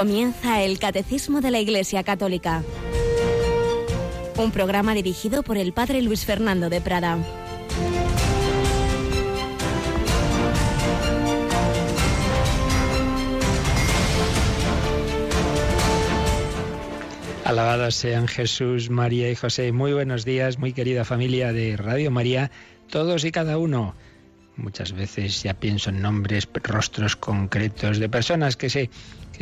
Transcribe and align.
Comienza 0.00 0.62
el 0.62 0.78
Catecismo 0.78 1.42
de 1.42 1.50
la 1.50 1.58
Iglesia 1.58 2.02
Católica. 2.02 2.64
Un 4.38 4.50
programa 4.50 4.94
dirigido 4.94 5.42
por 5.42 5.58
el 5.58 5.74
Padre 5.74 6.00
Luis 6.00 6.24
Fernando 6.24 6.70
de 6.70 6.80
Prada. 6.80 7.18
Alabados 17.44 17.94
sean 17.94 18.26
Jesús, 18.26 18.88
María 18.88 19.30
y 19.30 19.34
José. 19.34 19.70
Muy 19.70 19.92
buenos 19.92 20.24
días, 20.24 20.58
muy 20.58 20.72
querida 20.72 21.04
familia 21.04 21.52
de 21.52 21.76
Radio 21.76 22.10
María, 22.10 22.50
todos 22.88 23.26
y 23.26 23.32
cada 23.32 23.58
uno. 23.58 23.94
Muchas 24.56 24.92
veces 24.92 25.42
ya 25.42 25.52
pienso 25.52 25.90
en 25.90 26.00
nombres, 26.00 26.48
rostros 26.64 27.16
concretos 27.16 27.98
de 27.98 28.08
personas 28.08 28.56
que 28.56 28.70
que 28.70 28.88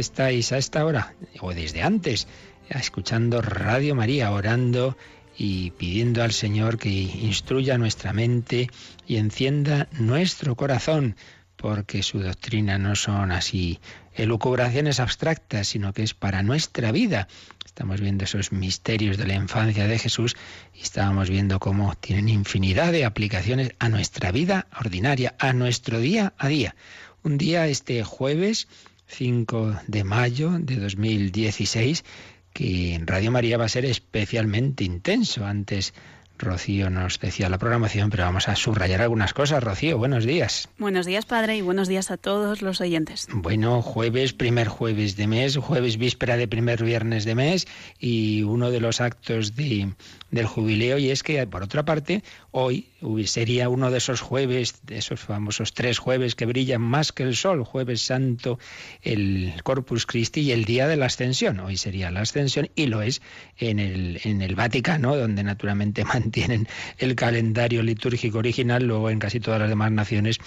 estáis 0.00 0.52
a 0.52 0.58
esta 0.58 0.84
hora 0.84 1.14
o 1.40 1.52
desde 1.52 1.82
antes 1.82 2.28
escuchando 2.70 3.40
Radio 3.40 3.94
María, 3.94 4.30
orando 4.30 4.96
y 5.36 5.70
pidiendo 5.72 6.22
al 6.22 6.32
Señor 6.32 6.78
que 6.78 6.90
instruya 6.90 7.78
nuestra 7.78 8.12
mente 8.12 8.68
y 9.06 9.16
encienda 9.16 9.88
nuestro 9.92 10.56
corazón, 10.56 11.16
porque 11.56 12.02
su 12.02 12.18
doctrina 12.20 12.78
no 12.78 12.96
son 12.96 13.32
así 13.32 13.80
elucubraciones 14.14 15.00
abstractas, 15.00 15.68
sino 15.68 15.92
que 15.92 16.02
es 16.02 16.14
para 16.14 16.42
nuestra 16.42 16.92
vida. 16.92 17.28
Estamos 17.64 18.00
viendo 18.00 18.24
esos 18.24 18.50
misterios 18.50 19.16
de 19.16 19.26
la 19.26 19.34
infancia 19.34 19.86
de 19.86 19.98
Jesús 19.98 20.36
y 20.74 20.82
estábamos 20.82 21.30
viendo 21.30 21.60
cómo 21.60 21.94
tienen 21.94 22.28
infinidad 22.28 22.90
de 22.90 23.04
aplicaciones 23.04 23.74
a 23.78 23.88
nuestra 23.88 24.32
vida 24.32 24.66
ordinaria, 24.78 25.36
a 25.38 25.52
nuestro 25.52 26.00
día 26.00 26.32
a 26.36 26.48
día. 26.48 26.74
Un 27.22 27.38
día 27.38 27.68
este 27.68 28.02
jueves 28.02 28.66
5 29.08 29.80
de 29.86 30.04
mayo 30.04 30.52
de 30.58 30.76
2016 30.76 32.04
que 32.52 32.94
en 32.94 33.06
Radio 33.06 33.30
María 33.30 33.58
va 33.58 33.66
a 33.66 33.68
ser 33.68 33.84
especialmente 33.84 34.84
intenso. 34.84 35.44
Antes 35.44 35.94
Rocío 36.38 36.88
nos 36.88 37.18
decía 37.18 37.48
la 37.48 37.58
programación, 37.58 38.10
pero 38.10 38.24
vamos 38.24 38.48
a 38.48 38.54
subrayar 38.54 39.02
algunas 39.02 39.34
cosas. 39.34 39.62
Rocío, 39.62 39.98
buenos 39.98 40.24
días. 40.24 40.68
Buenos 40.78 41.04
días, 41.04 41.26
padre, 41.26 41.56
y 41.56 41.62
buenos 41.62 41.88
días 41.88 42.10
a 42.10 42.16
todos 42.16 42.62
los 42.62 42.80
oyentes. 42.80 43.26
Bueno, 43.32 43.82
jueves, 43.82 44.32
primer 44.32 44.68
jueves 44.68 45.16
de 45.16 45.26
mes, 45.26 45.56
jueves 45.56 45.98
víspera 45.98 46.36
de 46.36 46.46
primer 46.46 46.84
viernes 46.84 47.24
de 47.24 47.34
mes, 47.34 47.66
y 47.98 48.42
uno 48.42 48.70
de 48.70 48.80
los 48.80 49.00
actos 49.00 49.56
de, 49.56 49.92
del 50.30 50.46
jubileo, 50.46 50.98
y 50.98 51.10
es 51.10 51.22
que, 51.22 51.44
por 51.46 51.64
otra 51.64 51.84
parte, 51.84 52.22
hoy 52.52 52.88
sería 53.26 53.68
uno 53.68 53.90
de 53.90 53.98
esos 53.98 54.20
jueves, 54.20 54.80
de 54.82 54.98
esos 54.98 55.20
famosos 55.20 55.72
tres 55.72 55.98
jueves 55.98 56.34
que 56.34 56.46
brillan 56.46 56.80
más 56.80 57.12
que 57.12 57.22
el 57.22 57.36
sol, 57.36 57.64
jueves 57.64 58.00
santo, 58.00 58.58
el 59.02 59.54
Corpus 59.62 60.06
Christi 60.06 60.40
y 60.40 60.52
el 60.52 60.64
día 60.64 60.88
de 60.88 60.96
la 60.96 61.06
ascensión. 61.06 61.60
Hoy 61.60 61.76
sería 61.76 62.10
la 62.10 62.20
ascensión, 62.20 62.68
y 62.74 62.86
lo 62.86 63.02
es 63.02 63.22
en 63.56 63.78
el, 63.78 64.20
en 64.24 64.42
el 64.42 64.54
Vaticano, 64.54 65.16
donde 65.16 65.44
naturalmente 65.44 66.04
tienen 66.32 66.66
el 66.98 67.14
calendario 67.14 67.82
litúrgico 67.82 68.38
original, 68.38 68.84
luego 68.84 69.10
en 69.10 69.18
casi 69.18 69.40
todas 69.40 69.60
las 69.60 69.68
demás 69.68 69.92
naciones 69.92 70.38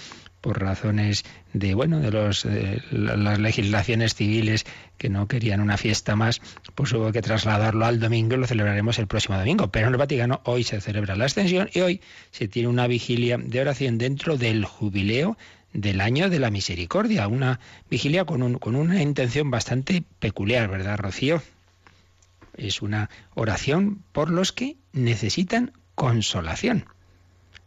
por 0.42 0.60
razones 0.60 1.24
de 1.54 1.74
bueno 1.74 2.00
de 2.00 2.10
los 2.10 2.46
las 2.90 3.38
legislaciones 3.38 4.14
civiles 4.14 4.66
que 4.98 5.08
no 5.08 5.26
querían 5.26 5.60
una 5.60 5.78
fiesta 5.78 6.16
más, 6.16 6.42
pues 6.74 6.92
hubo 6.92 7.10
que 7.12 7.22
trasladarlo 7.22 7.86
al 7.86 8.00
domingo 8.00 8.34
y 8.34 8.38
lo 8.38 8.46
celebraremos 8.46 8.98
el 8.98 9.06
próximo 9.06 9.38
domingo. 9.38 9.70
Pero 9.70 9.86
en 9.86 9.94
el 9.94 9.98
Vaticano 9.98 10.42
hoy 10.44 10.64
se 10.64 10.80
celebra 10.82 11.16
la 11.16 11.24
ascensión 11.24 11.70
y 11.72 11.80
hoy 11.80 12.00
se 12.30 12.48
tiene 12.48 12.68
una 12.68 12.86
vigilia 12.86 13.38
de 13.38 13.60
oración 13.60 13.96
dentro 13.96 14.36
del 14.36 14.66
jubileo 14.66 15.38
del 15.72 16.00
año 16.00 16.28
de 16.28 16.38
la 16.38 16.50
misericordia, 16.50 17.28
una 17.28 17.60
vigilia 17.88 18.24
con, 18.24 18.42
un, 18.42 18.58
con 18.58 18.74
una 18.76 19.00
intención 19.00 19.50
bastante 19.50 20.04
peculiar, 20.18 20.68
¿verdad, 20.68 20.98
Rocío? 20.98 21.42
Es 22.56 22.82
una 22.82 23.08
oración 23.34 24.02
por 24.12 24.30
los 24.30 24.52
que 24.52 24.76
necesitan 24.92 25.72
consolación. 25.94 26.84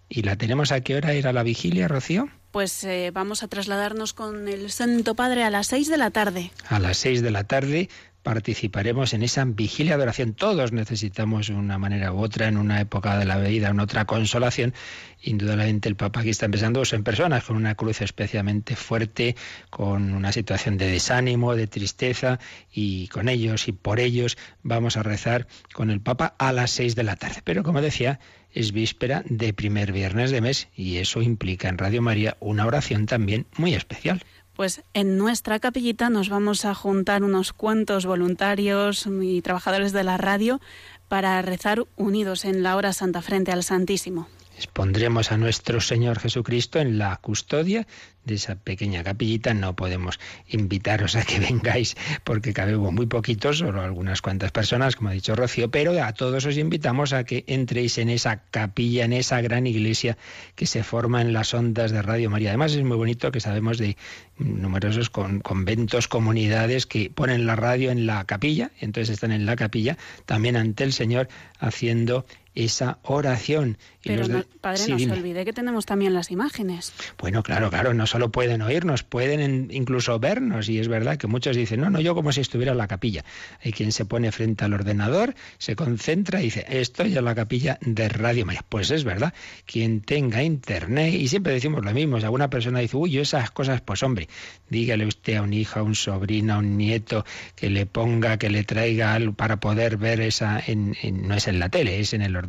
¿Y 0.07 0.21
la 0.21 0.35
tenemos 0.35 0.71
a 0.71 0.81
qué 0.81 0.95
hora 0.95 1.13
era 1.13 1.33
la 1.33 1.41
vigilia, 1.41 1.87
Rocío? 1.87 2.29
Pues 2.55 2.85
eh, 2.85 3.11
vamos 3.13 3.43
a 3.43 3.49
trasladarnos 3.49 4.13
con 4.13 4.47
el 4.47 4.71
Santo 4.71 5.13
Padre 5.13 5.43
a 5.43 5.49
las 5.49 5.67
seis 5.67 5.89
de 5.89 5.97
la 5.97 6.11
tarde. 6.11 6.51
A 6.69 6.79
las 6.79 6.95
seis 6.95 7.21
de 7.21 7.29
la 7.29 7.43
tarde 7.43 7.89
participaremos 8.23 9.13
en 9.13 9.23
esa 9.23 9.43
vigilia 9.43 9.97
de 9.97 10.03
oración. 10.03 10.33
Todos 10.33 10.71
necesitamos 10.71 11.49
una 11.49 11.77
manera 11.77 12.13
u 12.13 12.23
otra 12.23 12.47
en 12.47 12.55
una 12.55 12.79
época 12.79 13.19
de 13.19 13.25
la 13.25 13.37
vida, 13.39 13.67
en 13.67 13.81
otra 13.81 14.05
consolación. 14.05 14.73
Indudablemente 15.21 15.89
el 15.89 15.97
Papa 15.97 16.21
aquí 16.21 16.29
está 16.29 16.45
empezando 16.45 16.81
en 16.89 17.03
personas 17.03 17.43
con 17.43 17.57
una 17.57 17.75
cruz 17.75 17.99
especialmente 17.99 18.77
fuerte, 18.77 19.35
con 19.69 20.13
una 20.13 20.31
situación 20.31 20.77
de 20.77 20.89
desánimo, 20.89 21.55
de 21.55 21.67
tristeza, 21.67 22.39
y 22.71 23.09
con 23.09 23.27
ellos 23.27 23.67
y 23.67 23.73
por 23.73 23.99
ellos 23.99 24.37
vamos 24.63 24.95
a 24.95 25.03
rezar 25.03 25.45
con 25.73 25.89
el 25.89 25.99
Papa 25.99 26.35
a 26.37 26.53
las 26.53 26.71
seis 26.71 26.95
de 26.95 27.03
la 27.03 27.17
tarde. 27.17 27.41
Pero 27.43 27.63
como 27.63 27.81
decía, 27.81 28.21
es 28.55 28.71
víspera 28.71 29.23
de 29.29 29.53
primer 29.53 29.91
viernes 29.91 30.31
de 30.31 30.41
mes 30.41 30.69
y 30.75 30.97
eso 30.97 31.21
implica 31.21 31.69
en 31.69 31.77
Radio 31.77 32.01
María 32.01 32.37
una 32.39 32.65
oración 32.65 33.05
también 33.05 33.45
muy 33.57 33.75
especial. 33.75 34.23
Pues 34.55 34.81
en 34.93 35.17
nuestra 35.17 35.59
capillita 35.59 36.09
nos 36.09 36.29
vamos 36.29 36.63
a 36.63 36.73
juntar 36.73 37.23
unos 37.23 37.51
cuantos 37.51 38.05
voluntarios 38.05 39.07
y 39.21 39.41
trabajadores 39.41 39.91
de 39.91 40.05
la 40.05 40.17
radio 40.17 40.61
para 41.09 41.41
rezar 41.41 41.83
unidos 41.97 42.45
en 42.45 42.63
la 42.63 42.77
hora 42.77 42.93
santa 42.93 43.21
frente 43.21 43.51
al 43.51 43.63
Santísimo. 43.63 44.27
Expondremos 44.57 45.31
a 45.31 45.37
nuestro 45.37 45.81
Señor 45.81 46.19
Jesucristo 46.19 46.79
en 46.79 46.97
la 46.97 47.17
custodia 47.17 47.85
de 48.23 48.35
esa 48.35 48.55
pequeña 48.55 49.03
capillita. 49.03 49.53
No 49.53 49.75
podemos 49.75 50.19
invitaros 50.47 51.15
a 51.15 51.23
que 51.23 51.39
vengáis 51.51 51.95
porque 52.23 52.53
cabemos 52.53 52.93
muy 52.93 53.05
poquitos, 53.05 53.59
solo 53.59 53.81
algunas 53.81 54.21
cuantas 54.21 54.51
personas, 54.51 54.95
como 54.95 55.09
ha 55.09 55.13
dicho 55.13 55.35
Rocío, 55.35 55.69
pero 55.69 56.01
a 56.01 56.13
todos 56.13 56.45
os 56.45 56.57
invitamos 56.57 57.13
a 57.13 57.23
que 57.25 57.43
entréis 57.47 57.97
en 57.97 58.09
esa 58.09 58.43
capilla, 58.49 59.05
en 59.05 59.13
esa 59.13 59.41
gran 59.41 59.67
iglesia 59.67 60.17
que 60.55 60.65
se 60.65 60.83
forma 60.83 61.21
en 61.21 61.33
las 61.33 61.53
ondas 61.53 61.91
de 61.91 62.01
Radio 62.01 62.29
María. 62.29 62.49
Además 62.49 62.73
es 62.73 62.83
muy 62.83 62.97
bonito 62.97 63.31
que 63.31 63.41
sabemos 63.41 63.77
de 63.77 63.97
numerosos 64.37 65.09
conventos, 65.09 66.07
comunidades 66.07 66.85
que 66.85 67.09
ponen 67.09 67.45
la 67.45 67.55
radio 67.55 67.91
en 67.91 68.05
la 68.05 68.23
capilla, 68.25 68.71
entonces 68.79 69.13
están 69.13 69.31
en 69.31 69.45
la 69.45 69.55
capilla, 69.55 69.97
también 70.25 70.55
ante 70.55 70.83
el 70.83 70.93
Señor 70.93 71.27
haciendo 71.59 72.25
esa 72.55 72.99
oración. 73.03 73.77
Pero 74.03 74.27
no, 74.27 74.43
padre, 74.61 74.87
no 74.87 74.99
se 74.99 75.11
olvide 75.11 75.45
que 75.45 75.53
tenemos 75.53 75.85
también 75.85 76.13
las 76.13 76.31
imágenes. 76.31 76.93
Bueno, 77.17 77.43
claro, 77.43 77.69
claro, 77.69 77.93
no 77.93 78.07
solo 78.07 78.31
pueden 78.31 78.61
oírnos, 78.61 79.03
pueden 79.03 79.71
incluso 79.71 80.19
vernos. 80.19 80.69
Y 80.69 80.79
es 80.79 80.87
verdad 80.87 81.17
que 81.17 81.27
muchos 81.27 81.55
dicen, 81.55 81.81
no, 81.81 81.89
no, 81.89 81.99
yo 81.99 82.15
como 82.15 82.31
si 82.31 82.41
estuviera 82.41 82.71
en 82.71 82.77
la 82.77 82.87
capilla. 82.87 83.25
Hay 83.63 83.71
quien 83.71 83.91
se 83.91 84.05
pone 84.05 84.31
frente 84.31 84.63
al 84.63 84.73
ordenador, 84.73 85.35
se 85.57 85.75
concentra 85.75 86.39
y 86.41 86.45
dice, 86.45 86.65
estoy 86.69 87.17
en 87.17 87.25
la 87.25 87.35
capilla 87.35 87.77
de 87.81 88.07
Radio 88.09 88.45
María. 88.45 88.63
Pues 88.67 88.91
es 88.91 89.03
verdad, 89.03 89.33
quien 89.65 90.01
tenga 90.01 90.43
internet, 90.43 91.13
y 91.13 91.27
siempre 91.27 91.53
decimos 91.53 91.83
lo 91.83 91.91
mismo, 91.91 92.19
si 92.19 92.25
alguna 92.25 92.49
persona 92.49 92.79
dice, 92.79 92.95
uy, 92.95 93.11
yo 93.11 93.21
esas 93.21 93.51
cosas, 93.51 93.81
pues 93.81 94.03
hombre, 94.03 94.29
dígale 94.69 95.05
usted 95.05 95.35
a 95.35 95.41
un 95.41 95.53
hijo, 95.53 95.79
a 95.79 95.83
un 95.83 95.95
sobrino, 95.95 96.53
a 96.53 96.57
un 96.59 96.77
nieto, 96.77 97.25
que 97.55 97.69
le 97.69 97.85
ponga, 97.85 98.37
que 98.37 98.49
le 98.49 98.63
traiga 98.63 99.13
algo 99.13 99.33
para 99.33 99.59
poder 99.59 99.97
ver 99.97 100.21
esa, 100.21 100.61
en, 100.65 100.95
no 101.27 101.35
es 101.35 101.47
en 101.47 101.59
la 101.59 101.69
tele, 101.69 101.99
es 101.99 102.13
en 102.13 102.21
el 102.21 102.35
ordenador. 102.35 102.44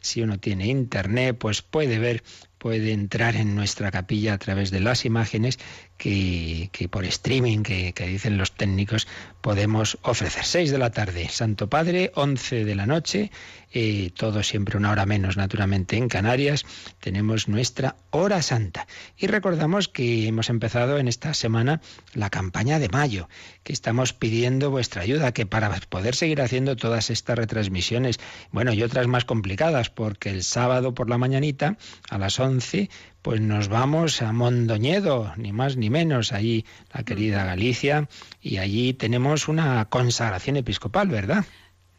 Si 0.00 0.22
uno 0.22 0.38
tiene 0.38 0.66
internet, 0.66 1.36
pues 1.38 1.62
puede 1.62 1.98
ver 1.98 2.22
puede 2.58 2.92
entrar 2.92 3.36
en 3.36 3.54
nuestra 3.54 3.90
capilla 3.90 4.34
a 4.34 4.38
través 4.38 4.70
de 4.70 4.80
las 4.80 5.06
imágenes 5.06 5.58
que, 6.00 6.88
por 6.90 7.04
streaming, 7.04 7.62
que, 7.62 7.92
dicen 8.08 8.38
los 8.38 8.52
técnicos, 8.52 9.06
podemos 9.42 9.98
ofrecer. 10.00 10.44
Seis 10.44 10.70
de 10.70 10.78
la 10.78 10.90
tarde, 10.90 11.28
Santo 11.28 11.68
Padre, 11.68 12.10
once 12.14 12.64
de 12.64 12.74
la 12.74 12.86
noche, 12.86 13.30
eh, 13.72 14.10
todo 14.16 14.42
siempre 14.42 14.78
una 14.78 14.92
hora 14.92 15.04
menos, 15.04 15.36
naturalmente, 15.36 15.98
en 15.98 16.08
Canarias, 16.08 16.64
tenemos 17.00 17.48
nuestra 17.48 17.96
hora 18.10 18.40
santa. 18.40 18.86
Y 19.18 19.26
recordamos 19.26 19.88
que 19.88 20.26
hemos 20.26 20.48
empezado 20.48 20.96
en 20.98 21.06
esta 21.06 21.34
semana 21.34 21.82
la 22.14 22.30
campaña 22.30 22.78
de 22.78 22.88
mayo, 22.88 23.28
que 23.62 23.74
estamos 23.74 24.14
pidiendo 24.14 24.70
vuestra 24.70 25.02
ayuda, 25.02 25.32
que 25.32 25.44
para 25.44 25.68
poder 25.90 26.14
seguir 26.16 26.40
haciendo 26.40 26.76
todas 26.76 27.10
estas 27.10 27.36
retransmisiones, 27.36 28.18
bueno, 28.52 28.72
y 28.72 28.82
otras 28.82 29.06
más 29.06 29.26
complicadas, 29.26 29.90
porque 29.90 30.30
el 30.30 30.44
sábado 30.44 30.94
por 30.94 31.10
la 31.10 31.18
mañanita, 31.18 31.76
a 32.08 32.16
las 32.16 32.40
once, 32.40 32.88
pues 33.22 33.40
nos 33.40 33.68
vamos 33.68 34.22
a 34.22 34.32
Mondoñedo, 34.32 35.32
ni 35.36 35.52
más 35.52 35.76
ni 35.76 35.90
menos, 35.90 36.32
allí 36.32 36.64
la 36.92 37.02
querida 37.02 37.44
Galicia, 37.44 38.08
y 38.40 38.58
allí 38.58 38.94
tenemos 38.94 39.48
una 39.48 39.84
consagración 39.86 40.56
episcopal, 40.56 41.08
¿verdad? 41.08 41.44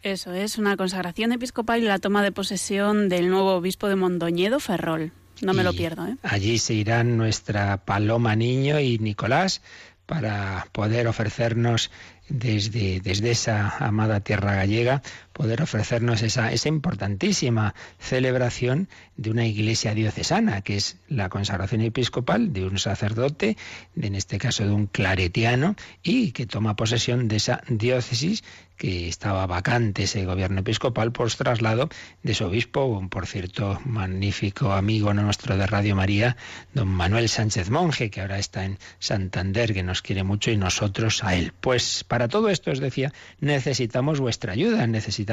Eso 0.03 0.33
es, 0.33 0.57
una 0.57 0.77
consagración 0.77 1.31
episcopal 1.31 1.83
y 1.83 1.85
la 1.85 1.99
toma 1.99 2.23
de 2.23 2.31
posesión 2.31 3.07
del 3.07 3.29
nuevo 3.29 3.55
obispo 3.55 3.87
de 3.87 3.95
Mondoñedo, 3.95 4.59
Ferrol. 4.59 5.11
No 5.41 5.53
me 5.53 5.63
lo 5.63 5.73
pierdo. 5.73 6.07
¿eh? 6.07 6.17
Allí 6.23 6.59
se 6.59 6.73
irán 6.73 7.17
nuestra 7.17 7.77
Paloma 7.77 8.35
Niño 8.35 8.79
y 8.79 8.99
Nicolás 8.99 9.61
para 10.05 10.67
poder 10.71 11.07
ofrecernos 11.07 11.89
desde, 12.29 12.99
desde 12.99 13.31
esa 13.31 13.77
amada 13.77 14.19
tierra 14.21 14.55
gallega 14.55 15.01
poder 15.41 15.63
ofrecernos 15.63 16.21
esa, 16.21 16.51
esa 16.51 16.69
importantísima 16.69 17.73
celebración 17.97 18.87
de 19.17 19.31
una 19.31 19.47
iglesia 19.47 19.95
diocesana, 19.95 20.61
que 20.61 20.75
es 20.75 20.97
la 21.09 21.29
consagración 21.29 21.81
episcopal 21.81 22.53
de 22.53 22.63
un 22.63 22.77
sacerdote, 22.77 23.57
en 23.99 24.13
este 24.13 24.37
caso 24.37 24.63
de 24.65 24.71
un 24.71 24.85
claretiano, 24.85 25.75
y 26.03 26.31
que 26.31 26.45
toma 26.45 26.75
posesión 26.75 27.27
de 27.27 27.37
esa 27.37 27.63
diócesis 27.67 28.43
que 28.81 29.07
estaba 29.07 29.45
vacante 29.45 30.03
ese 30.03 30.25
gobierno 30.25 30.61
episcopal 30.61 31.11
por 31.11 31.31
traslado 31.31 31.87
de 32.23 32.33
su 32.33 32.45
obispo, 32.45 33.07
por 33.11 33.27
cierto 33.27 33.79
magnífico 33.85 34.73
amigo 34.73 35.13
nuestro 35.13 35.55
de 35.55 35.67
Radio 35.67 35.95
María, 35.95 36.35
don 36.73 36.87
Manuel 36.87 37.29
Sánchez 37.29 37.69
Monje, 37.69 38.09
que 38.09 38.21
ahora 38.21 38.39
está 38.39 38.65
en 38.65 38.79
Santander, 38.97 39.75
que 39.75 39.83
nos 39.83 40.01
quiere 40.01 40.23
mucho 40.23 40.49
y 40.49 40.57
nosotros 40.57 41.23
a 41.23 41.35
él. 41.35 41.53
Pues 41.61 42.03
para 42.03 42.27
todo 42.27 42.49
esto, 42.49 42.71
os 42.71 42.79
decía, 42.79 43.13
necesitamos 43.39 44.19
vuestra 44.19 44.53
ayuda, 44.53 44.87
necesitamos 44.87 45.30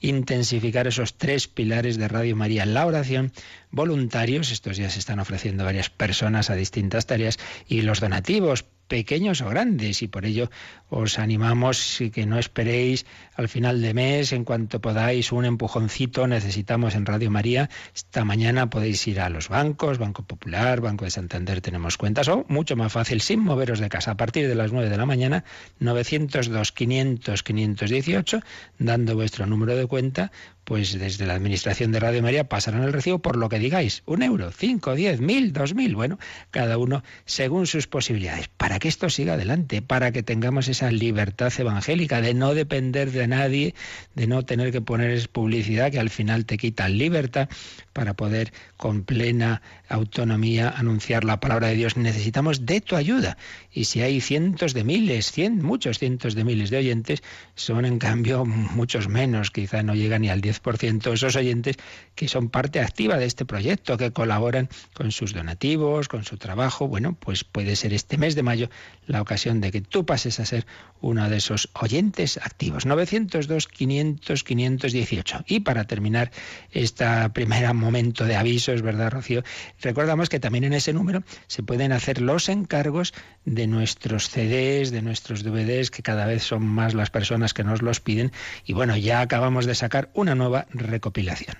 intensificar 0.00 0.86
esos 0.86 1.14
tres 1.14 1.48
pilares 1.48 1.98
de 1.98 2.08
Radio 2.08 2.36
María, 2.36 2.66
la 2.66 2.86
oración, 2.86 3.32
voluntarios, 3.72 4.52
estos 4.52 4.76
días 4.76 4.92
se 4.92 5.00
están 5.00 5.18
ofreciendo 5.18 5.64
varias 5.64 5.90
personas 5.90 6.50
a 6.50 6.54
distintas 6.54 7.06
tareas, 7.06 7.38
y 7.66 7.82
los 7.82 8.00
donativos 8.00 8.66
pequeños 8.92 9.40
o 9.40 9.48
grandes 9.48 10.02
y 10.02 10.08
por 10.08 10.26
ello 10.26 10.50
os 10.90 11.18
animamos 11.18 12.02
que 12.12 12.26
no 12.26 12.38
esperéis 12.38 13.06
al 13.36 13.48
final 13.48 13.80
de 13.80 13.94
mes 13.94 14.34
en 14.34 14.44
cuanto 14.44 14.82
podáis 14.82 15.32
un 15.32 15.46
empujoncito 15.46 16.26
necesitamos 16.26 16.94
en 16.94 17.06
Radio 17.06 17.30
María 17.30 17.70
esta 17.94 18.26
mañana 18.26 18.68
podéis 18.68 19.06
ir 19.08 19.20
a 19.20 19.30
los 19.30 19.48
bancos 19.48 19.96
Banco 19.96 20.24
Popular 20.24 20.82
Banco 20.82 21.06
de 21.06 21.10
Santander 21.10 21.62
tenemos 21.62 21.96
cuentas 21.96 22.28
o 22.28 22.44
mucho 22.48 22.76
más 22.76 22.92
fácil 22.92 23.22
sin 23.22 23.40
moveros 23.40 23.78
de 23.78 23.88
casa 23.88 24.10
a 24.10 24.16
partir 24.18 24.46
de 24.46 24.56
las 24.56 24.72
9 24.72 24.90
de 24.90 24.96
la 24.98 25.06
mañana 25.06 25.44
902 25.78 26.72
500 26.72 27.42
518 27.42 28.40
dando 28.78 29.14
vuestro 29.14 29.46
número 29.46 29.74
de 29.74 29.86
cuenta 29.86 30.32
pues 30.64 30.98
desde 30.98 31.26
la 31.26 31.34
Administración 31.34 31.92
de 31.92 32.00
Radio 32.00 32.22
María 32.22 32.48
pasarán 32.48 32.84
el 32.84 32.92
recibo 32.92 33.18
por 33.18 33.36
lo 33.36 33.48
que 33.48 33.58
digáis, 33.58 34.02
un 34.06 34.22
euro, 34.22 34.50
cinco, 34.52 34.94
diez, 34.94 35.20
mil, 35.20 35.52
dos 35.52 35.74
mil, 35.74 35.94
bueno, 35.94 36.18
cada 36.50 36.78
uno 36.78 37.02
según 37.24 37.66
sus 37.66 37.86
posibilidades, 37.86 38.48
para 38.48 38.78
que 38.78 38.88
esto 38.88 39.10
siga 39.10 39.34
adelante, 39.34 39.82
para 39.82 40.12
que 40.12 40.22
tengamos 40.22 40.68
esa 40.68 40.90
libertad 40.90 41.52
evangélica 41.58 42.20
de 42.20 42.34
no 42.34 42.54
depender 42.54 43.10
de 43.10 43.26
nadie, 43.26 43.74
de 44.14 44.26
no 44.26 44.44
tener 44.44 44.72
que 44.72 44.80
poner 44.80 45.28
publicidad 45.28 45.90
que 45.90 45.98
al 45.98 46.10
final 46.10 46.46
te 46.46 46.58
quita 46.58 46.88
libertad 46.88 47.48
para 47.92 48.14
poder 48.14 48.52
con 48.76 49.04
plena 49.04 49.62
autonomía 49.88 50.70
anunciar 50.70 51.24
la 51.24 51.40
palabra 51.40 51.68
de 51.68 51.76
Dios. 51.76 51.96
Necesitamos 51.96 52.66
de 52.66 52.80
tu 52.80 52.96
ayuda. 52.96 53.36
Y 53.72 53.84
si 53.84 54.00
hay 54.02 54.20
cientos 54.20 54.74
de 54.74 54.84
miles, 54.84 55.30
cien, 55.32 55.62
muchos 55.62 55.98
cientos 55.98 56.34
de 56.34 56.44
miles 56.44 56.70
de 56.70 56.78
oyentes, 56.78 57.22
son 57.54 57.84
en 57.84 57.98
cambio 57.98 58.44
muchos 58.44 59.08
menos, 59.08 59.50
quizá 59.50 59.82
no 59.82 59.94
llegan 59.94 60.22
ni 60.22 60.28
al 60.28 60.40
10% 60.40 61.12
esos 61.12 61.36
oyentes 61.36 61.76
que 62.14 62.28
son 62.28 62.48
parte 62.48 62.80
activa 62.80 63.18
de 63.18 63.26
este 63.26 63.44
proyecto, 63.44 63.96
que 63.96 64.12
colaboran 64.12 64.68
con 64.94 65.12
sus 65.12 65.32
donativos, 65.32 66.08
con 66.08 66.24
su 66.24 66.36
trabajo. 66.36 66.88
Bueno, 66.88 67.16
pues 67.18 67.44
puede 67.44 67.76
ser 67.76 67.92
este 67.92 68.16
mes 68.18 68.34
de 68.34 68.42
mayo 68.42 68.70
la 69.06 69.20
ocasión 69.20 69.60
de 69.60 69.70
que 69.70 69.80
tú 69.80 70.06
pases 70.06 70.40
a 70.40 70.46
ser 70.46 70.66
uno 71.00 71.28
de 71.28 71.36
esos 71.36 71.68
oyentes 71.74 72.38
activos. 72.38 72.86
902 72.86 73.68
500 73.68 74.44
518. 74.44 75.44
Y 75.46 75.60
para 75.60 75.84
terminar 75.84 76.30
este 76.70 77.04
primer 77.30 77.66
momento 77.82 78.24
de 78.24 78.36
aviso, 78.36 78.72
es 78.72 78.80
verdad, 78.80 79.10
Rocío, 79.10 79.42
recordamos 79.80 80.28
que 80.28 80.40
también 80.40 80.64
en 80.64 80.72
ese 80.72 80.92
número 80.92 81.22
se 81.46 81.62
pueden 81.62 81.92
hacer 81.92 82.22
los 82.22 82.48
encargos 82.48 83.12
de 83.44 83.66
nuestros 83.66 84.30
CDs, 84.30 84.90
de 84.90 85.02
nuestros 85.02 85.42
DVDs, 85.42 85.90
que 85.90 86.02
cada 86.02 86.26
vez 86.26 86.42
son 86.42 86.64
más 86.64 86.94
las 86.94 87.10
personas 87.10 87.52
que 87.52 87.64
nos 87.64 87.82
los 87.82 88.00
piden. 88.00 88.32
Y 88.64 88.72
bueno, 88.72 88.96
ya 88.96 89.20
acabamos 89.20 89.66
de 89.66 89.74
sacar 89.74 90.10
una 90.14 90.34
nueva 90.34 90.66
recopilación. 90.70 91.56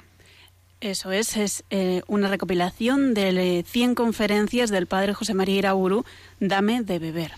Eso 0.81 1.13
es, 1.13 1.37
es 1.37 1.65
eh, 1.71 2.03
una 2.09 2.29
recopilación 2.29 3.15
de 3.15 3.65
100 3.69 3.95
conferencias 3.95 4.71
del 4.71 4.87
padre 4.87 5.15
José 5.15 5.35
María 5.35 5.59
Irauru, 5.59 6.05
Dame 6.41 6.83
de 6.83 6.99
beber 6.99 7.33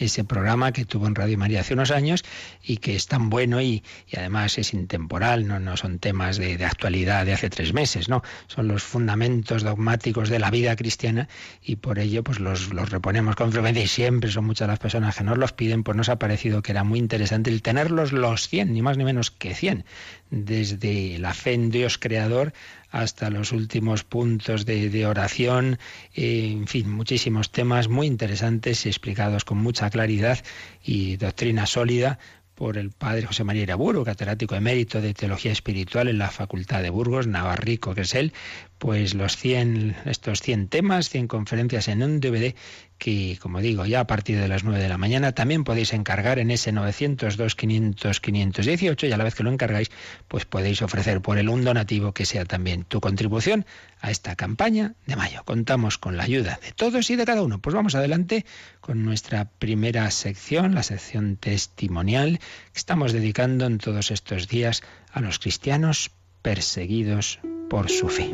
ese 0.00 0.24
programa 0.24 0.72
que 0.72 0.84
tuvo 0.84 1.06
en 1.06 1.14
Radio 1.14 1.38
María 1.38 1.60
hace 1.60 1.74
unos 1.74 1.90
años 1.90 2.24
y 2.62 2.78
que 2.78 2.96
es 2.96 3.06
tan 3.06 3.30
bueno 3.30 3.60
y, 3.60 3.82
además 4.16 4.58
es 4.58 4.74
intemporal, 4.74 5.46
no, 5.46 5.60
no 5.60 5.76
son 5.76 5.98
temas 5.98 6.38
de, 6.38 6.56
de, 6.56 6.64
actualidad 6.64 7.26
de 7.26 7.34
hace 7.34 7.50
tres 7.50 7.72
meses, 7.72 8.08
no, 8.08 8.22
son 8.46 8.66
los 8.66 8.82
fundamentos 8.82 9.62
dogmáticos 9.62 10.28
de 10.28 10.38
la 10.38 10.50
vida 10.50 10.74
cristiana 10.74 11.28
y 11.62 11.76
por 11.76 11.98
ello 11.98 12.24
pues 12.24 12.40
los, 12.40 12.72
los 12.72 12.90
reponemos 12.90 13.36
con 13.36 13.52
frecuencia 13.52 13.84
y 13.84 13.88
siempre 13.88 14.30
son 14.30 14.46
muchas 14.46 14.68
las 14.68 14.78
personas 14.78 15.16
que 15.16 15.24
nos 15.24 15.38
los 15.38 15.52
piden, 15.52 15.82
pues 15.82 15.96
nos 15.96 16.08
ha 16.08 16.18
parecido 16.18 16.62
que 16.62 16.72
era 16.72 16.82
muy 16.84 16.98
interesante 16.98 17.50
el 17.50 17.62
tenerlos 17.62 18.12
los 18.12 18.48
100, 18.48 18.72
ni 18.72 18.82
más 18.82 18.96
ni 18.96 19.04
menos 19.04 19.30
que 19.30 19.54
100, 19.54 19.84
desde 20.30 21.18
la 21.18 21.34
fe 21.34 21.52
en 21.52 21.70
Dios 21.70 21.98
creador 21.98 22.52
hasta 22.90 23.30
los 23.30 23.52
últimos 23.52 24.04
puntos 24.04 24.66
de, 24.66 25.06
oración, 25.06 25.78
eh, 26.14 26.50
en 26.50 26.66
fin, 26.66 26.90
muchísimos 26.90 27.50
temas 27.50 27.88
muy 27.88 28.06
interesantes 28.06 28.86
explicados 28.86 29.44
con 29.44 29.58
mucha 29.58 29.90
claridad 29.90 30.38
y 30.82 31.16
doctrina 31.16 31.66
sólida 31.66 32.18
por 32.60 32.76
el 32.76 32.90
padre 32.90 33.24
José 33.24 33.42
María 33.42 33.62
Iraburu, 33.62 34.04
catedrático 34.04 34.54
emérito 34.54 35.00
de 35.00 35.14
Teología 35.14 35.50
Espiritual 35.50 36.08
en 36.08 36.18
la 36.18 36.30
Facultad 36.30 36.82
de 36.82 36.90
Burgos, 36.90 37.26
Navarrico, 37.26 37.94
que 37.94 38.02
es 38.02 38.14
él, 38.14 38.34
pues 38.80 39.12
los 39.12 39.36
100, 39.36 39.94
estos 40.06 40.40
100 40.40 40.68
temas, 40.68 41.10
100 41.10 41.28
conferencias 41.28 41.86
en 41.88 42.02
un 42.02 42.18
DVD 42.18 42.54
que, 42.96 43.38
como 43.38 43.60
digo, 43.60 43.84
ya 43.84 44.00
a 44.00 44.06
partir 44.06 44.40
de 44.40 44.48
las 44.48 44.64
9 44.64 44.82
de 44.82 44.88
la 44.88 44.96
mañana 44.96 45.32
también 45.32 45.64
podéis 45.64 45.92
encargar 45.92 46.38
en 46.38 46.50
ese 46.50 46.72
902 46.72 47.56
500 47.56 48.20
518 48.20 49.06
y 49.06 49.12
a 49.12 49.18
la 49.18 49.24
vez 49.24 49.34
que 49.34 49.42
lo 49.42 49.52
encargáis, 49.52 49.90
pues 50.28 50.46
podéis 50.46 50.80
ofrecer 50.80 51.20
por 51.20 51.36
el 51.36 51.50
un 51.50 51.62
donativo 51.62 52.14
que 52.14 52.24
sea 52.24 52.46
también 52.46 52.84
tu 52.84 53.02
contribución 53.02 53.66
a 54.00 54.10
esta 54.10 54.34
campaña 54.34 54.94
de 55.06 55.14
mayo. 55.14 55.42
Contamos 55.44 55.98
con 55.98 56.16
la 56.16 56.22
ayuda 56.22 56.58
de 56.62 56.72
todos 56.72 57.10
y 57.10 57.16
de 57.16 57.26
cada 57.26 57.42
uno. 57.42 57.58
Pues 57.58 57.74
vamos 57.74 57.94
adelante 57.94 58.46
con 58.80 59.04
nuestra 59.04 59.44
primera 59.58 60.10
sección, 60.10 60.74
la 60.74 60.82
sección 60.82 61.36
testimonial 61.36 62.38
que 62.72 62.78
estamos 62.78 63.12
dedicando 63.12 63.66
en 63.66 63.76
todos 63.76 64.10
estos 64.10 64.48
días 64.48 64.82
a 65.12 65.20
los 65.20 65.38
cristianos 65.38 66.12
perseguidos 66.42 67.40
por 67.68 67.88
su 67.88 68.08
fe. 68.08 68.30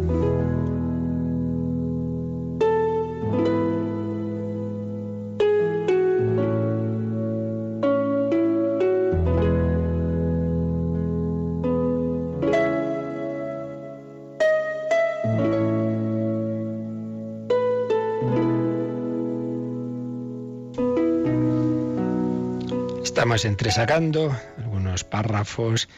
Estamos 23.03 23.45
entresacando 23.45 24.31
algunos 24.59 25.03
párrafos 25.03 25.89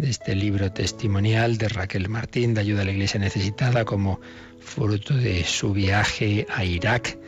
de 0.00 0.08
este 0.08 0.34
libro 0.34 0.72
testimonial 0.72 1.58
de 1.58 1.68
Raquel 1.68 2.08
Martín 2.08 2.54
de 2.54 2.62
Ayuda 2.62 2.82
a 2.82 2.84
la 2.86 2.92
Iglesia 2.92 3.20
Necesitada 3.20 3.84
como 3.84 4.18
fruto 4.58 5.14
de 5.14 5.44
su 5.44 5.74
viaje 5.74 6.46
a 6.48 6.64
Irak. 6.64 7.18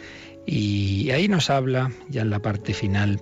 Y 0.46 1.10
ahí 1.10 1.28
nos 1.28 1.50
habla, 1.50 1.92
ya 2.08 2.22
en 2.22 2.30
la 2.30 2.40
parte 2.40 2.72
final, 2.72 3.20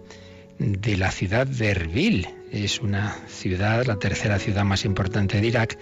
de 0.58 0.96
la 0.96 1.10
ciudad 1.10 1.48
de 1.48 1.70
Erbil. 1.70 2.28
Es 2.52 2.80
una 2.80 3.16
ciudad, 3.26 3.84
la 3.86 3.98
tercera 3.98 4.38
ciudad 4.38 4.64
más 4.64 4.84
importante 4.84 5.40
de 5.40 5.46
Irak, 5.48 5.78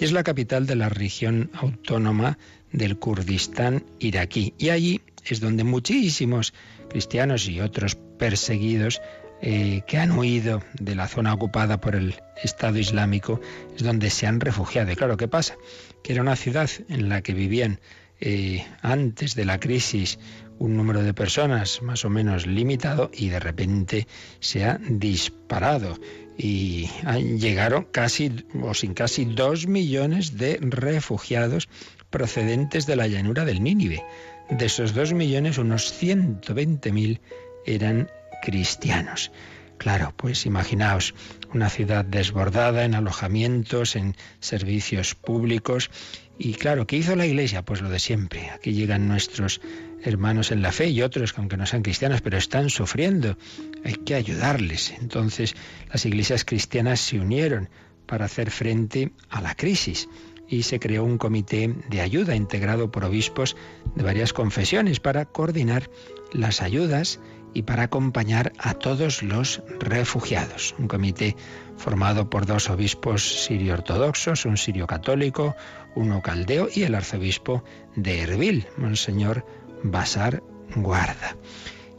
y 0.00 0.04
es 0.04 0.12
la 0.12 0.24
capital 0.24 0.66
de 0.66 0.76
la 0.76 0.88
región 0.88 1.50
autónoma 1.54 2.38
del 2.72 2.98
Kurdistán 2.98 3.84
iraquí. 4.00 4.54
Y 4.58 4.70
allí 4.70 5.00
es 5.24 5.40
donde 5.40 5.62
muchísimos 5.62 6.54
cristianos 6.90 7.48
y 7.48 7.60
otros 7.60 7.96
perseguidos 8.18 9.00
eh, 9.44 9.82
que 9.88 9.98
han 9.98 10.16
huido 10.16 10.62
de 10.78 10.94
la 10.94 11.08
zona 11.08 11.34
ocupada 11.34 11.80
por 11.80 11.96
el 11.96 12.14
Estado 12.44 12.78
Islámico 12.78 13.40
es 13.76 13.82
donde 13.82 14.08
se 14.08 14.28
han 14.28 14.38
refugiado. 14.38 14.92
Y 14.92 14.94
claro, 14.94 15.16
¿qué 15.16 15.26
pasa? 15.26 15.56
Que 16.04 16.12
era 16.12 16.22
una 16.22 16.36
ciudad 16.36 16.70
en 16.88 17.08
la 17.08 17.22
que 17.22 17.34
vivían 17.34 17.80
eh, 18.20 18.64
antes 18.82 19.34
de 19.34 19.44
la 19.44 19.58
crisis 19.58 20.20
un 20.60 20.76
número 20.76 21.02
de 21.02 21.12
personas 21.12 21.82
más 21.82 22.04
o 22.04 22.08
menos 22.08 22.46
limitado 22.46 23.10
y 23.12 23.30
de 23.30 23.40
repente 23.40 24.06
se 24.38 24.64
ha 24.64 24.78
disparado 24.78 25.98
y 26.38 26.88
llegaron 27.10 27.88
casi 27.90 28.46
o 28.62 28.74
sin 28.74 28.94
casi 28.94 29.24
dos 29.24 29.66
millones 29.66 30.38
de 30.38 30.58
refugiados 30.60 31.68
procedentes 32.10 32.86
de 32.86 32.94
la 32.94 33.08
llanura 33.08 33.44
del 33.44 33.60
Nínive. 33.60 34.04
De 34.50 34.66
esos 34.66 34.94
dos 34.94 35.12
millones, 35.12 35.58
unos 35.58 35.92
120.000 36.00 37.18
eran 37.66 38.08
cristianos. 38.42 39.32
Claro, 39.78 40.12
pues 40.16 40.46
imaginaos 40.46 41.14
una 41.52 41.68
ciudad 41.68 42.04
desbordada 42.04 42.84
en 42.84 42.94
alojamientos, 42.94 43.96
en 43.96 44.14
servicios 44.38 45.14
públicos. 45.14 45.90
Y 46.38 46.54
claro, 46.54 46.86
¿qué 46.86 46.96
hizo 46.96 47.16
la 47.16 47.26
Iglesia? 47.26 47.64
Pues 47.64 47.80
lo 47.80 47.88
de 47.88 47.98
siempre. 47.98 48.50
Aquí 48.50 48.74
llegan 48.74 49.08
nuestros 49.08 49.60
hermanos 50.04 50.52
en 50.52 50.62
la 50.62 50.70
fe 50.70 50.88
y 50.88 51.02
otros 51.02 51.32
que 51.32 51.40
aunque 51.40 51.56
no 51.56 51.66
sean 51.66 51.82
cristianos, 51.82 52.20
pero 52.20 52.38
están 52.38 52.70
sufriendo. 52.70 53.36
Hay 53.84 53.94
que 53.94 54.14
ayudarles. 54.14 54.92
Entonces 55.00 55.56
las 55.90 56.06
iglesias 56.06 56.44
cristianas 56.44 57.00
se 57.00 57.18
unieron 57.18 57.68
para 58.06 58.26
hacer 58.26 58.50
frente 58.50 59.12
a 59.30 59.40
la 59.40 59.54
crisis 59.54 60.08
y 60.48 60.62
se 60.62 60.78
creó 60.78 61.02
un 61.02 61.18
comité 61.18 61.74
de 61.88 62.00
ayuda 62.00 62.36
integrado 62.36 62.90
por 62.90 63.04
obispos 63.04 63.56
de 63.96 64.04
varias 64.04 64.32
confesiones 64.32 65.00
para 65.00 65.24
coordinar 65.24 65.90
las 66.32 66.62
ayudas 66.62 67.18
y 67.54 67.62
para 67.62 67.84
acompañar 67.84 68.52
a 68.58 68.74
todos 68.74 69.22
los 69.22 69.62
refugiados. 69.78 70.74
Un 70.78 70.88
comité 70.88 71.36
formado 71.76 72.30
por 72.30 72.46
dos 72.46 72.70
obispos 72.70 73.44
sirio-ortodoxos, 73.44 74.44
un 74.44 74.56
sirio 74.56 74.86
católico, 74.86 75.56
uno 75.94 76.22
caldeo 76.22 76.68
y 76.72 76.84
el 76.84 76.94
arzobispo 76.94 77.64
de 77.96 78.20
Erbil, 78.20 78.66
Monseñor 78.76 79.44
Basar 79.82 80.42
Guarda. 80.74 81.36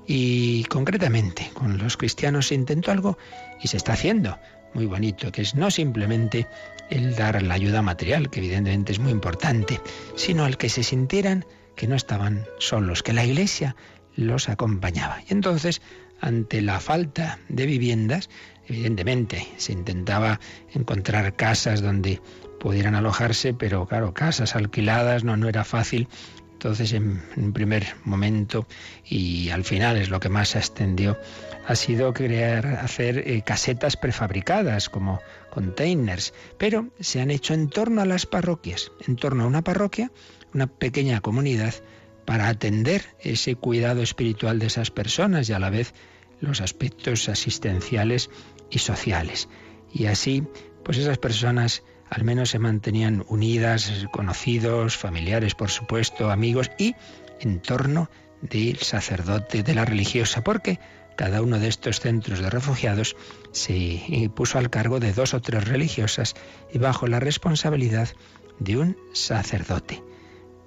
Y 0.05 0.63
concretamente 0.65 1.51
con 1.53 1.77
los 1.77 1.97
cristianos 1.97 2.47
se 2.47 2.55
intentó 2.55 2.91
algo 2.91 3.17
y 3.61 3.67
se 3.67 3.77
está 3.77 3.93
haciendo 3.93 4.37
muy 4.73 4.85
bonito, 4.85 5.31
que 5.31 5.41
es 5.41 5.55
no 5.55 5.71
simplemente 5.71 6.47
el 6.89 7.15
dar 7.15 7.41
la 7.41 7.53
ayuda 7.53 7.81
material, 7.81 8.29
que 8.29 8.39
evidentemente 8.39 8.91
es 8.91 8.99
muy 8.99 9.11
importante, 9.11 9.79
sino 10.15 10.45
el 10.45 10.57
que 10.57 10.69
se 10.69 10.83
sintieran 10.83 11.45
que 11.75 11.87
no 11.87 11.95
estaban 11.95 12.45
solos, 12.59 13.03
que 13.03 13.13
la 13.13 13.25
iglesia 13.25 13.75
los 14.15 14.49
acompañaba. 14.49 15.21
Y 15.27 15.33
entonces, 15.33 15.81
ante 16.19 16.61
la 16.61 16.79
falta 16.79 17.39
de 17.49 17.65
viviendas, 17.65 18.29
evidentemente 18.67 19.47
se 19.57 19.73
intentaba 19.73 20.39
encontrar 20.73 21.35
casas 21.35 21.81
donde 21.81 22.21
pudieran 22.59 22.95
alojarse, 22.95 23.53
pero 23.53 23.85
claro, 23.87 24.13
casas 24.13 24.55
alquiladas 24.55 25.23
no, 25.23 25.35
no 25.35 25.49
era 25.49 25.65
fácil. 25.65 26.07
Entonces, 26.53 26.93
en 26.93 27.21
un 27.35 27.51
primer 27.51 27.87
momento, 28.05 28.67
y 29.03 29.49
al 29.49 29.65
final 29.65 29.97
es 29.97 30.09
lo 30.09 30.21
que 30.21 30.29
más 30.29 30.49
se 30.49 30.59
extendió, 30.59 31.19
ha 31.67 31.75
sido 31.75 32.13
crear, 32.13 32.65
hacer 32.65 33.17
eh, 33.27 33.41
casetas 33.41 33.97
prefabricadas 33.97 34.87
como 34.87 35.19
containers, 35.49 36.33
pero 36.57 36.87
se 37.01 37.19
han 37.19 37.31
hecho 37.31 37.53
en 37.53 37.67
torno 37.67 38.01
a 38.01 38.05
las 38.05 38.25
parroquias, 38.25 38.93
en 39.05 39.17
torno 39.17 39.43
a 39.43 39.47
una 39.47 39.61
parroquia, 39.61 40.09
una 40.53 40.67
pequeña 40.67 41.19
comunidad 41.19 41.73
para 42.25 42.47
atender 42.47 43.15
ese 43.19 43.55
cuidado 43.55 44.01
espiritual 44.01 44.59
de 44.59 44.67
esas 44.67 44.91
personas 44.91 45.49
y 45.49 45.53
a 45.53 45.59
la 45.59 45.69
vez 45.69 45.93
los 46.39 46.61
aspectos 46.61 47.29
asistenciales 47.29 48.29
y 48.69 48.79
sociales. 48.79 49.49
Y 49.91 50.05
así, 50.05 50.43
pues 50.83 50.97
esas 50.97 51.17
personas 51.17 51.83
al 52.09 52.23
menos 52.23 52.49
se 52.49 52.59
mantenían 52.59 53.25
unidas, 53.27 53.91
conocidos, 54.11 54.97
familiares, 54.97 55.55
por 55.55 55.71
supuesto, 55.71 56.29
amigos 56.29 56.69
y 56.77 56.95
en 57.39 57.59
torno 57.59 58.09
del 58.41 58.77
sacerdote, 58.77 59.63
de 59.63 59.73
la 59.73 59.85
religiosa, 59.85 60.43
porque 60.43 60.79
cada 61.15 61.41
uno 61.41 61.59
de 61.59 61.67
estos 61.67 61.99
centros 61.99 62.39
de 62.39 62.49
refugiados 62.49 63.15
se 63.51 64.29
puso 64.35 64.59
al 64.59 64.69
cargo 64.69 64.99
de 64.99 65.13
dos 65.13 65.33
o 65.33 65.41
tres 65.41 65.67
religiosas 65.67 66.35
y 66.71 66.77
bajo 66.77 67.07
la 67.07 67.19
responsabilidad 67.19 68.09
de 68.59 68.77
un 68.77 68.97
sacerdote. 69.13 70.03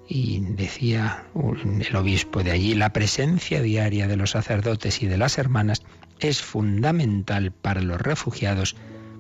Y 0.09 0.41
decía 0.41 1.25
el 1.35 1.97
obispo 1.97 2.43
de 2.43 2.53
allí, 2.53 2.75
la 2.75 2.93
presencia 2.93 3.61
diaria 3.61 4.07
de 4.07 4.17
los 4.17 4.31
sacerdotes 4.31 5.03
y 5.03 5.07
de 5.07 5.19
las 5.19 5.39
hermanas 5.39 5.83
es 6.21 6.41
fundamental 6.41 7.53
para 7.53 7.83
los 7.83 8.01
refugiados 8.01 8.77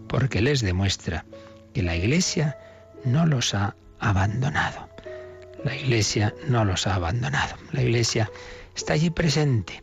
porque 0.08 0.40
les 0.40 0.60
demuestra 0.60 1.24
que 1.74 1.82
la 1.82 1.96
Iglesia 1.96 2.56
no 3.04 3.26
los 3.26 3.54
ha 3.54 3.76
abandonado. 3.98 4.88
La 5.64 5.74
Iglesia 5.74 6.34
no 6.48 6.64
los 6.64 6.86
ha 6.86 6.94
abandonado. 6.94 7.56
La 7.72 7.82
Iglesia 7.82 8.30
está 8.74 8.92
allí 8.92 9.10
presente 9.10 9.82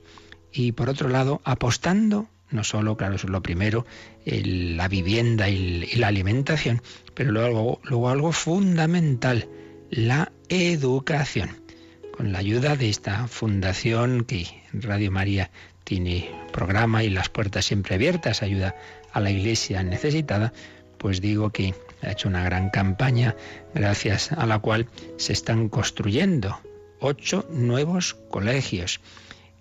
y 0.52 0.72
por 0.72 0.90
otro 0.90 1.10
lado 1.10 1.42
apostando 1.44 2.30
no 2.54 2.64
solo, 2.64 2.96
claro, 2.96 3.16
eso 3.16 3.28
es 3.28 3.32
lo 3.32 3.42
primero, 3.42 3.86
la 4.26 4.88
vivienda 4.88 5.50
y, 5.50 5.88
la 5.96 6.08
alimentación, 6.08 6.82
pero 7.14 7.32
luego, 7.32 7.82
luego 7.84 8.10
algo 8.10 8.32
fundamental, 8.32 9.50
la 9.96 10.32
educación. 10.50 11.62
Con 12.18 12.32
la 12.32 12.40
ayuda 12.40 12.76
de 12.76 12.90
esta 12.90 13.28
fundación 13.28 14.26
que 14.26 14.48
Radio 14.74 15.12
María 15.12 15.52
tiene 15.84 16.32
programa 16.52 17.04
y 17.04 17.10
las 17.12 17.30
puertas 17.30 17.66
siempre 17.66 17.96
abiertas, 17.96 18.42
ayuda 18.42 18.76
a 19.12 19.20
la 19.20 19.30
iglesia 19.30 19.84
necesitada, 19.84 20.52
pues 20.98 21.22
digo 21.22 21.52
que 21.52 21.76
ha 22.02 22.12
hecho 22.12 22.28
una 22.28 22.44
gran 22.44 22.72
campaña 22.72 23.36
gracias 23.76 24.32
a 24.32 24.48
la 24.48 24.58
cual 24.60 24.88
se 25.18 25.34
están 25.34 25.70
construyendo 25.70 26.60
ocho 27.00 27.46
nuevos 27.52 28.16
colegios 28.32 29.00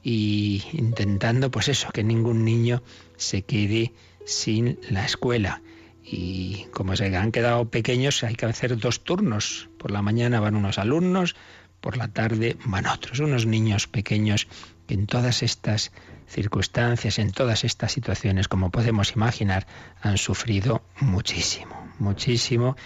y 0.03 0.65
intentando 0.73 1.51
pues 1.51 1.69
eso, 1.69 1.91
que 1.93 2.05
ningún 2.05 2.45
niño 2.45 2.83
se 3.17 3.43
quede 3.43 3.93
sin 4.25 4.79
la 4.89 5.05
escuela. 5.05 5.61
Y 6.04 6.66
como 6.73 6.97
se 6.97 7.16
han 7.16 7.32
quedado 7.32 7.71
pequeños, 7.71 8.23
hay 8.25 8.35
que 8.35 8.47
hacer 8.47 8.76
dos 8.76 9.04
turnos. 9.04 9.68
Por 9.78 9.90
la 9.90 10.02
mañana 10.02 10.40
van 10.40 10.56
unos 10.56 10.78
alumnos, 10.78 11.37
por 11.80 11.97
la 11.97 12.09
tarde 12.09 12.56
van 12.64 12.87
otros, 12.87 13.21
unos 13.21 13.47
niños 13.47 13.87
pequeños 13.87 14.49
que 14.87 14.94
en 14.94 15.06
todas 15.06 15.42
estas 15.42 15.92
circunstancias, 16.26 17.18
en 17.18 17.32
todas 17.32 17.64
estas 17.64 17.92
situaciones, 17.92 18.49
como 18.49 18.71
podemos 18.71 19.12
imaginar, 19.14 19.66
han 20.00 20.18
sufrido 20.18 20.82
muchísimo, 21.00 21.92
muchísimo 21.99 22.76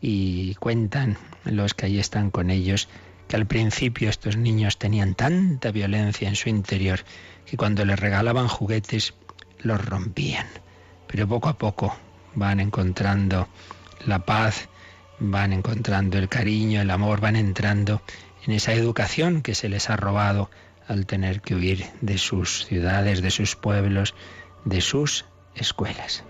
y 0.00 0.54
cuentan 0.56 1.16
los 1.44 1.74
que 1.74 1.86
ahí 1.86 1.98
están 1.98 2.30
con 2.30 2.50
ellos 2.50 2.88
que 3.28 3.36
al 3.36 3.46
principio 3.46 4.10
estos 4.10 4.36
niños 4.36 4.78
tenían 4.78 5.14
tanta 5.14 5.70
violencia 5.70 6.28
en 6.28 6.36
su 6.36 6.48
interior 6.48 7.00
que 7.46 7.56
cuando 7.56 7.84
les 7.84 7.98
regalaban 7.98 8.48
juguetes 8.48 9.14
los 9.60 9.82
rompían. 9.84 10.46
Pero 11.06 11.26
poco 11.26 11.48
a 11.48 11.58
poco 11.58 11.96
van 12.34 12.60
encontrando 12.60 13.48
la 14.06 14.20
paz, 14.20 14.68
van 15.18 15.52
encontrando 15.52 16.18
el 16.18 16.28
cariño, 16.28 16.80
el 16.80 16.90
amor, 16.90 17.20
van 17.20 17.36
entrando 17.36 18.02
en 18.44 18.52
esa 18.52 18.72
educación 18.72 19.42
que 19.42 19.54
se 19.54 19.68
les 19.68 19.90
ha 19.90 19.96
robado 19.96 20.50
al 20.86 21.06
tener 21.06 21.40
que 21.40 21.54
huir 21.54 21.86
de 22.00 22.18
sus 22.18 22.66
ciudades, 22.66 23.22
de 23.22 23.30
sus 23.30 23.56
pueblos, 23.56 24.14
de 24.64 24.80
sus 24.80 25.24
escuelas. 25.54 26.24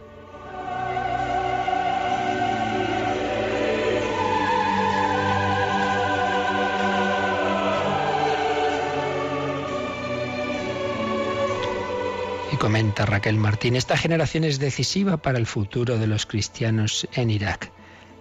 Comenta 12.56 13.06
Raquel 13.06 13.36
Martín, 13.36 13.74
esta 13.74 13.96
generación 13.96 14.44
es 14.44 14.58
decisiva 14.58 15.16
para 15.16 15.38
el 15.38 15.46
futuro 15.46 15.98
de 15.98 16.06
los 16.06 16.26
cristianos 16.26 17.08
en 17.14 17.30
Irak. 17.30 17.72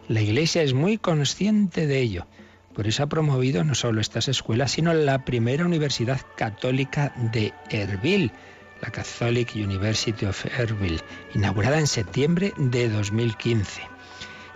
La 0.08 0.22
Iglesia 0.22 0.64
es 0.64 0.74
muy 0.74 0.98
consciente 0.98 1.88
de 1.88 2.00
ello. 2.00 2.26
Por 2.74 2.88
eso 2.88 3.04
ha 3.04 3.08
promovido 3.08 3.64
no 3.64 3.76
solo 3.76 4.02
estas 4.02 4.28
escuelas, 4.28 4.72
sino 4.72 4.94
la 4.94 5.26
primera 5.26 5.66
universidad 5.66 6.22
católica 6.36 7.14
de 7.34 7.54
Erbil, 7.70 8.32
la 8.82 8.92
Catholic 8.92 9.56
University 9.56 10.26
of 10.26 10.46
Erbil, 10.58 11.02
inaugurada 11.36 11.80
en 11.80 11.88
septiembre 11.88 12.54
de 12.58 12.90
2015. 12.90 13.82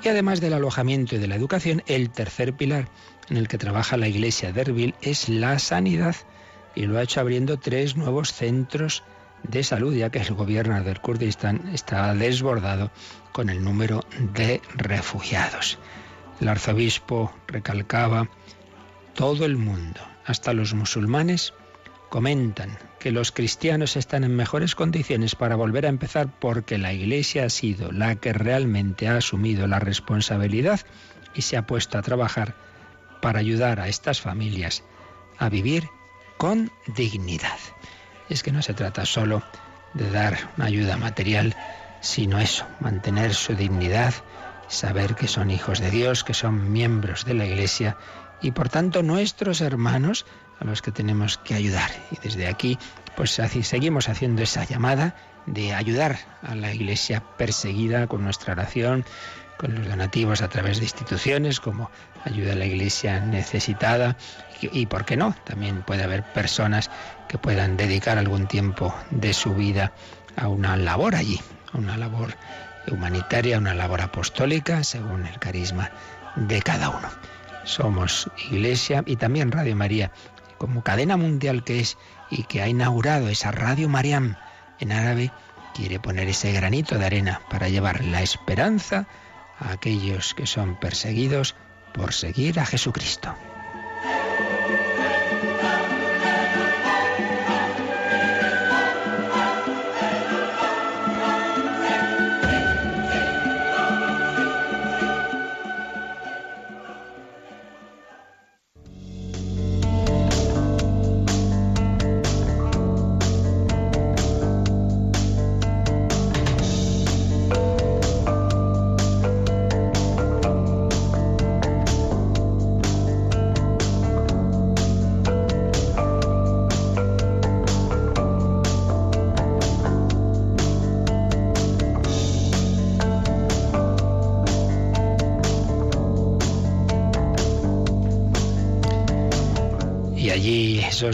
Y 0.04 0.08
además 0.08 0.42
del 0.42 0.54
alojamiento 0.54 1.16
y 1.16 1.20
de 1.20 1.28
la 1.28 1.36
educación, 1.36 1.84
el 1.88 2.10
tercer 2.10 2.54
pilar 2.54 2.88
en 3.30 3.38
el 3.38 3.48
que 3.48 3.58
trabaja 3.58 3.98
la 3.98 4.08
Iglesia 4.08 4.52
de 4.52 4.62
Erbil 4.62 4.96
es 5.02 5.30
la 5.30 5.60
sanidad, 5.60 6.16
y 6.74 6.86
lo 6.86 6.98
ha 6.98 7.04
hecho 7.04 7.20
abriendo 7.20 7.58
tres 7.58 7.96
nuevos 7.96 8.34
centros 8.34 9.04
de 9.44 9.64
salud, 9.64 9.96
ya 9.96 10.10
que 10.10 10.20
el 10.20 10.34
gobierno 10.34 10.82
del 10.84 11.00
Kurdistán 11.00 11.70
está 11.74 12.14
desbordado 12.14 12.92
con 13.32 13.50
el 13.50 13.64
número 13.64 14.04
de 14.34 14.62
refugiados. 14.76 15.80
El 16.42 16.50
arzobispo 16.50 17.34
recalcaba, 17.48 18.30
todo 19.14 19.46
el 19.46 19.58
mundo, 19.58 20.02
hasta 20.26 20.54
los 20.54 20.74
musulmanes, 20.74 21.54
comentan 22.10 22.78
que 23.00 23.12
los 23.12 23.32
cristianos 23.32 23.96
están 23.96 24.24
en 24.24 24.36
mejores 24.36 24.76
condiciones 24.76 25.36
para 25.36 25.56
volver 25.56 25.86
a 25.86 25.90
empezar 25.90 26.30
porque 26.40 26.78
la 26.78 26.94
Iglesia 26.94 27.46
ha 27.46 27.50
sido 27.50 27.92
la 27.92 28.16
que 28.16 28.34
realmente 28.34 29.08
ha 29.08 29.18
asumido 29.18 29.68
la 29.68 29.80
responsabilidad 29.80 30.82
y 31.34 31.42
se 31.42 31.58
ha 31.58 31.68
puesto 31.68 31.98
a 31.98 32.02
trabajar 32.02 32.56
para 33.22 33.40
ayudar 33.40 33.80
a 33.80 33.88
estas 33.88 34.22
familias 34.22 34.84
a 35.38 35.50
vivir 35.50 35.90
con 36.38 36.72
dignidad 36.96 37.58
es 38.34 38.44
que 38.44 38.52
no 38.52 38.62
se 38.62 38.74
trata 38.74 39.06
solo 39.06 39.44
de 39.94 40.10
dar 40.10 40.38
una 40.58 40.66
ayuda 40.66 40.98
material, 40.98 41.56
sino 42.02 42.40
eso, 42.40 42.66
mantener 42.80 43.34
su 43.34 43.56
dignidad, 43.56 44.14
saber 44.68 45.16
que 45.16 45.28
son 45.28 45.50
hijos 45.50 45.80
de 45.80 45.92
Dios, 45.92 46.24
que 46.24 46.34
son 46.34 46.72
miembros 46.72 47.26
de 47.26 47.34
la 47.34 47.46
Iglesia 47.46 47.98
y 48.42 48.52
por 48.52 48.70
tanto 48.70 49.04
nuestros 49.04 49.62
hermanos 49.62 50.26
a 50.60 50.66
los 50.66 50.82
que 50.82 50.92
tenemos 50.92 51.38
que 51.38 51.56
ayudar. 51.56 51.90
Y 52.12 52.18
desde 52.22 52.48
aquí, 52.48 52.78
pues 53.16 53.40
seguimos 53.64 54.10
haciendo 54.10 54.44
esa 54.44 54.64
llamada 54.64 55.16
de 55.46 55.74
ayudar 55.74 56.18
a 56.44 56.56
la 56.56 56.74
Iglesia 56.74 57.24
perseguida 57.38 58.08
con 58.08 58.24
nuestra 58.24 58.54
oración, 58.54 59.06
con 59.58 59.76
los 59.76 59.88
donativos 59.88 60.42
a 60.42 60.50
través 60.50 60.78
de 60.78 60.86
instituciones 60.86 61.60
como 61.60 61.90
ayuda 62.24 62.54
a 62.54 62.56
la 62.56 62.66
iglesia 62.66 63.20
necesitada 63.20 64.16
y, 64.62 64.86
por 64.86 65.06
qué 65.06 65.18
no, 65.18 65.36
también 65.44 65.84
puede 65.84 66.04
haber 66.04 66.24
personas 66.24 66.90
que 67.28 67.38
puedan 67.38 67.78
dedicar 67.78 68.18
algún 68.18 68.48
tiempo 68.48 68.94
de 69.12 69.34
su 69.34 69.54
vida 69.54 69.94
a 70.36 70.48
una 70.48 70.78
labor 70.78 71.16
allí, 71.16 71.40
a 71.74 71.78
una 71.78 71.98
labor 71.98 72.34
humanitaria, 72.92 73.58
una 73.58 73.74
labor 73.74 74.02
apostólica, 74.02 74.84
según 74.84 75.26
el 75.26 75.38
carisma 75.40 75.92
de 76.36 76.62
cada 76.62 76.90
uno. 76.90 77.10
Somos 77.66 78.30
Iglesia 78.50 79.04
y 79.06 79.18
también 79.18 79.52
Radio 79.52 79.76
María, 79.76 80.12
como 80.58 80.84
cadena 80.84 81.18
mundial 81.18 81.64
que 81.64 81.80
es 81.80 81.98
y 82.30 82.44
que 82.44 82.62
ha 82.62 82.68
inaugurado 82.68 83.30
esa 83.30 83.52
Radio 83.52 83.90
Mariam 83.90 84.36
en 84.80 84.92
árabe, 84.92 85.32
quiere 85.74 86.00
poner 86.00 86.28
ese 86.30 86.52
granito 86.54 86.98
de 86.98 87.06
arena 87.06 87.42
para 87.50 87.70
llevar 87.70 88.04
la 88.04 88.22
esperanza 88.22 89.08
a 89.60 89.72
aquellos 89.72 90.34
que 90.34 90.46
son 90.46 90.76
perseguidos 90.76 91.56
por 91.94 92.14
seguir 92.14 92.60
a 92.60 92.66
Jesucristo. 92.66 93.36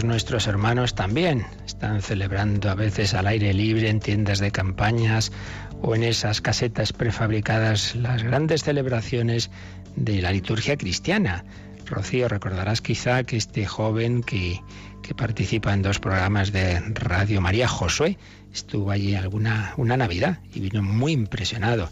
Nuestros 0.04 0.46
hermanos 0.46 0.94
también 0.94 1.46
están 1.64 2.02
celebrando 2.02 2.68
a 2.70 2.74
veces 2.74 3.14
al 3.14 3.26
aire 3.26 3.54
libre 3.54 3.88
en 3.88 4.00
tiendas 4.00 4.38
de 4.38 4.50
campañas 4.50 5.32
o 5.80 5.94
en 5.94 6.02
esas 6.02 6.40
casetas 6.40 6.92
prefabricadas 6.92 7.94
las 7.96 8.22
grandes 8.22 8.64
celebraciones 8.64 9.50
de 9.96 10.20
la 10.20 10.30
liturgia 10.30 10.76
cristiana. 10.76 11.44
Rocío, 11.86 12.28
recordarás 12.28 12.82
quizá 12.82 13.24
que 13.24 13.36
este 13.36 13.64
joven 13.66 14.22
que, 14.22 14.60
que 15.02 15.14
participa 15.14 15.72
en 15.72 15.82
dos 15.82 15.98
programas 16.00 16.52
de 16.52 16.80
Radio 16.80 17.40
María, 17.40 17.66
Josué, 17.66 18.18
estuvo 18.52 18.90
allí 18.90 19.14
alguna 19.14 19.72
una 19.78 19.96
Navidad 19.96 20.38
y 20.54 20.60
vino 20.60 20.82
muy 20.82 21.12
impresionado 21.12 21.88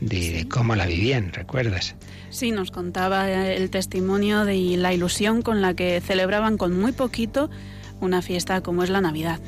de, 0.00 0.46
cómo 0.48 0.74
la 0.74 0.86
vivían, 0.86 1.32
¿recuerdas? 1.32 1.94
Sí, 2.30 2.50
nos 2.50 2.70
contaba 2.70 3.30
el 3.30 3.70
testimonio 3.70 4.44
de 4.44 4.76
la 4.76 4.92
ilusión 4.92 5.42
con 5.42 5.62
la 5.62 5.74
que 5.74 6.00
celebraban 6.00 6.56
con 6.58 6.78
muy 6.78 6.92
poquito 6.92 7.50
una 8.00 8.22
fiesta 8.22 8.60
como 8.60 8.82
es 8.82 8.90
la 8.90 9.00
Navidad. 9.00 9.40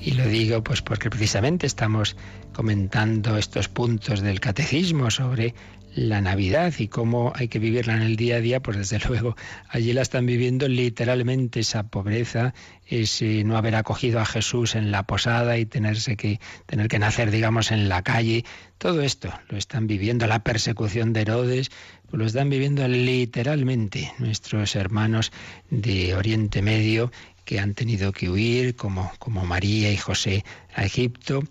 Y 0.00 0.12
lo 0.12 0.26
digo 0.26 0.64
pues 0.64 0.82
porque 0.82 1.10
precisamente 1.10 1.66
estamos 1.66 2.16
comentando 2.52 3.36
estos 3.36 3.68
puntos 3.68 4.20
del 4.20 4.40
catecismo 4.40 5.10
sobre 5.10 5.54
la 5.94 6.20
Navidad 6.20 6.72
y 6.78 6.88
cómo 6.88 7.32
hay 7.34 7.48
que 7.48 7.58
vivirla 7.58 7.94
en 7.94 8.02
el 8.02 8.16
día 8.16 8.36
a 8.36 8.40
día, 8.40 8.60
pues 8.60 8.76
desde 8.76 8.98
luego 9.08 9.36
allí 9.68 9.92
la 9.92 10.02
están 10.02 10.26
viviendo 10.26 10.68
literalmente 10.68 11.60
esa 11.60 11.84
pobreza, 11.84 12.54
ese 12.86 13.44
no 13.44 13.56
haber 13.56 13.74
acogido 13.76 14.20
a 14.20 14.24
Jesús 14.24 14.74
en 14.74 14.90
la 14.90 15.04
posada 15.04 15.58
y 15.58 15.66
tenerse 15.66 16.16
que 16.16 16.40
tener 16.66 16.88
que 16.88 16.98
nacer, 16.98 17.30
digamos, 17.30 17.70
en 17.70 17.88
la 17.88 18.02
calle. 18.02 18.44
Todo 18.78 19.02
esto 19.02 19.32
lo 19.48 19.58
están 19.58 19.86
viviendo, 19.86 20.26
la 20.26 20.42
persecución 20.42 21.12
de 21.12 21.22
Herodes, 21.22 21.70
pues 22.08 22.18
lo 22.18 22.26
están 22.26 22.50
viviendo 22.50 22.86
literalmente 22.88 24.12
nuestros 24.18 24.74
hermanos 24.76 25.32
de 25.70 26.14
Oriente 26.14 26.62
Medio 26.62 27.10
que 27.44 27.58
han 27.58 27.74
tenido 27.74 28.12
que 28.12 28.30
huir, 28.30 28.76
como, 28.76 29.10
como 29.18 29.44
María 29.44 29.90
y 29.90 29.96
José, 29.96 30.44
a 30.74 30.84
Egipto, 30.84 31.42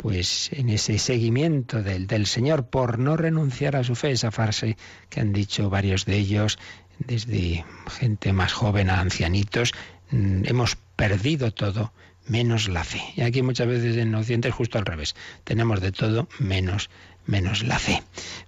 pues 0.00 0.48
en 0.54 0.70
ese 0.70 0.98
seguimiento 0.98 1.82
del, 1.82 2.06
del 2.06 2.26
Señor 2.26 2.66
por 2.68 2.98
no 2.98 3.18
renunciar 3.18 3.76
a 3.76 3.84
su 3.84 3.94
fe, 3.94 4.12
esa 4.12 4.30
frase 4.30 4.78
que 5.10 5.20
han 5.20 5.34
dicho 5.34 5.68
varios 5.68 6.06
de 6.06 6.16
ellos, 6.16 6.58
desde 6.98 7.66
gente 7.86 8.32
más 8.32 8.54
joven 8.54 8.88
a 8.88 9.00
ancianitos, 9.00 9.72
mm, 10.10 10.44
hemos 10.46 10.76
perdido 10.96 11.50
todo 11.52 11.92
menos 12.26 12.68
la 12.68 12.82
fe. 12.82 13.02
Y 13.14 13.20
aquí 13.20 13.42
muchas 13.42 13.66
veces 13.66 13.98
en 13.98 14.14
Occidente 14.14 14.48
es 14.48 14.54
justo 14.54 14.78
al 14.78 14.86
revés. 14.86 15.14
Tenemos 15.44 15.82
de 15.82 15.92
todo 15.92 16.28
menos 16.38 16.88
menos 17.26 17.62
la 17.62 17.78
fe. 17.78 18.02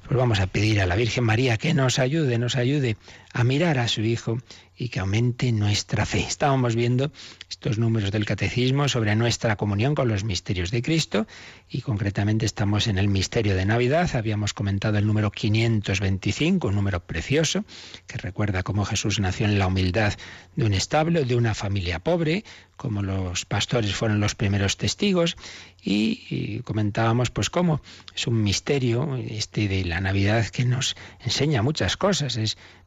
Pues 0.07 0.17
vamos 0.19 0.41
a 0.41 0.47
pedir 0.47 0.81
a 0.81 0.87
la 0.87 0.97
Virgen 0.97 1.25
María 1.25 1.57
que 1.57 1.75
nos 1.75 1.99
ayude, 1.99 2.39
nos 2.39 2.57
ayude 2.57 2.97
a 3.33 3.45
mirar 3.45 3.79
a 3.79 3.89
su 3.89 4.03
Hijo 4.03 4.39
y 4.77 4.89
que 4.89 5.01
aumente 5.01 5.53
nuestra 5.53 6.07
fe. 6.07 6.21
Estábamos 6.21 6.75
viendo 6.75 7.13
estos 7.49 7.79
números 7.79 8.11
del 8.11 8.25
catecismo 8.25 8.89
sobre 8.89 9.15
nuestra 9.15 9.57
comunión 9.57 9.95
con 9.95 10.09
los 10.09 10.25
misterios 10.25 10.71
de 10.71 10.83
Cristo 10.83 11.27
y 11.69 11.83
concretamente 11.83 12.47
estamos 12.47 12.87
en 12.87 12.99
el 12.99 13.09
misterio 13.09 13.55
de 13.55 13.67
Navidad. 13.67 14.11
Habíamos 14.17 14.55
comentado 14.55 14.99
el 14.99 15.07
número 15.07 15.31
525, 15.31 16.69
un 16.69 16.75
número 16.75 17.01
precioso 17.01 17.65
que 18.07 18.19
recuerda 18.19 18.63
cómo 18.63 18.85
Jesús 18.85 19.21
nació 19.21 19.47
en 19.47 19.59
la 19.59 19.67
humildad 19.67 20.15
de 20.57 20.65
un 20.65 20.73
establo, 20.73 21.25
de 21.25 21.37
una 21.37 21.55
familia 21.55 21.99
pobre, 22.01 22.45
como 22.77 23.03
los 23.03 23.45
pastores 23.45 23.95
fueron 23.95 24.19
los 24.19 24.35
primeros 24.35 24.77
testigos 24.77 25.37
y, 25.81 26.61
comentábamos 26.65 27.31
pues 27.31 27.51
cómo 27.51 27.81
es 28.15 28.27
un 28.27 28.43
misterio 28.43 29.17
este 29.17 29.69
de 29.69 29.85
la 29.85 30.01
Navidad 30.01 30.47
que 30.47 30.65
nos 30.65 30.97
enseña 31.21 31.63
muchas 31.63 31.97
cosas, 31.97 32.37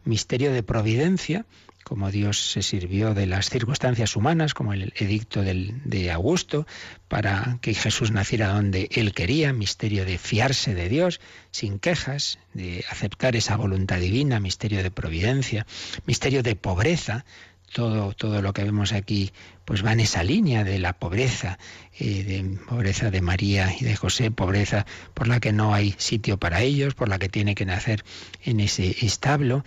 misterio 0.06 0.54
de 0.54 0.64
providencia, 0.64 1.46
como 1.84 2.10
Dios 2.10 2.52
se 2.52 2.64
sirvió 2.64 3.14
de 3.14 3.28
las 3.28 3.52
circunstancias 3.52 4.16
humanas, 4.16 4.56
como 4.56 4.74
el 4.74 4.92
edicto 4.96 5.44
de 5.44 6.12
Augusto, 6.12 6.66
para 7.08 7.60
que 7.62 7.76
Jesús 7.76 8.10
naciera 8.10 8.48
donde 8.48 8.90
Él 8.92 9.14
quería, 9.14 9.54
misterio 9.54 10.04
de 10.04 10.18
fiarse 10.18 10.74
de 10.74 10.90
Dios, 10.90 11.22
sin 11.52 11.78
quejas, 11.78 12.40
de 12.56 12.84
aceptar 12.90 13.36
esa 13.36 13.56
voluntad 13.56 14.00
divina, 14.00 14.40
misterio 14.40 14.82
de 14.82 14.90
providencia, 14.90 15.68
misterio 16.08 16.42
de 16.42 16.56
pobreza, 16.56 17.24
todo, 17.72 18.14
todo 18.14 18.42
lo 18.42 18.54
que 18.54 18.64
vemos 18.64 18.94
aquí 18.94 19.32
pues 19.66 19.84
va 19.84 19.92
en 19.92 20.00
esa 20.00 20.24
línea 20.24 20.64
de 20.64 20.80
la 20.80 20.94
pobreza, 20.94 21.58
eh, 22.00 22.24
de 22.24 22.58
pobreza 22.68 23.12
de 23.12 23.22
María 23.22 23.76
y 23.80 23.84
de 23.84 23.96
José, 23.96 24.32
pobreza 24.32 24.86
por 25.14 25.28
la 25.28 25.40
que 25.40 25.52
no 25.52 25.74
hay 25.74 25.94
sitio 25.98 26.38
para 26.38 26.62
ellos, 26.62 26.94
por 26.94 27.10
la 27.10 27.20
que 27.20 27.30
tiene 27.30 27.56
que 27.56 27.66
nacer 27.66 28.06
en 28.44 28.60
ese 28.60 28.96
establo, 29.06 29.64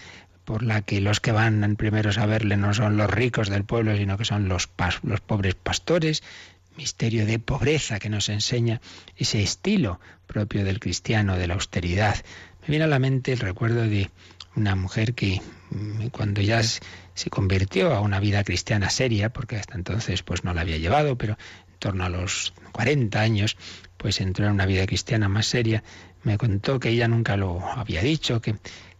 por 0.48 0.62
la 0.62 0.80
que 0.80 1.02
los 1.02 1.20
que 1.20 1.30
van 1.30 1.76
primeros 1.76 2.16
a 2.16 2.24
verle 2.24 2.56
no 2.56 2.72
son 2.72 2.96
los 2.96 3.10
ricos 3.10 3.50
del 3.50 3.64
pueblo, 3.64 3.94
sino 3.98 4.16
que 4.16 4.24
son 4.24 4.48
los, 4.48 4.70
los 5.02 5.20
pobres 5.20 5.54
pastores, 5.54 6.22
misterio 6.74 7.26
de 7.26 7.38
pobreza 7.38 7.98
que 7.98 8.08
nos 8.08 8.30
enseña 8.30 8.80
ese 9.18 9.42
estilo 9.42 10.00
propio 10.26 10.64
del 10.64 10.80
cristiano, 10.80 11.36
de 11.36 11.48
la 11.48 11.52
austeridad. 11.52 12.16
Me 12.62 12.68
viene 12.68 12.86
a 12.86 12.88
la 12.88 12.98
mente 12.98 13.34
el 13.34 13.40
recuerdo 13.40 13.82
de 13.82 14.10
una 14.56 14.74
mujer 14.74 15.12
que 15.12 15.42
mm, 15.68 16.06
cuando 16.06 16.40
ya 16.40 16.62
se 16.62 17.28
convirtió 17.28 17.92
a 17.92 18.00
una 18.00 18.18
vida 18.18 18.42
cristiana 18.42 18.88
seria, 18.88 19.28
porque 19.28 19.56
hasta 19.56 19.74
entonces 19.74 20.22
pues 20.22 20.44
no 20.44 20.54
la 20.54 20.62
había 20.62 20.78
llevado, 20.78 21.18
pero 21.18 21.34
en 21.34 21.78
torno 21.78 22.04
a 22.04 22.08
los 22.08 22.54
40 22.72 23.20
años, 23.20 23.58
pues 23.98 24.18
entró 24.22 24.46
en 24.46 24.52
una 24.52 24.64
vida 24.64 24.86
cristiana 24.86 25.28
más 25.28 25.44
seria, 25.44 25.84
me 26.22 26.38
contó 26.38 26.80
que 26.80 26.88
ella 26.88 27.06
nunca 27.06 27.36
lo 27.36 27.62
había 27.62 28.00
dicho, 28.00 28.40
que 28.40 28.56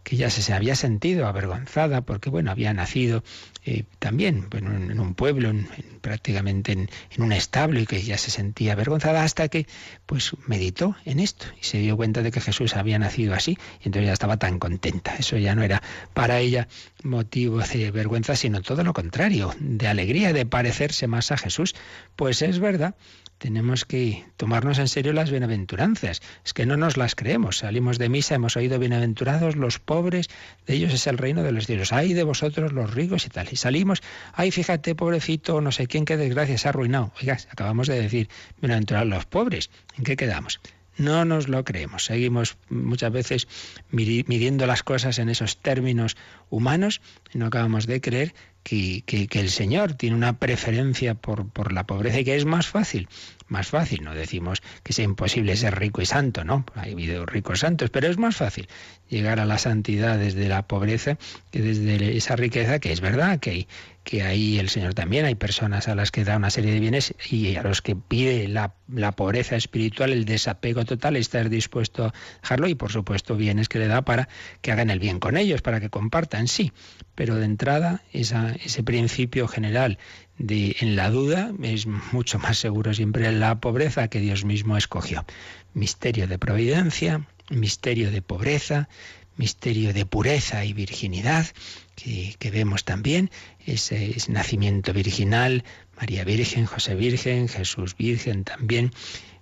que 0.09 0.17
ya 0.17 0.31
se 0.31 0.53
había 0.53 0.75
sentido 0.75 1.27
avergonzada 1.27 2.01
porque, 2.01 2.31
bueno, 2.31 2.49
había 2.49 2.73
nacido 2.73 3.23
eh, 3.63 3.83
también 3.99 4.49
bueno, 4.49 4.75
en, 4.75 4.99
un 4.99 5.13
pueblo, 5.13 5.51
en, 5.51 5.69
prácticamente 6.01 6.71
en, 6.71 6.89
un 7.19 7.31
establo 7.31 7.79
y 7.79 7.85
que 7.85 8.01
ya 8.01 8.17
se 8.17 8.31
sentía 8.31 8.73
avergonzada 8.73 9.23
hasta 9.23 9.49
que, 9.49 9.67
pues, 10.07 10.31
meditó 10.47 10.95
en 11.05 11.19
esto 11.19 11.45
y 11.61 11.63
se 11.63 11.77
dio 11.77 11.95
cuenta 11.95 12.23
de 12.23 12.31
que 12.31 12.41
Jesús 12.41 12.75
había 12.75 12.97
nacido 12.97 13.35
así 13.35 13.51
y 13.81 13.89
entonces 13.89 14.07
ya 14.07 14.13
estaba 14.13 14.37
tan 14.37 14.57
contenta. 14.57 15.15
Eso 15.15 15.37
ya 15.37 15.53
no 15.53 15.61
era 15.61 15.83
para 16.15 16.39
ella 16.39 16.67
motivo 17.03 17.59
de 17.59 17.91
vergüenza, 17.91 18.35
sino 18.35 18.63
todo 18.63 18.83
lo 18.83 18.93
contrario, 18.93 19.53
de 19.59 19.87
alegría, 19.87 20.33
de 20.33 20.47
parecerse 20.47 21.05
más 21.05 21.31
a 21.31 21.37
Jesús. 21.37 21.75
Pues 22.15 22.41
es 22.41 22.57
verdad, 22.57 22.95
tenemos 23.39 23.85
que 23.85 24.25
tomarnos 24.37 24.77
en 24.77 24.87
serio 24.87 25.13
las 25.13 25.31
bienaventuranzas. 25.31 26.21
Es 26.45 26.53
que 26.53 26.65
no 26.65 26.77
nos 26.77 26.97
las 26.97 27.15
creemos. 27.15 27.59
Salimos 27.59 27.97
de 27.97 28.09
misa, 28.09 28.35
hemos 28.35 28.55
oído 28.55 28.77
bienaventurados 28.77 29.55
los 29.55 29.79
pobres, 29.79 30.29
de 30.67 30.75
ellos 30.75 30.93
es 30.93 31.07
el 31.07 31.17
reino 31.17 31.41
de 31.41 31.51
los 31.51 31.65
cielos. 31.65 31.91
Ay 31.91 32.13
de 32.13 32.23
vosotros 32.23 32.73
los 32.73 32.93
ricos 32.93 33.25
y 33.25 33.29
tal. 33.29 33.47
Y 33.51 33.55
salimos, 33.55 34.03
ay 34.33 34.51
fíjate 34.51 34.93
pobrecito, 34.93 35.61
no 35.61 35.71
sé 35.71 35.87
quién, 35.87 36.05
qué 36.05 36.17
desgracia 36.17 36.57
se 36.57 36.67
ha 36.67 36.69
arruinado. 36.69 37.11
Oiga, 37.19 37.37
acabamos 37.49 37.87
de 37.87 37.99
decir 37.99 38.29
bienaventurados 38.61 39.07
los 39.09 39.25
pobres. 39.25 39.69
¿En 39.97 40.03
qué 40.03 40.15
quedamos? 40.15 40.59
No 40.99 41.23
nos 41.23 41.47
lo 41.47 41.63
creemos. 41.63 42.05
Seguimos 42.05 42.57
muchas 42.69 43.11
veces 43.11 43.47
midiendo 43.89 44.67
las 44.67 44.83
cosas 44.83 45.17
en 45.17 45.29
esos 45.29 45.57
términos 45.57 46.17
humanos 46.49 47.01
y 47.33 47.37
no 47.37 47.45
acabamos 47.45 47.87
de 47.87 48.01
creer 48.01 48.35
que, 48.63 49.03
que, 49.05 49.39
el 49.39 49.49
Señor 49.49 49.93
tiene 49.93 50.17
una 50.17 50.37
preferencia 50.39 51.15
por, 51.15 51.47
por 51.47 51.71
la 51.71 51.85
pobreza 51.85 52.19
y 52.19 52.25
que 52.25 52.35
es 52.35 52.43
más 52.43 52.67
fácil 52.67 53.07
más 53.49 53.67
fácil. 53.67 54.03
No 54.03 54.13
decimos 54.13 54.61
que 54.83 54.93
sea 54.93 55.05
imposible 55.05 55.55
ser 55.55 55.77
rico 55.77 56.01
y 56.01 56.05
santo, 56.05 56.43
¿no? 56.43 56.65
Hay 56.75 56.93
habido 56.93 57.25
ricos 57.25 57.59
santos, 57.59 57.89
pero 57.89 58.07
es 58.07 58.17
más 58.17 58.37
fácil 58.37 58.67
llegar 59.09 59.39
a 59.39 59.45
la 59.45 59.57
santidad 59.57 60.17
desde 60.17 60.47
la 60.47 60.67
pobreza 60.67 61.17
que 61.51 61.61
desde 61.61 62.15
esa 62.15 62.35
riqueza, 62.35 62.79
que 62.79 62.91
es 62.91 63.01
verdad 63.01 63.39
que 63.39 63.67
que 64.09 64.23
ahí 64.23 64.57
el 64.57 64.69
Señor 64.69 64.95
también 64.95 65.25
hay 65.25 65.35
personas 65.35 65.87
a 65.87 65.93
las 65.93 66.09
que 66.09 66.23
da 66.23 66.37
una 66.37 66.49
serie 66.49 66.71
de 66.71 66.79
bienes 66.79 67.13
y 67.29 67.55
a 67.57 67.61
los 67.61 67.83
que 67.83 67.95
pide 67.95 68.47
la, 68.47 68.73
la 68.87 69.11
pobreza 69.11 69.55
espiritual, 69.55 70.11
el 70.11 70.25
desapego 70.25 70.83
total, 70.83 71.15
estar 71.15 71.47
dispuesto 71.47 72.05
a 72.05 72.13
dejarlo 72.41 72.67
y 72.67 72.73
por 72.73 72.91
supuesto 72.91 73.35
bienes 73.35 73.69
que 73.69 73.77
le 73.77 73.87
da 73.87 74.01
para 74.01 74.27
que 74.61 74.71
hagan 74.71 74.89
el 74.89 74.97
bien 74.97 75.19
con 75.19 75.37
ellos, 75.37 75.61
para 75.61 75.79
que 75.79 75.91
compartan, 75.91 76.47
sí. 76.47 76.71
Pero 77.13 77.35
de 77.35 77.45
entrada 77.45 78.01
esa, 78.11 78.55
ese 78.63 78.81
principio 78.81 79.47
general 79.47 79.99
en 80.39 80.95
la 80.95 81.09
duda 81.09 81.51
es 81.61 81.85
mucho 81.85 82.39
más 82.39 82.57
seguro 82.57 82.93
siempre 82.93 83.31
la 83.31 83.59
pobreza 83.59 84.07
que 84.07 84.19
Dios 84.19 84.45
mismo 84.45 84.77
escogió. 84.77 85.25
Misterio 85.73 86.27
de 86.27 86.39
providencia, 86.39 87.27
misterio 87.49 88.09
de 88.11 88.21
pobreza, 88.21 88.87
misterio 89.35 89.93
de 89.93 90.05
pureza 90.05 90.65
y 90.65 90.73
virginidad 90.73 91.45
que, 91.95 92.51
vemos 92.51 92.85
también, 92.85 93.29
ese, 93.65 94.15
nacimiento 94.29 94.93
virginal, 94.93 95.63
María 95.97 96.23
Virgen, 96.23 96.65
José 96.65 96.95
Virgen, 96.95 97.47
Jesús 97.49 97.95
Virgen 97.97 98.43
también, 98.43 98.91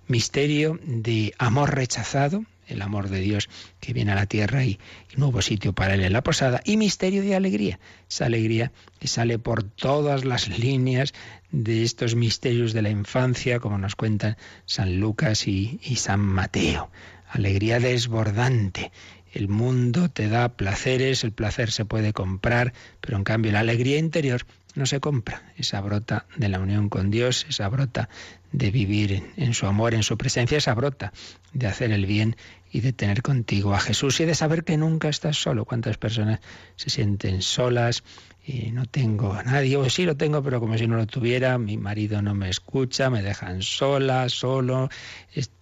misterio 0.08 0.78
de 0.84 1.34
amor 1.38 1.74
rechazado, 1.74 2.44
el 2.68 2.82
amor 2.82 3.08
de 3.08 3.20
Dios 3.20 3.48
que 3.80 3.92
viene 3.92 4.12
a 4.12 4.14
la 4.14 4.26
tierra 4.26 4.64
y, 4.64 4.78
nuevo 5.16 5.42
sitio 5.42 5.72
para 5.72 5.94
él 5.94 6.04
en 6.04 6.12
la 6.12 6.22
posada, 6.22 6.60
y 6.64 6.76
misterio 6.76 7.22
de 7.22 7.34
alegría, 7.34 7.80
esa 8.08 8.26
alegría 8.26 8.70
que 9.00 9.08
sale 9.08 9.38
por 9.38 9.64
todas 9.64 10.24
las 10.24 10.58
líneas 10.58 11.12
de 11.50 11.82
estos 11.82 12.14
misterios 12.14 12.72
de 12.72 12.82
la 12.82 12.90
infancia, 12.90 13.58
como 13.58 13.78
nos 13.78 13.96
cuentan 13.96 14.36
San 14.66 15.00
Lucas 15.00 15.48
y 15.48 15.78
San 15.96 16.20
Mateo. 16.20 16.90
Alegría 17.30 17.80
desbordante, 17.80 18.92
el 19.32 19.48
mundo 19.48 20.08
te 20.08 20.28
da 20.28 20.56
placeres, 20.56 21.22
el 21.24 21.32
placer 21.32 21.70
se 21.70 21.84
puede 21.84 22.12
comprar, 22.12 22.72
pero 23.00 23.16
en 23.16 23.24
cambio 23.24 23.52
la 23.52 23.60
alegría 23.60 23.98
interior 23.98 24.46
no 24.74 24.86
se 24.86 25.00
compra. 25.00 25.42
Esa 25.56 25.80
brota 25.80 26.26
de 26.36 26.48
la 26.48 26.60
unión 26.60 26.88
con 26.88 27.10
Dios, 27.10 27.46
esa 27.48 27.68
brota 27.68 28.08
de 28.52 28.70
vivir 28.70 29.22
en 29.36 29.52
su 29.52 29.66
amor, 29.66 29.94
en 29.94 30.02
su 30.02 30.16
presencia, 30.16 30.58
esa 30.58 30.74
brota 30.74 31.12
de 31.52 31.66
hacer 31.66 31.92
el 31.92 32.06
bien 32.06 32.36
y 32.70 32.80
de 32.80 32.92
tener 32.92 33.22
contigo 33.22 33.74
a 33.74 33.80
Jesús 33.80 34.20
y 34.20 34.24
de 34.24 34.34
saber 34.34 34.64
que 34.64 34.76
nunca 34.76 35.08
estás 35.08 35.36
solo. 35.36 35.64
¿Cuántas 35.64 35.96
personas 35.96 36.40
se 36.76 36.90
sienten 36.90 37.42
solas? 37.42 38.02
Y 38.46 38.70
no 38.70 38.86
tengo 38.86 39.34
a 39.34 39.42
nadie, 39.42 39.76
o 39.76 39.88
sí 39.90 40.04
lo 40.04 40.16
tengo, 40.16 40.42
pero 40.42 40.60
como 40.60 40.78
si 40.78 40.86
no 40.86 40.96
lo 40.96 41.06
tuviera, 41.06 41.58
mi 41.58 41.76
marido 41.76 42.22
no 42.22 42.34
me 42.34 42.48
escucha, 42.48 43.10
me 43.10 43.22
dejan 43.22 43.62
sola, 43.62 44.28
solo, 44.28 44.88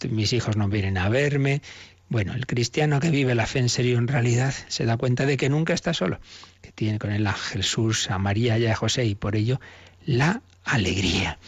mis 0.09 0.33
hijos 0.33 0.57
no 0.57 0.69
vienen 0.69 0.99
a 0.99 1.09
verme. 1.09 1.62
Bueno, 2.09 2.35
el 2.35 2.47
cristiano 2.47 3.01
que 3.01 3.11
vive 3.11 3.35
la 3.35 3.47
fe 3.47 3.59
en 3.59 3.69
serio 3.69 3.99
en 3.99 4.07
realidad 4.07 4.55
se 4.69 4.85
da 4.85 4.97
cuenta 4.97 5.27
de 5.27 5.37
que 5.37 5.49
nunca 5.49 5.75
está 5.75 5.92
solo, 5.92 6.21
que 6.62 6.71
tiene 6.71 7.01
con 7.01 7.11
él 7.11 7.27
a 7.27 7.33
Jesús, 7.33 8.09
a 8.11 8.19
María 8.19 8.57
y 8.59 8.66
a 8.66 8.77
José 8.77 9.05
y 9.05 9.16
por 9.16 9.35
ello 9.35 9.61
la 10.05 10.42
alegría. 10.64 11.38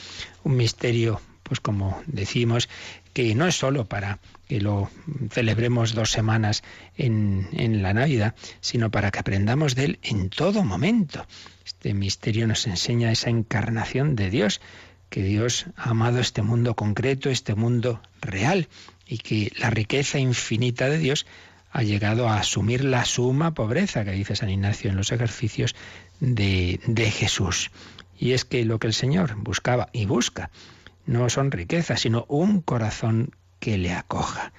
Un 0.42 0.57
misterio, 0.57 1.21
pues 1.49 1.61
como 1.61 2.01
decimos, 2.07 2.69
que 3.13 3.35
no 3.35 3.47
es 3.47 3.57
solo 3.57 3.87
para 3.87 4.21
que 4.47 4.61
lo 4.61 4.91
celebremos 5.31 5.95
dos 5.95 6.11
semanas 6.11 6.63
en, 6.97 7.49
en 7.53 7.83
la 7.83 7.95
Navidad, 7.95 8.35
sino 8.61 8.91
para 8.91 9.11
que 9.11 9.19
aprendamos 9.19 9.75
de 9.75 9.85
él 9.87 9.99
en 10.03 10.31
todo 10.31 10.63
momento. 10.63 11.27
Este 11.65 11.95
misterio 11.95 12.47
nos 12.47 12.67
enseña 12.67 13.11
esa 13.11 13.31
encarnación 13.31 14.15
de 14.15 14.31
Dios, 14.31 14.61
que 15.11 15.23
Dios 15.23 15.67
ha 15.77 15.91
amado 15.91 16.21
este 16.21 16.43
mundo 16.43 16.75
concreto, 16.75 17.31
este 17.31 17.55
mundo 17.55 18.01
real, 18.21 18.69
y 19.07 19.19
que 19.19 19.53
la 19.59 19.71
riqueza 19.71 20.19
infinita 20.19 20.89
de 20.89 20.99
Dios 20.99 21.27
ha 21.71 21.83
llegado 21.83 22.29
a 22.29 22.39
asumir 22.39 22.85
la 22.85 23.05
suma 23.05 23.55
pobreza 23.55 24.05
que 24.05 24.13
dice 24.13 24.37
San 24.37 24.51
Ignacio 24.51 24.91
en 24.91 24.97
los 24.97 25.13
ejercicios 25.13 25.75
de, 26.21 26.81
de 26.87 27.11
Jesús. 27.11 27.71
Y 28.19 28.33
es 28.33 28.45
que 28.45 28.65
lo 28.65 28.79
que 28.79 28.89
el 28.89 28.95
Señor 28.95 29.37
buscaba 29.37 29.89
y 29.93 30.07
busca 30.07 30.51
no 31.09 31.31
son 31.31 31.51
riquezas, 31.51 32.01
sino 32.01 32.27
un 32.29 32.61
corazón 32.61 33.31
que 33.61 33.79
le 33.79 33.92
acoja. 33.92 34.53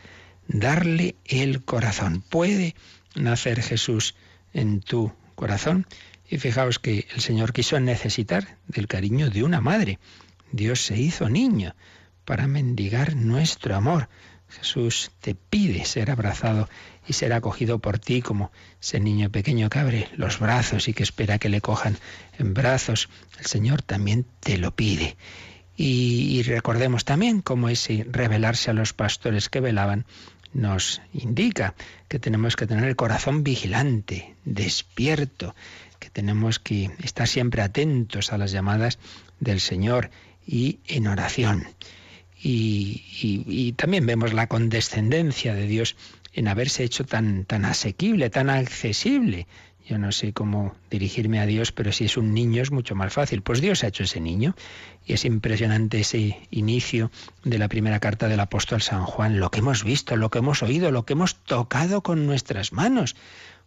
Darle 0.47 1.15
el 1.25 1.63
corazón. 1.63 2.23
¿Puede 2.27 2.75
nacer 3.15 3.61
Jesús 3.61 4.15
en 4.51 4.81
tu 4.81 5.13
corazón? 5.35 5.85
Y 6.27 6.39
fijaos 6.39 6.79
que 6.79 7.07
el 7.13 7.21
Señor 7.21 7.53
quiso 7.53 7.79
necesitar 7.79 8.57
del 8.67 8.87
cariño 8.87 9.29
de 9.29 9.43
una 9.43 9.61
madre. 9.61 9.99
Dios 10.51 10.81
se 10.81 10.97
hizo 10.97 11.29
niño 11.29 11.75
para 12.25 12.47
mendigar 12.47 13.15
nuestro 13.15 13.75
amor. 13.75 14.09
Jesús 14.49 15.11
te 15.21 15.35
pide 15.35 15.85
ser 15.85 16.09
abrazado 16.09 16.67
y 17.07 17.13
ser 17.13 17.33
acogido 17.33 17.77
por 17.77 17.99
ti 17.99 18.23
como 18.23 18.51
ese 18.81 18.99
niño 18.99 19.29
pequeño 19.29 19.69
que 19.69 19.77
abre 19.77 20.09
los 20.15 20.39
brazos 20.39 20.87
y 20.87 20.93
que 20.93 21.03
espera 21.03 21.37
que 21.37 21.49
le 21.49 21.61
cojan 21.61 21.95
en 22.39 22.55
brazos. 22.55 23.07
El 23.37 23.45
Señor 23.45 23.83
también 23.83 24.25
te 24.39 24.57
lo 24.57 24.75
pide. 24.75 25.15
Y, 25.81 26.43
recordemos 26.43 27.05
también 27.05 27.41
cómo 27.41 27.69
ese 27.69 28.05
revelarse 28.11 28.69
a 28.69 28.73
los 28.73 28.91
pastores 28.91 29.47
que 29.47 29.61
velaban 29.61 30.05
nos 30.51 31.01
indica 31.13 31.73
que 32.09 32.19
tenemos 32.19 32.57
que 32.57 32.67
tener 32.67 32.83
el 32.83 32.97
corazón 32.97 33.45
vigilante, 33.45 34.35
despierto, 34.43 35.55
que 35.99 36.09
tenemos 36.09 36.59
que 36.59 36.91
estar 37.01 37.29
siempre 37.29 37.61
atentos 37.61 38.33
a 38.33 38.37
las 38.37 38.51
llamadas 38.51 38.99
del 39.39 39.61
Señor 39.61 40.09
y 40.45 40.79
en 40.85 41.07
oración. 41.07 41.65
Y, 42.43 43.73
también 43.77 44.05
vemos 44.05 44.33
la 44.33 44.47
condescendencia 44.47 45.53
de 45.53 45.65
Dios 45.65 45.95
en 46.33 46.49
haberse 46.49 46.83
hecho 46.83 47.05
tan, 47.05 47.45
tan 47.45 47.63
asequible, 47.63 48.29
tan 48.29 48.49
accesible. 48.49 49.47
Yo 49.89 49.97
no 49.97 50.11
sé 50.11 50.33
cómo 50.33 50.75
dirigirme 50.91 51.39
a 51.39 51.47
Dios, 51.47 51.71
pero 51.71 51.91
si 51.91 52.05
es 52.05 52.15
un 52.15 52.31
niño 52.31 52.61
es 52.61 52.69
mucho 52.69 52.93
más 52.93 53.11
fácil. 53.11 53.41
Pues 53.41 53.59
Dios 53.59 53.83
ha 53.83 53.87
hecho 53.87 54.03
ese 54.03 54.19
niño. 54.19 54.55
Y 55.03 55.13
es 55.13 55.25
impresionante 55.25 55.99
ese 55.99 56.37
inicio 56.51 57.09
de 57.43 57.57
la 57.57 57.67
primera 57.67 57.99
carta 57.99 58.27
del 58.27 58.39
apóstol 58.39 58.83
San 58.83 59.03
Juan, 59.05 59.39
lo 59.39 59.49
que 59.49 59.61
hemos 59.61 59.83
visto, 59.83 60.15
lo 60.15 60.29
que 60.29 60.37
hemos 60.37 60.61
oído, 60.61 60.91
lo 60.91 61.05
que 61.05 61.13
hemos 61.13 61.37
tocado 61.37 62.03
con 62.03 62.27
nuestras 62.27 62.71
manos 62.71 63.15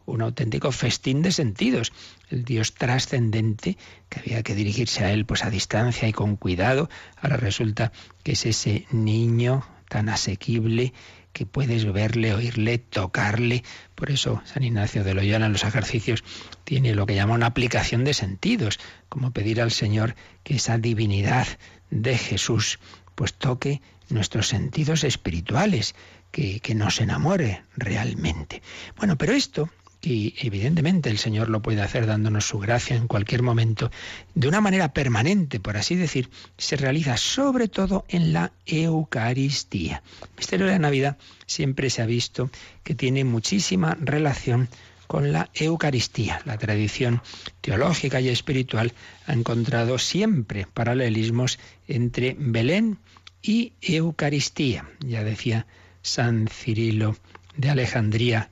un 0.04 0.22
auténtico 0.22 0.70
festín 0.70 1.22
de 1.22 1.32
sentidos. 1.32 1.92
El 2.28 2.44
Dios 2.44 2.74
trascendente, 2.74 3.76
que 4.08 4.20
había 4.20 4.44
que 4.44 4.54
dirigirse 4.54 5.04
a 5.04 5.12
él 5.12 5.26
pues 5.26 5.44
a 5.44 5.50
distancia 5.50 6.06
y 6.06 6.12
con 6.12 6.36
cuidado, 6.36 6.88
ahora 7.20 7.36
resulta 7.36 7.90
que 8.22 8.32
es 8.32 8.46
ese 8.46 8.86
niño 8.92 9.64
tan 9.88 10.08
asequible 10.08 10.92
que 11.32 11.46
puedes 11.46 11.90
verle, 11.92 12.34
oírle, 12.34 12.78
tocarle. 12.78 13.64
Por 13.94 14.10
eso 14.10 14.42
San 14.44 14.62
Ignacio 14.62 15.04
de 15.04 15.14
Loyola 15.14 15.46
en 15.46 15.52
los 15.52 15.64
ejercicios 15.64 16.24
tiene 16.64 16.94
lo 16.94 17.06
que 17.06 17.14
llama 17.14 17.34
una 17.34 17.46
aplicación 17.46 18.04
de 18.04 18.14
sentidos, 18.14 18.78
como 19.08 19.32
pedir 19.32 19.60
al 19.60 19.70
Señor 19.70 20.14
que 20.44 20.56
esa 20.56 20.78
divinidad 20.78 21.46
de 21.90 22.16
Jesús 22.18 22.78
pues 23.14 23.34
toque 23.34 23.82
nuestros 24.08 24.48
sentidos 24.48 25.04
espirituales, 25.04 25.94
que, 26.30 26.60
que 26.60 26.74
nos 26.74 27.00
enamore 27.00 27.62
realmente. 27.76 28.62
Bueno, 28.96 29.16
pero 29.16 29.32
esto 29.32 29.68
y 30.02 30.34
evidentemente 30.40 31.10
el 31.10 31.18
Señor 31.18 31.48
lo 31.48 31.62
puede 31.62 31.80
hacer 31.80 32.06
dándonos 32.06 32.46
su 32.46 32.58
gracia 32.58 32.96
en 32.96 33.06
cualquier 33.06 33.42
momento, 33.42 33.90
de 34.34 34.48
una 34.48 34.60
manera 34.60 34.92
permanente, 34.92 35.60
por 35.60 35.76
así 35.76 35.94
decir, 35.94 36.28
se 36.58 36.76
realiza 36.76 37.16
sobre 37.16 37.68
todo 37.68 38.04
en 38.08 38.32
la 38.32 38.52
Eucaristía. 38.66 40.02
El 40.22 40.28
misterio 40.36 40.66
de 40.66 40.72
la 40.72 40.78
Navidad 40.80 41.18
siempre 41.46 41.88
se 41.88 42.02
ha 42.02 42.06
visto 42.06 42.50
que 42.82 42.96
tiene 42.96 43.22
muchísima 43.24 43.96
relación 44.00 44.68
con 45.06 45.30
la 45.30 45.50
Eucaristía. 45.54 46.40
La 46.46 46.58
tradición 46.58 47.22
teológica 47.60 48.20
y 48.20 48.28
espiritual 48.28 48.92
ha 49.26 49.34
encontrado 49.34 49.98
siempre 49.98 50.66
paralelismos 50.72 51.58
entre 51.86 52.34
Belén 52.38 52.98
y 53.40 53.72
Eucaristía. 53.82 54.88
Ya 55.00 55.22
decía 55.22 55.66
San 56.00 56.48
Cirilo 56.48 57.14
de 57.56 57.70
Alejandría, 57.70 58.51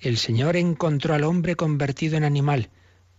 el 0.00 0.16
Señor 0.16 0.56
encontró 0.56 1.14
al 1.14 1.24
hombre 1.24 1.56
convertido 1.56 2.16
en 2.16 2.24
animal. 2.24 2.70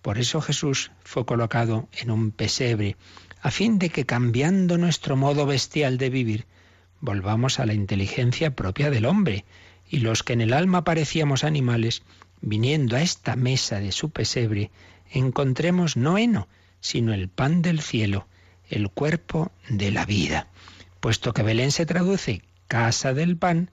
Por 0.01 0.17
eso 0.17 0.41
Jesús 0.41 0.91
fue 1.03 1.25
colocado 1.25 1.87
en 1.93 2.09
un 2.09 2.31
pesebre, 2.31 2.97
a 3.41 3.51
fin 3.51 3.77
de 3.79 3.89
que 3.89 4.05
cambiando 4.05 4.77
nuestro 4.77 5.15
modo 5.15 5.45
bestial 5.45 5.97
de 5.97 6.09
vivir, 6.09 6.45
volvamos 6.99 7.59
a 7.59 7.65
la 7.65 7.73
inteligencia 7.73 8.55
propia 8.55 8.89
del 8.89 9.05
hombre, 9.05 9.45
y 9.87 9.97
los 9.97 10.23
que 10.23 10.33
en 10.33 10.41
el 10.41 10.53
alma 10.53 10.83
parecíamos 10.83 11.43
animales, 11.43 12.03
viniendo 12.41 12.95
a 12.95 13.01
esta 13.01 13.35
mesa 13.35 13.79
de 13.79 13.91
su 13.91 14.09
pesebre, 14.09 14.71
encontremos 15.11 15.97
no 15.97 16.17
heno, 16.17 16.47
sino 16.79 17.13
el 17.13 17.29
pan 17.29 17.61
del 17.61 17.81
cielo, 17.81 18.27
el 18.69 18.89
cuerpo 18.89 19.51
de 19.69 19.91
la 19.91 20.05
vida. 20.05 20.47
Puesto 20.99 21.33
que 21.33 21.43
Belén 21.43 21.71
se 21.71 21.85
traduce 21.85 22.41
casa 22.67 23.13
del 23.13 23.37
pan, 23.37 23.69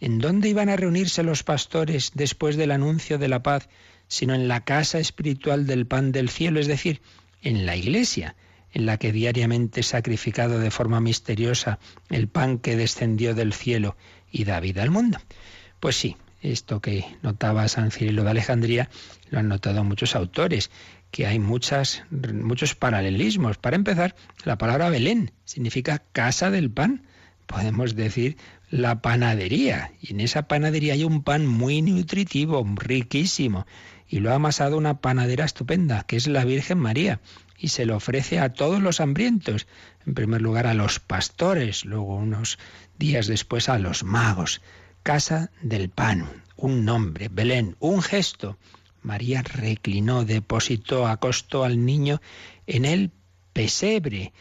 ¿En 0.00 0.18
dónde 0.18 0.48
iban 0.48 0.68
a 0.68 0.76
reunirse 0.76 1.22
los 1.22 1.42
pastores 1.42 2.12
después 2.14 2.56
del 2.56 2.70
anuncio 2.70 3.18
de 3.18 3.28
la 3.28 3.42
paz, 3.42 3.68
sino 4.06 4.34
en 4.34 4.48
la 4.48 4.64
casa 4.64 4.98
espiritual 4.98 5.66
del 5.66 5.86
pan 5.86 6.12
del 6.12 6.28
cielo, 6.28 6.60
es 6.60 6.66
decir, 6.66 7.00
en 7.42 7.66
la 7.66 7.76
iglesia, 7.76 8.36
en 8.72 8.86
la 8.86 8.98
que 8.98 9.12
diariamente 9.12 9.82
sacrificado 9.82 10.58
de 10.58 10.70
forma 10.70 11.00
misteriosa 11.00 11.78
el 12.10 12.28
pan 12.28 12.58
que 12.58 12.76
descendió 12.76 13.34
del 13.34 13.52
cielo 13.52 13.96
y 14.30 14.44
da 14.44 14.60
vida 14.60 14.82
al 14.82 14.90
mundo. 14.90 15.18
Pues 15.80 15.96
sí, 15.96 16.16
esto 16.42 16.80
que 16.80 17.04
notaba 17.22 17.66
San 17.68 17.90
Cirilo 17.90 18.24
de 18.24 18.30
Alejandría 18.30 18.90
lo 19.30 19.38
han 19.38 19.48
notado 19.48 19.84
muchos 19.84 20.14
autores, 20.14 20.70
que 21.10 21.26
hay 21.26 21.38
muchos 21.38 22.02
paralelismos. 22.78 23.56
Para 23.58 23.76
empezar, 23.76 24.14
la 24.44 24.58
palabra 24.58 24.90
Belén 24.90 25.32
significa 25.44 26.02
casa 26.12 26.50
del 26.50 26.70
pan. 26.70 27.02
Podemos 27.46 27.96
decir 27.96 28.36
la 28.70 29.00
panadería. 29.00 29.92
Y 30.00 30.12
en 30.12 30.20
esa 30.20 30.48
panadería 30.48 30.94
hay 30.94 31.04
un 31.04 31.22
pan 31.22 31.46
muy 31.46 31.82
nutritivo, 31.82 32.66
riquísimo. 32.76 33.66
Y 34.08 34.20
lo 34.20 34.32
ha 34.32 34.36
amasado 34.36 34.76
una 34.76 35.00
panadera 35.00 35.44
estupenda, 35.44 36.04
que 36.04 36.16
es 36.16 36.26
la 36.26 36.44
Virgen 36.44 36.78
María. 36.78 37.20
Y 37.58 37.68
se 37.68 37.86
lo 37.86 37.96
ofrece 37.96 38.38
a 38.38 38.52
todos 38.52 38.80
los 38.80 39.00
hambrientos. 39.00 39.66
En 40.06 40.14
primer 40.14 40.42
lugar 40.42 40.66
a 40.66 40.74
los 40.74 41.00
pastores, 41.00 41.84
luego 41.84 42.16
unos 42.16 42.58
días 42.98 43.26
después 43.26 43.68
a 43.68 43.78
los 43.78 44.04
magos. 44.04 44.60
Casa 45.02 45.50
del 45.62 45.90
pan, 45.90 46.28
un 46.56 46.84
nombre, 46.84 47.28
Belén, 47.28 47.76
un 47.80 48.02
gesto. 48.02 48.58
María 49.02 49.42
reclinó, 49.42 50.24
depositó, 50.24 51.06
acostó 51.06 51.64
al 51.64 51.84
niño 51.84 52.20
en 52.66 52.84
el 52.84 53.12
pesebre. 53.52 54.32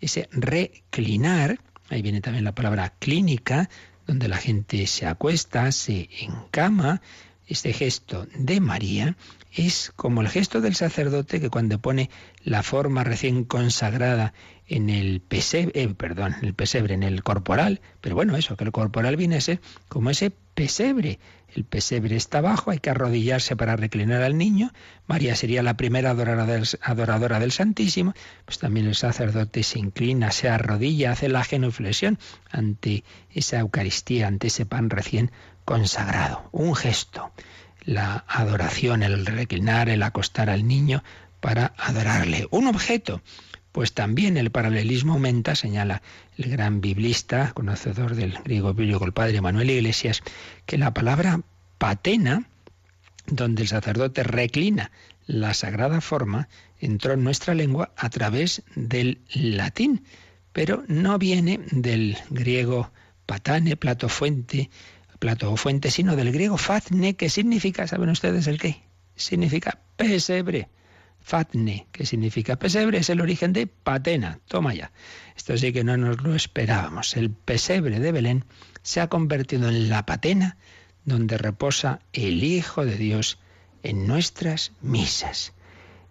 Ese 0.00 0.28
reclinar 0.32 1.58
Ahí 1.90 2.02
viene 2.02 2.20
también 2.20 2.44
la 2.44 2.54
palabra 2.54 2.94
clínica, 2.98 3.68
donde 4.06 4.28
la 4.28 4.36
gente 4.36 4.86
se 4.86 5.06
acuesta, 5.06 5.70
se 5.72 6.08
encama. 6.20 7.00
Este 7.46 7.74
gesto 7.74 8.26
de 8.34 8.58
María 8.60 9.16
es 9.52 9.92
como 9.96 10.22
el 10.22 10.28
gesto 10.28 10.62
del 10.62 10.74
sacerdote 10.74 11.40
que 11.40 11.50
cuando 11.50 11.78
pone 11.78 12.08
la 12.42 12.62
forma 12.62 13.04
recién 13.04 13.44
consagrada 13.44 14.32
en 14.66 14.88
el 14.88 15.20
pesebre, 15.20 15.82
eh, 15.82 15.88
perdón, 15.94 16.36
el 16.42 16.54
pesebre, 16.54 16.94
en 16.94 17.02
el 17.02 17.22
corporal, 17.22 17.80
pero 18.00 18.14
bueno, 18.14 18.36
eso, 18.36 18.56
que 18.56 18.64
el 18.64 18.72
corporal 18.72 19.16
viene 19.16 19.36
a 19.36 19.40
ser 19.40 19.60
como 19.88 20.10
ese 20.10 20.30
pesebre. 20.54 21.18
El 21.54 21.64
pesebre 21.64 22.16
está 22.16 22.38
abajo, 22.38 22.72
hay 22.72 22.80
que 22.80 22.90
arrodillarse 22.90 23.54
para 23.54 23.76
reclinar 23.76 24.22
al 24.22 24.36
niño. 24.36 24.72
María 25.06 25.36
sería 25.36 25.62
la 25.62 25.76
primera 25.76 26.10
adoradora 26.10 27.38
del, 27.38 27.52
Santísimo. 27.52 28.12
Pues 28.44 28.58
también 28.58 28.86
el 28.86 28.96
sacerdote 28.96 29.62
se 29.62 29.78
inclina, 29.78 30.32
se 30.32 30.48
arrodilla, 30.48 31.12
hace 31.12 31.28
la 31.28 31.44
genuflexión 31.44 32.18
ante 32.50 33.04
esa 33.30 33.60
Eucaristía, 33.60 34.26
ante 34.26 34.48
ese 34.48 34.66
pan 34.66 34.90
recién 34.90 35.30
consagrado. 35.64 36.48
Un 36.50 36.74
gesto, 36.74 37.32
la 37.84 38.24
adoración, 38.26 39.04
el 39.04 39.24
reclinar, 39.24 39.88
el 39.88 40.02
acostar 40.02 40.50
al 40.50 40.66
niño 40.66 41.04
para 41.40 41.72
adorarle. 41.78 42.48
Un 42.50 42.66
objeto, 42.66 43.22
pues 43.74 43.92
también 43.92 44.36
el 44.36 44.52
paralelismo 44.52 45.14
aumenta, 45.14 45.56
señala 45.56 46.00
el 46.38 46.48
gran 46.48 46.80
biblista, 46.80 47.50
conocedor 47.54 48.14
del 48.14 48.34
griego 48.44 48.72
bíblico, 48.72 49.04
el 49.04 49.12
padre 49.12 49.40
Manuel 49.40 49.68
Iglesias, 49.68 50.22
que 50.64 50.78
la 50.78 50.94
palabra 50.94 51.40
patena, 51.76 52.46
donde 53.26 53.62
el 53.62 53.68
sacerdote 53.68 54.22
reclina 54.22 54.92
la 55.26 55.54
sagrada 55.54 56.00
forma, 56.00 56.48
entró 56.78 57.14
en 57.14 57.24
nuestra 57.24 57.52
lengua 57.52 57.90
a 57.96 58.10
través 58.10 58.62
del 58.76 59.18
latín, 59.34 60.04
pero 60.52 60.84
no 60.86 61.18
viene 61.18 61.58
del 61.72 62.16
griego 62.30 62.92
patane, 63.26 63.76
plato 63.76 64.08
fuente, 64.08 64.70
plato 65.18 65.50
o 65.50 65.56
fuente, 65.56 65.90
sino 65.90 66.14
del 66.14 66.30
griego 66.30 66.58
fazne, 66.58 67.16
que 67.16 67.28
significa, 67.28 67.88
¿saben 67.88 68.10
ustedes 68.10 68.46
el 68.46 68.60
qué? 68.60 68.82
Significa 69.16 69.80
pesebre. 69.96 70.68
Fatne, 71.24 71.86
que 71.90 72.04
significa 72.04 72.56
pesebre, 72.56 72.98
es 72.98 73.08
el 73.08 73.22
origen 73.22 73.54
de 73.54 73.66
patena. 73.66 74.40
Toma 74.46 74.74
ya. 74.74 74.92
Esto 75.34 75.56
sí 75.56 75.72
que 75.72 75.82
no 75.82 75.96
nos 75.96 76.22
lo 76.22 76.34
esperábamos. 76.34 77.16
El 77.16 77.30
pesebre 77.30 77.98
de 77.98 78.12
Belén 78.12 78.44
se 78.82 79.00
ha 79.00 79.08
convertido 79.08 79.70
en 79.70 79.88
la 79.88 80.04
patena 80.04 80.58
donde 81.06 81.38
reposa 81.38 82.00
el 82.12 82.44
Hijo 82.44 82.84
de 82.84 82.96
Dios 82.98 83.38
en 83.82 84.06
nuestras 84.06 84.72
misas. 84.82 85.54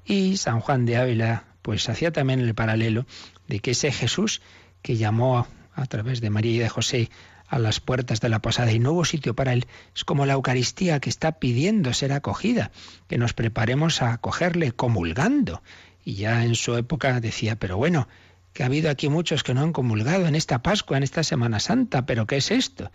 Y 0.03 0.37
San 0.37 0.59
Juan 0.59 0.85
de 0.85 0.97
Ávila 0.97 1.45
pues 1.61 1.87
hacía 1.89 2.11
también 2.11 2.39
el 2.39 2.55
paralelo 2.55 3.05
de 3.47 3.59
que 3.59 3.71
ese 3.71 3.91
Jesús 3.91 4.41
que 4.81 4.97
llamó 4.97 5.47
a 5.75 5.85
través 5.85 6.21
de 6.21 6.31
María 6.31 6.53
y 6.53 6.59
de 6.59 6.69
José 6.69 7.11
a 7.53 7.59
las 7.59 7.79
puertas 7.79 8.19
de 8.19 8.29
la 8.29 8.41
posada 8.41 8.71
y 8.71 8.83
hubo 8.83 9.05
sitio 9.05 9.35
para 9.35 9.53
él, 9.53 9.67
es 9.95 10.03
como 10.03 10.25
la 10.25 10.33
Eucaristía 10.33 10.99
que 10.99 11.09
está 11.11 11.33
pidiendo 11.33 11.93
ser 11.93 12.11
acogida, 12.11 12.71
que 13.07 13.19
nos 13.19 13.33
preparemos 13.33 14.01
a 14.01 14.13
acogerle 14.13 14.71
comulgando. 14.71 15.61
Y 16.03 16.15
ya 16.15 16.43
en 16.43 16.55
su 16.55 16.75
época 16.75 17.19
decía, 17.19 17.55
pero 17.57 17.77
bueno, 17.77 18.07
que 18.53 18.63
ha 18.63 18.65
habido 18.65 18.89
aquí 18.89 19.07
muchos 19.07 19.43
que 19.43 19.53
no 19.53 19.61
han 19.61 19.71
comulgado 19.71 20.25
en 20.25 20.33
esta 20.33 20.63
Pascua, 20.63 20.97
en 20.97 21.03
esta 21.03 21.23
Semana 21.23 21.59
Santa, 21.59 22.07
pero 22.07 22.25
¿qué 22.25 22.37
es 22.37 22.49
esto? 22.49 22.91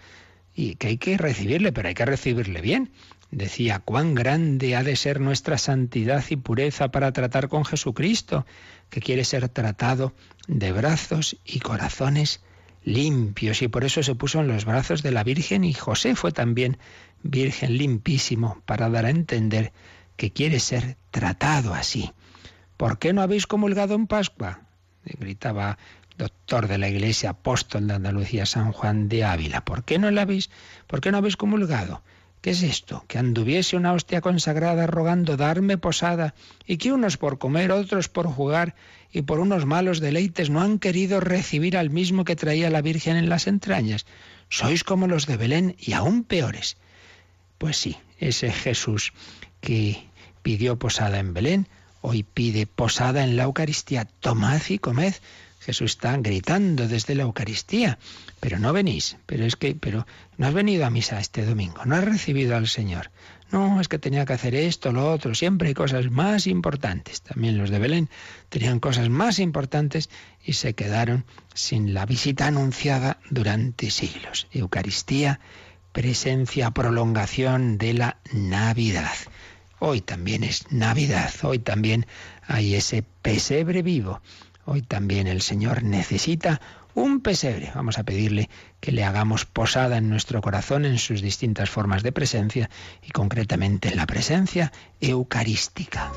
Y 0.57 0.75
que 0.75 0.89
hay 0.89 0.99
que 0.99 1.17
recibirle, 1.17 1.71
pero 1.71 1.87
hay 1.87 1.95
que 1.95 2.05
recibirle 2.05 2.61
bien. 2.61 2.91
Decía, 3.31 3.79
cuán 3.79 4.17
grande 4.17 4.75
ha 4.75 4.83
de 4.83 4.97
ser 4.97 5.21
nuestra 5.21 5.57
santidad 5.59 6.25
y 6.31 6.37
pureza 6.37 6.91
para 6.91 7.13
tratar 7.13 7.49
con 7.49 7.65
Jesucristo, 7.65 8.45
que 8.91 9.01
quiere 9.01 9.23
ser 9.23 9.49
tratado 9.51 10.15
de 10.49 10.73
brazos 10.73 11.37
y 11.45 11.61
corazones 11.61 12.41
limpios 12.85 13.63
y 13.63 13.69
por 13.69 13.85
eso 13.85 14.03
se 14.03 14.15
puso 14.15 14.41
en 14.41 14.49
los 14.49 14.65
brazos 14.65 15.03
de 15.03 15.11
la 15.11 15.25
Virgen 15.25 15.65
y 15.65 15.75
José 15.75 16.15
fue 16.15 16.33
también 16.33 16.79
Virgen 17.23 17.77
limpísimo 17.77 18.63
para 18.65 18.89
dar 18.89 19.05
a 19.05 19.11
entender 19.11 19.73
que 20.17 20.33
quiere 20.33 20.61
ser 20.61 20.97
tratado 21.11 21.75
así. 21.75 22.13
¿Por 22.77 22.99
qué 22.99 23.13
no 23.13 23.23
habéis 23.23 23.47
comulgado 23.47 23.95
en 23.95 24.07
Pascua? 24.07 24.61
gritaba 25.05 25.79
doctor 26.19 26.67
de 26.67 26.79
la 26.79 26.89
Iglesia, 26.89 27.31
apóstol 27.31 27.87
de 27.87 27.95
Andalucía, 27.95 28.45
San 28.45 28.73
Juan 28.73 29.09
de 29.09 29.25
Ávila. 29.25 29.65
¿Por 29.65 29.85
qué 29.85 29.99
no 29.99 30.11
la 30.11 30.23
habéis, 30.23 30.51
por 30.87 31.01
qué 31.01 31.11
no 31.13 31.19
habéis 31.19 31.37
comulgado? 31.37 32.03
¿Qué 32.41 32.51
es 32.51 32.63
esto? 32.63 33.05
Que 33.09 33.19
anduviese 33.19 33.77
una 33.77 33.93
hostia 33.93 34.21
consagrada 34.21 34.87
rogando 34.87 35.37
darme 35.37 35.77
posada 35.77 36.35
y 36.67 36.77
que 36.77 36.93
unos 36.93 37.17
por 37.17 37.39
comer, 37.39 37.73
otros 37.73 38.09
por 38.09 38.27
jugar 38.29 38.77
y 39.13 39.23
por 39.23 39.41
unos 39.41 39.67
malos 39.67 40.01
deleites 40.01 40.49
no 40.49 40.61
han 40.61 40.79
querido 40.79 41.19
recibir 41.21 41.77
al 41.77 41.91
mismo 41.91 42.25
que 42.25 42.37
traía 42.37 42.71
la 42.71 42.83
Virgen 42.83 43.17
en 43.17 43.29
las 43.29 43.49
entrañas. 43.49 44.07
Sois 44.51 44.85
como 44.85 45.09
los 45.09 45.27
de 45.27 45.37
Belén 45.37 45.77
y 45.79 45.93
aún 45.95 46.23
peores. 46.23 46.77
Pues 47.59 47.77
sí, 47.77 47.97
ese 48.19 48.53
Jesús 48.53 49.13
que 49.61 50.07
pidió 50.43 50.79
posada 50.79 51.19
en 51.19 51.35
Belén, 51.35 51.67
hoy 52.03 52.23
pide 52.23 52.67
posada 52.67 53.25
en 53.25 53.37
la 53.37 53.45
Eucaristía. 53.45 54.05
Tomad 54.05 54.63
y 54.69 54.79
comed. 54.79 55.15
Jesús 55.69 55.93
está 55.93 56.17
gritando 56.17 56.89
desde 56.89 57.15
la 57.15 57.25
Eucaristía 57.25 57.99
pero 58.41 58.59
no 58.59 58.73
venís, 58.73 59.17
pero 59.27 59.45
es 59.45 59.57
que, 59.57 59.75
pero 59.75 60.07
no 60.37 60.47
has 60.47 60.55
venido 60.55 60.87
a 60.87 60.91
misa 60.91 61.21
este 61.21 61.45
domingo, 61.45 61.85
no 61.85 61.97
has 61.97 62.05
recibido 62.05 62.57
al 62.57 62.69
Señor. 62.69 63.11
No, 63.51 63.81
es 63.81 63.89
que 63.89 63.99
tenía 63.99 64.27
que 64.27 64.35
hacer 64.35 64.55
esto, 64.55 64.93
lo 64.93 65.11
otro, 65.11 65.35
siempre 65.35 65.69
hay 65.69 65.75
cosas 65.75 66.11
más 66.11 66.47
importantes. 66.47 67.23
También 67.23 67.57
los 67.57 67.71
de 67.71 67.79
Belén 67.79 68.11
tenían 68.51 68.79
cosas 68.79 69.09
más 69.09 69.39
importantes 69.39 70.11
y 70.45 70.53
se 70.53 70.75
quedaron 70.75 71.25
sin 71.55 71.95
la 71.95 72.05
visita 72.05 72.47
anunciada 72.47 73.19
durante 73.31 73.91
siglos. 73.91 74.49
Eucaristía, 74.53 75.41
presencia, 75.93 76.71
prolongación 76.71 77.79
de 77.79 77.95
la 77.95 78.19
Navidad. 78.33 79.17
Hoy 79.81 80.01
también 80.01 80.45
es 80.45 80.71
Navidad, 80.71 81.33
hoy 81.43 81.59
también 81.59 82.07
hay 82.47 82.75
ese 82.75 83.03
pesebre 83.23 83.83
vivo. 83.83 84.21
Hoy 84.71 84.83
también 84.83 85.27
el 85.29 85.41
Señor 85.41 85.83
necesita 85.83 86.61
un 86.93 87.23
pesebre. 87.23 87.73
Vamos 87.75 87.99
a 87.99 88.03
pedirle 88.03 88.51
que 88.81 88.93
le 88.93 89.03
hagamos 89.03 89.47
posada 89.47 89.97
en 89.97 90.11
nuestro 90.11 90.43
corazón 90.43 90.85
en 90.85 90.99
sus 90.99 91.23
distintas 91.23 91.71
formas 91.71 92.03
de 92.03 92.13
presencia 92.13 92.69
y 93.03 93.11
concretamente 93.13 93.89
en 93.89 93.97
la 93.97 94.07
presencia 94.07 94.71
eucarística. 95.01 96.13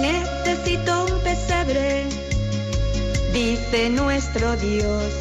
Necesito 0.00 1.06
un 1.06 1.20
pesebre, 1.24 2.04
dice 3.32 3.90
nuestro 3.90 4.56
Dios. 4.58 5.12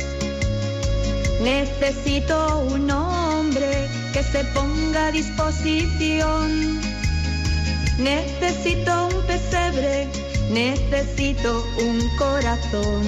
Necesito 1.42 2.60
un 2.60 2.92
hombre 2.92 3.88
que 4.14 4.22
se 4.22 4.44
ponga 4.54 5.08
a 5.08 5.12
disposición. 5.12 6.85
Necesito 7.98 9.08
un 9.08 9.26
pesebre 9.26 10.10
Necesito 10.50 11.66
un 11.80 12.08
corazón. 12.18 13.02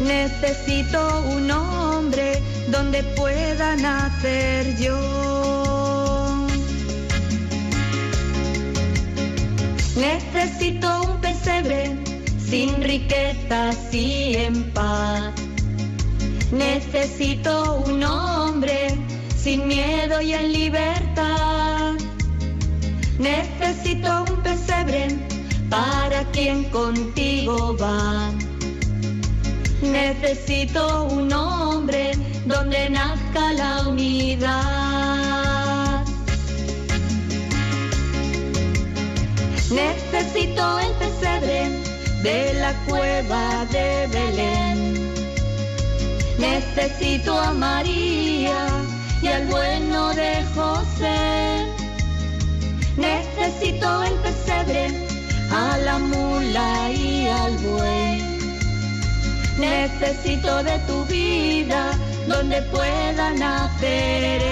Necesito 0.00 1.22
un 1.34 1.50
hombre 1.50 2.40
donde 2.68 3.02
pueda 3.02 3.76
nacer 3.76 4.76
yo. 4.78 6.46
Necesito 9.96 11.02
un 11.02 11.20
pesebre 11.20 11.98
sin 12.38 12.80
riquezas 12.80 13.92
y 13.92 14.36
en 14.36 14.70
paz. 14.72 15.32
Necesito 16.52 17.82
un 17.86 18.04
hombre 18.04 18.94
sin 19.36 19.66
miedo 19.66 20.22
y 20.22 20.32
en 20.32 20.52
libertad. 20.52 21.81
Necesito 23.18 24.24
un 24.30 24.42
pesebre 24.42 25.08
para 25.68 26.24
quien 26.32 26.64
contigo 26.64 27.76
va. 27.76 28.30
Necesito 29.82 31.04
un 31.04 31.32
hombre 31.32 32.12
donde 32.46 32.90
nazca 32.90 33.52
la 33.52 33.88
unidad. 33.88 34.92
Necesito 39.70 40.78
el 40.78 40.92
pesebre 40.92 41.70
de 42.22 42.54
la 42.54 42.72
cueva 42.84 43.64
de 43.72 44.06
Belén. 44.08 45.12
Necesito 46.38 47.38
a 47.38 47.52
María 47.52 48.66
y 49.22 49.28
al 49.28 49.46
bueno 49.46 50.14
de 50.14 50.44
José. 50.54 51.71
Necesito 53.62 54.02
el 54.02 54.14
pesebre, 54.14 54.88
a 55.52 55.78
la 55.78 55.98
mula 55.98 56.90
y 56.90 57.28
al 57.28 57.56
buey. 57.58 58.20
Necesito 59.56 60.64
de 60.64 60.80
tu 60.80 61.04
vida 61.04 61.92
donde 62.26 62.60
pueda 62.62 63.32
nacer. 63.34 64.42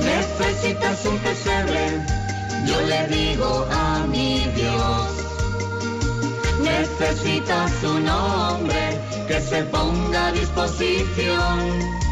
Necesitas 0.00 1.04
un 1.04 1.18
pesebre, 1.18 2.00
yo 2.66 2.80
le 2.80 3.06
digo 3.08 3.68
a 3.70 4.06
mi 4.06 4.46
Dios. 4.56 5.10
Necesitas 6.62 7.70
un 7.84 8.08
hombre 8.08 8.98
que 9.28 9.40
se 9.42 9.62
ponga 9.64 10.28
a 10.28 10.32
disposición. 10.32 12.09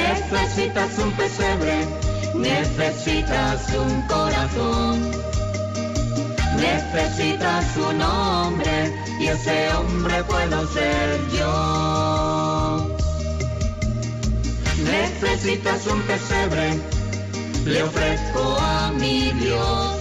Necesitas 0.00 0.98
un 0.98 1.12
pesebre, 1.12 1.86
necesitas 2.34 3.68
un 3.74 4.02
corazón. 4.02 5.10
Necesitas 6.56 7.76
un 7.76 8.02
hombre 8.02 8.92
y 9.20 9.26
ese 9.26 9.72
hombre 9.74 10.24
puedo 10.24 10.66
ser 10.68 11.20
yo. 11.38 12.96
Necesitas 14.84 15.86
un 15.86 16.02
pesebre, 16.02 16.78
le 17.66 17.82
ofrezco 17.82 18.56
a 18.58 18.92
mi 18.92 19.30
Dios. 19.32 19.96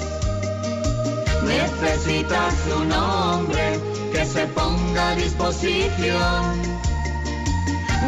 Necesitas 1.44 2.56
un 2.80 2.92
hombre 2.92 3.80
que 4.14 4.26
se 4.26 4.48
ponga 4.48 5.10
a 5.10 5.16
disposición. 5.16 6.79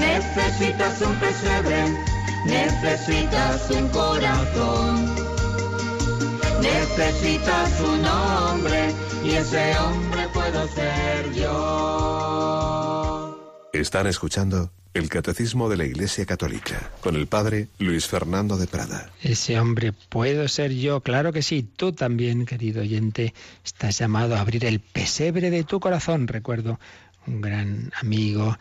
Necesitas 0.02 1.02
un 1.02 1.16
pesebre, 1.16 1.84
necesitas 2.46 3.70
un 3.70 3.88
corazón. 3.90 5.16
Necesitas 6.62 7.80
un 7.82 8.06
hombre 8.06 8.94
y 9.24 9.32
ese 9.32 9.78
hombre 9.78 10.28
puedo 10.34 10.68
ser 10.70 11.32
yo. 11.34 12.62
Están 13.74 14.08
escuchando 14.08 14.72
el 14.94 15.08
Catecismo 15.08 15.70
de 15.70 15.78
la 15.78 15.86
Iglesia 15.86 16.26
Católica 16.26 16.92
con 17.02 17.16
el 17.16 17.28
Padre 17.28 17.68
Luis 17.80 18.08
Fernando 18.08 18.58
de 18.58 18.68
Prada. 18.68 19.10
Ese 19.22 19.60
hombre 19.60 19.94
puedo 19.94 20.48
ser 20.48 20.74
yo, 20.74 21.02
claro 21.02 21.32
que 21.32 21.44
sí. 21.44 21.64
Tú 21.76 21.94
también, 21.94 22.46
querido 22.46 22.82
oyente, 22.82 23.34
estás 23.64 24.00
llamado 24.00 24.36
a 24.36 24.42
abrir 24.42 24.66
el 24.66 24.80
pesebre 24.80 25.50
de 25.50 25.64
tu 25.64 25.80
corazón. 25.80 26.28
Recuerdo 26.28 26.80
un 27.28 27.40
gran 27.42 27.92
amigo 28.02 28.58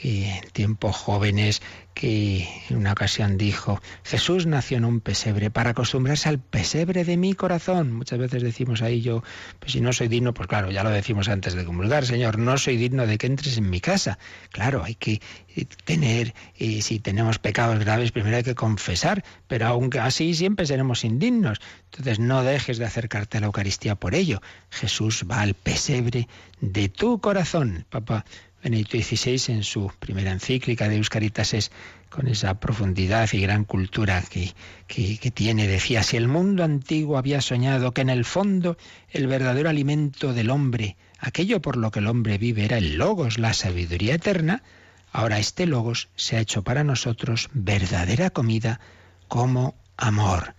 en 0.00 0.40
tiempos 0.52 0.96
jóvenes 0.96 1.62
que 1.98 2.48
en 2.70 2.76
una 2.76 2.92
ocasión 2.92 3.36
dijo, 3.38 3.82
Jesús 4.04 4.46
nació 4.46 4.76
en 4.76 4.84
un 4.84 5.00
pesebre 5.00 5.50
para 5.50 5.70
acostumbrarse 5.70 6.28
al 6.28 6.38
pesebre 6.38 7.04
de 7.04 7.16
mi 7.16 7.34
corazón. 7.34 7.92
Muchas 7.92 8.20
veces 8.20 8.44
decimos 8.44 8.82
ahí 8.82 9.00
yo, 9.00 9.24
pues 9.58 9.72
si 9.72 9.80
no 9.80 9.92
soy 9.92 10.06
digno, 10.06 10.32
pues 10.32 10.46
claro, 10.46 10.70
ya 10.70 10.84
lo 10.84 10.90
decimos 10.90 11.28
antes 11.28 11.54
de 11.54 11.64
comulgar, 11.64 12.06
Señor, 12.06 12.38
no 12.38 12.56
soy 12.56 12.76
digno 12.76 13.04
de 13.04 13.18
que 13.18 13.26
entres 13.26 13.58
en 13.58 13.68
mi 13.68 13.80
casa. 13.80 14.20
Claro, 14.52 14.84
hay 14.84 14.94
que 14.94 15.20
eh, 15.56 15.66
tener, 15.84 16.34
y 16.56 16.82
si 16.82 17.00
tenemos 17.00 17.40
pecados 17.40 17.80
graves, 17.80 18.12
primero 18.12 18.36
hay 18.36 18.44
que 18.44 18.54
confesar, 18.54 19.24
pero 19.48 19.66
aunque 19.66 19.98
así 19.98 20.34
siempre 20.34 20.66
seremos 20.66 21.02
indignos. 21.02 21.58
Entonces 21.86 22.20
no 22.20 22.44
dejes 22.44 22.78
de 22.78 22.84
acercarte 22.84 23.38
a 23.38 23.40
la 23.40 23.46
Eucaristía 23.46 23.96
por 23.96 24.14
ello. 24.14 24.40
Jesús 24.70 25.26
va 25.28 25.40
al 25.40 25.54
pesebre 25.54 26.28
de 26.60 26.88
tu 26.88 27.20
corazón. 27.20 27.86
Papá 27.90 28.24
Benedicto 28.60 28.98
XVI 28.98 29.54
en 29.54 29.62
su 29.62 29.88
primera 30.00 30.32
encíclica 30.32 30.88
de 30.88 30.96
Euscaritas 30.96 31.54
es 31.54 31.70
con 32.10 32.26
esa 32.26 32.58
profundidad 32.58 33.28
y 33.32 33.40
gran 33.40 33.64
cultura 33.64 34.20
que, 34.28 34.52
que, 34.88 35.30
tiene, 35.30 35.68
decía, 35.68 36.02
si 36.02 36.16
el 36.16 36.26
mundo 36.26 36.64
antiguo 36.64 37.18
había 37.18 37.40
soñado 37.40 37.92
que 37.92 38.00
en 38.00 38.10
el 38.10 38.24
fondo 38.24 38.76
el 39.10 39.28
verdadero 39.28 39.68
alimento 39.68 40.34
del 40.34 40.50
hombre, 40.50 40.96
aquello 41.20 41.62
por 41.62 41.76
lo 41.76 41.92
que 41.92 42.00
el 42.00 42.08
hombre 42.08 42.36
vive, 42.36 42.64
era 42.64 42.78
el 42.78 42.96
logos, 42.96 43.38
la 43.38 43.52
sabiduría 43.52 44.16
eterna, 44.16 44.64
ahora 45.12 45.38
este 45.38 45.64
logos 45.66 46.08
se 46.16 46.36
ha 46.36 46.40
hecho 46.40 46.64
para 46.64 46.82
nosotros 46.82 47.50
verdadera 47.52 48.30
comida 48.30 48.80
como 49.28 49.76
amor. 49.96 50.56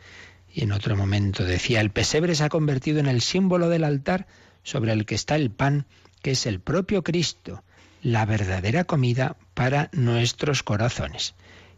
Y 0.54 0.64
en 0.64 0.72
otro 0.72 0.96
momento 0.96 1.44
decía, 1.44 1.82
el 1.82 1.92
pesebre 1.92 2.34
se 2.34 2.46
ha 2.46 2.50
convertido 2.50 3.00
en 3.02 3.08
el 3.08 3.20
símbolo 3.20 3.68
del 3.68 3.84
altar 3.84 4.26
sobre 4.64 4.94
el 4.94 5.06
que 5.06 5.16
está 5.16 5.36
el 5.36 5.52
pan, 5.52 5.86
que 6.22 6.32
es 6.32 6.46
el 6.46 6.62
propio 6.62 7.04
Cristo 7.04 7.62
la 8.02 8.26
verdadera 8.26 8.84
comida 8.84 9.36
para 9.54 9.90
nuestros 9.94 10.64
corazones. 10.64 11.36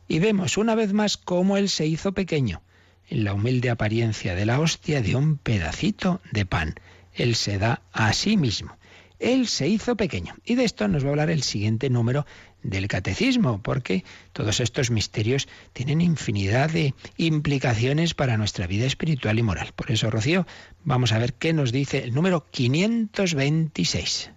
Y 0.07 0.19
vemos 0.19 0.57
una 0.57 0.75
vez 0.75 0.93
más 0.93 1.17
cómo 1.17 1.57
Él 1.57 1.69
se 1.69 1.87
hizo 1.87 2.11
pequeño, 2.11 2.61
en 3.09 3.23
la 3.23 3.33
humilde 3.33 3.69
apariencia 3.69 4.35
de 4.35 4.45
la 4.45 4.59
hostia 4.59 5.01
de 5.01 5.15
un 5.15 5.37
pedacito 5.37 6.21
de 6.31 6.45
pan. 6.45 6.75
Él 7.13 7.35
se 7.35 7.57
da 7.57 7.81
a 7.91 8.13
sí 8.13 8.37
mismo. 8.37 8.77
Él 9.19 9.47
se 9.47 9.67
hizo 9.67 9.95
pequeño. 9.95 10.35
Y 10.45 10.55
de 10.55 10.63
esto 10.63 10.87
nos 10.87 11.03
va 11.03 11.09
a 11.09 11.11
hablar 11.11 11.29
el 11.29 11.43
siguiente 11.43 11.89
número 11.89 12.25
del 12.63 12.87
catecismo, 12.87 13.61
porque 13.61 14.03
todos 14.33 14.59
estos 14.59 14.89
misterios 14.89 15.47
tienen 15.73 16.01
infinidad 16.01 16.71
de 16.71 16.95
implicaciones 17.17 18.13
para 18.13 18.37
nuestra 18.37 18.65
vida 18.67 18.85
espiritual 18.85 19.37
y 19.37 19.43
moral. 19.43 19.73
Por 19.75 19.91
eso, 19.91 20.09
Rocío, 20.09 20.47
vamos 20.83 21.11
a 21.11 21.19
ver 21.19 21.33
qué 21.33 21.53
nos 21.53 21.71
dice 21.71 22.03
el 22.03 22.13
número 22.13 22.47
526. 22.49 24.31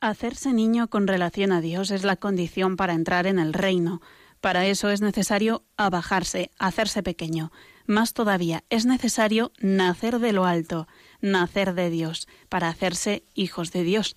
Hacerse 0.00 0.52
niño 0.52 0.86
con 0.88 1.08
relación 1.08 1.50
a 1.50 1.60
Dios 1.60 1.90
es 1.90 2.04
la 2.04 2.14
condición 2.14 2.76
para 2.76 2.94
entrar 2.94 3.26
en 3.26 3.40
el 3.40 3.52
reino. 3.52 4.00
Para 4.40 4.64
eso 4.66 4.90
es 4.90 5.00
necesario 5.00 5.64
abajarse, 5.76 6.52
hacerse 6.60 7.02
pequeño. 7.02 7.50
Más 7.84 8.12
todavía, 8.12 8.62
es 8.70 8.86
necesario 8.86 9.50
nacer 9.58 10.20
de 10.20 10.32
lo 10.32 10.44
alto, 10.44 10.86
nacer 11.20 11.74
de 11.74 11.90
Dios, 11.90 12.28
para 12.48 12.68
hacerse 12.68 13.24
hijos 13.34 13.72
de 13.72 13.82
Dios. 13.82 14.14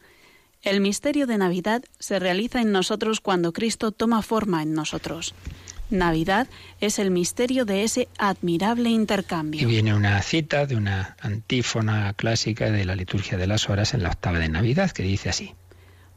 El 0.62 0.82
misterio 0.82 1.26
de 1.26 1.40
Navidad 1.40 1.84
se 1.98 2.20
realiza 2.20 2.62
en 2.62 2.72
nosotros 2.72 3.20
cuando 3.20 3.52
Cristo 3.52 3.92
toma 3.92 4.22
forma 4.22 4.62
en 4.62 4.76
nosotros. 4.76 5.34
Navidad 5.90 6.48
es 6.80 7.00
el 7.00 7.10
misterio 7.10 7.66
de 7.66 7.84
ese 7.84 8.08
admirable 8.20 8.92
intercambio. 8.92 9.64
Y 9.64 9.66
viene 9.66 9.96
una 9.96 10.22
cita 10.22 10.68
de 10.68 10.76
una 10.76 11.18
antífona 11.20 12.14
clásica 12.14 12.70
de 12.70 12.86
la 12.86 12.96
liturgia 12.96 13.40
de 13.40 13.48
las 13.48 13.68
horas 13.68 13.96
en 13.96 14.04
la 14.04 14.10
octava 14.10 14.38
de 14.38 14.48
Navidad 14.48 14.92
que 14.92 15.02
dice 15.02 15.30
así. 15.30 15.56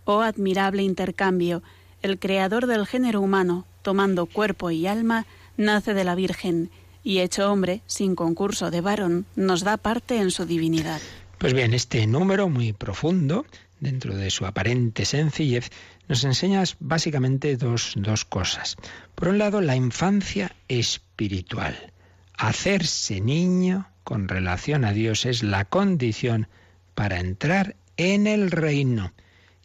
Oh 0.05 0.21
admirable 0.21 0.83
intercambio, 0.83 1.63
el 2.03 2.19
creador 2.19 2.67
del 2.67 2.87
género 2.87 3.21
humano, 3.21 3.67
tomando 3.83 4.27
cuerpo 4.27 4.71
y 4.71 4.87
alma, 4.87 5.27
nace 5.57 5.95
de 5.95 6.05
la 6.05 6.15
Virgen 6.15 6.71
y 7.03 7.19
hecho 7.19 7.53
hombre, 7.53 7.83
sin 7.87 8.15
concurso 8.15 8.71
de 8.71 8.81
varón, 8.81 9.27
nos 9.37 9.63
da 9.63 9.77
parte 9.77 10.19
en 10.19 10.31
su 10.31 10.47
divinidad. 10.47 11.01
Pues 11.39 11.53
bien, 11.53 11.75
este 11.75 12.07
número 12.07 12.49
muy 12.49 12.73
profundo, 12.73 13.45
dentro 13.81 14.17
de 14.17 14.31
su 14.31 14.47
aparente 14.47 15.05
sencillez, 15.05 15.71
nos 16.09 16.25
enseña 16.25 16.65
básicamente 16.81 17.57
dos, 17.57 17.93
dos 17.97 18.25
cosas. 18.25 18.77
Por 19.15 19.29
un 19.29 19.39
lado, 19.39 19.61
la 19.61 19.77
infancia 19.77 20.55
espiritual. 20.69 21.93
Hacerse 22.37 23.21
niño 23.21 23.89
con 24.03 24.29
relación 24.29 24.85
a 24.85 24.93
Dios 24.93 25.27
es 25.27 25.43
la 25.43 25.65
condición 25.65 26.49
para 26.95 27.21
entrar 27.21 27.77
en 27.97 28.27
el 28.27 28.51
reino. 28.51 29.13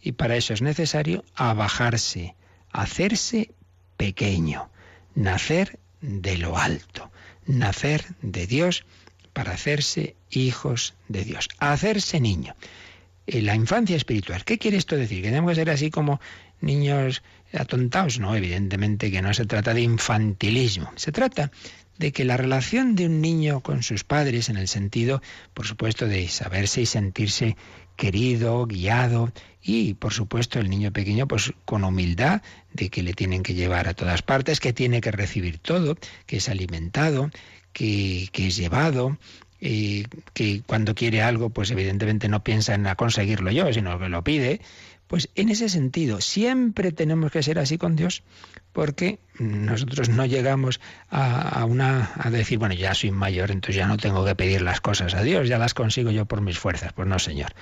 Y 0.01 0.13
para 0.13 0.35
eso 0.35 0.53
es 0.53 0.61
necesario 0.61 1.23
abajarse, 1.35 2.35
hacerse 2.71 3.51
pequeño, 3.97 4.69
nacer 5.15 5.79
de 6.01 6.37
lo 6.37 6.57
alto, 6.57 7.11
nacer 7.45 8.05
de 8.21 8.47
Dios 8.47 8.85
para 9.33 9.53
hacerse 9.53 10.15
hijos 10.29 10.95
de 11.07 11.23
Dios, 11.23 11.49
hacerse 11.59 12.19
niño. 12.19 12.55
La 13.27 13.55
infancia 13.55 13.95
espiritual, 13.95 14.43
¿qué 14.43 14.57
quiere 14.57 14.77
esto 14.77 14.95
decir? 14.95 15.21
¿Que 15.21 15.29
tenemos 15.29 15.51
que 15.51 15.55
ser 15.55 15.69
así 15.69 15.91
como 15.91 16.19
niños 16.61 17.21
atontados? 17.53 18.19
No, 18.19 18.35
evidentemente 18.35 19.11
que 19.11 19.21
no 19.21 19.33
se 19.33 19.45
trata 19.45 19.73
de 19.73 19.81
infantilismo, 19.81 20.91
se 20.95 21.11
trata 21.11 21.51
de 21.99 22.11
que 22.11 22.23
la 22.23 22.37
relación 22.37 22.95
de 22.95 23.05
un 23.05 23.21
niño 23.21 23.59
con 23.59 23.83
sus 23.83 24.03
padres, 24.03 24.49
en 24.49 24.57
el 24.57 24.67
sentido, 24.67 25.21
por 25.53 25.67
supuesto, 25.67 26.07
de 26.07 26.27
saberse 26.29 26.81
y 26.81 26.85
sentirse 26.85 27.57
querido, 27.99 28.65
guiado 28.65 29.31
y, 29.61 29.93
por 29.93 30.13
supuesto, 30.13 30.57
el 30.59 30.69
niño 30.69 30.91
pequeño, 30.91 31.27
pues 31.27 31.53
con 31.65 31.83
humildad 31.83 32.41
de 32.73 32.89
que 32.89 33.03
le 33.03 33.13
tienen 33.13 33.43
que 33.43 33.53
llevar 33.53 33.87
a 33.89 33.93
todas 33.93 34.21
partes, 34.21 34.59
que 34.59 34.73
tiene 34.73 35.01
que 35.01 35.11
recibir 35.11 35.59
todo, 35.59 35.97
que 36.25 36.37
es 36.37 36.47
alimentado, 36.47 37.29
que, 37.73 38.29
que 38.31 38.47
es 38.47 38.55
llevado, 38.55 39.17
y 39.59 40.05
que 40.33 40.61
cuando 40.65 40.95
quiere 40.95 41.21
algo, 41.21 41.49
pues 41.49 41.71
evidentemente 41.71 42.29
no 42.29 42.41
piensa 42.41 42.73
en 42.73 42.87
conseguirlo 42.95 43.51
yo, 43.51 43.71
sino 43.73 43.99
que 43.99 44.07
lo 44.07 44.23
pide. 44.23 44.61
Pues 45.09 45.27
en 45.33 45.49
ese 45.49 45.69
sentido, 45.69 46.21
siempre 46.21 46.91
tenemos 46.91 47.31
que 47.31 47.41
ser 47.41 47.57
así 47.57 47.79
con 47.79 47.95
Dios, 47.95 48.21
porque 48.73 49.17
nosotros 49.39 50.07
no 50.07 50.23
llegamos 50.27 50.79
a, 51.09 51.65
una, 51.65 52.11
a 52.15 52.29
decir, 52.29 52.59
bueno, 52.59 52.75
ya 52.75 52.93
soy 52.93 53.09
mayor, 53.09 53.49
entonces 53.49 53.77
ya 53.77 53.87
no 53.87 53.97
tengo 53.97 54.23
que 54.23 54.35
pedir 54.35 54.61
las 54.61 54.81
cosas 54.81 55.15
a 55.15 55.23
Dios, 55.23 55.49
ya 55.49 55.57
las 55.57 55.73
consigo 55.73 56.11
yo 56.11 56.27
por 56.27 56.41
mis 56.41 56.59
fuerzas. 56.59 56.93
Pues 56.93 57.07
no, 57.07 57.17
Señor. 57.17 57.53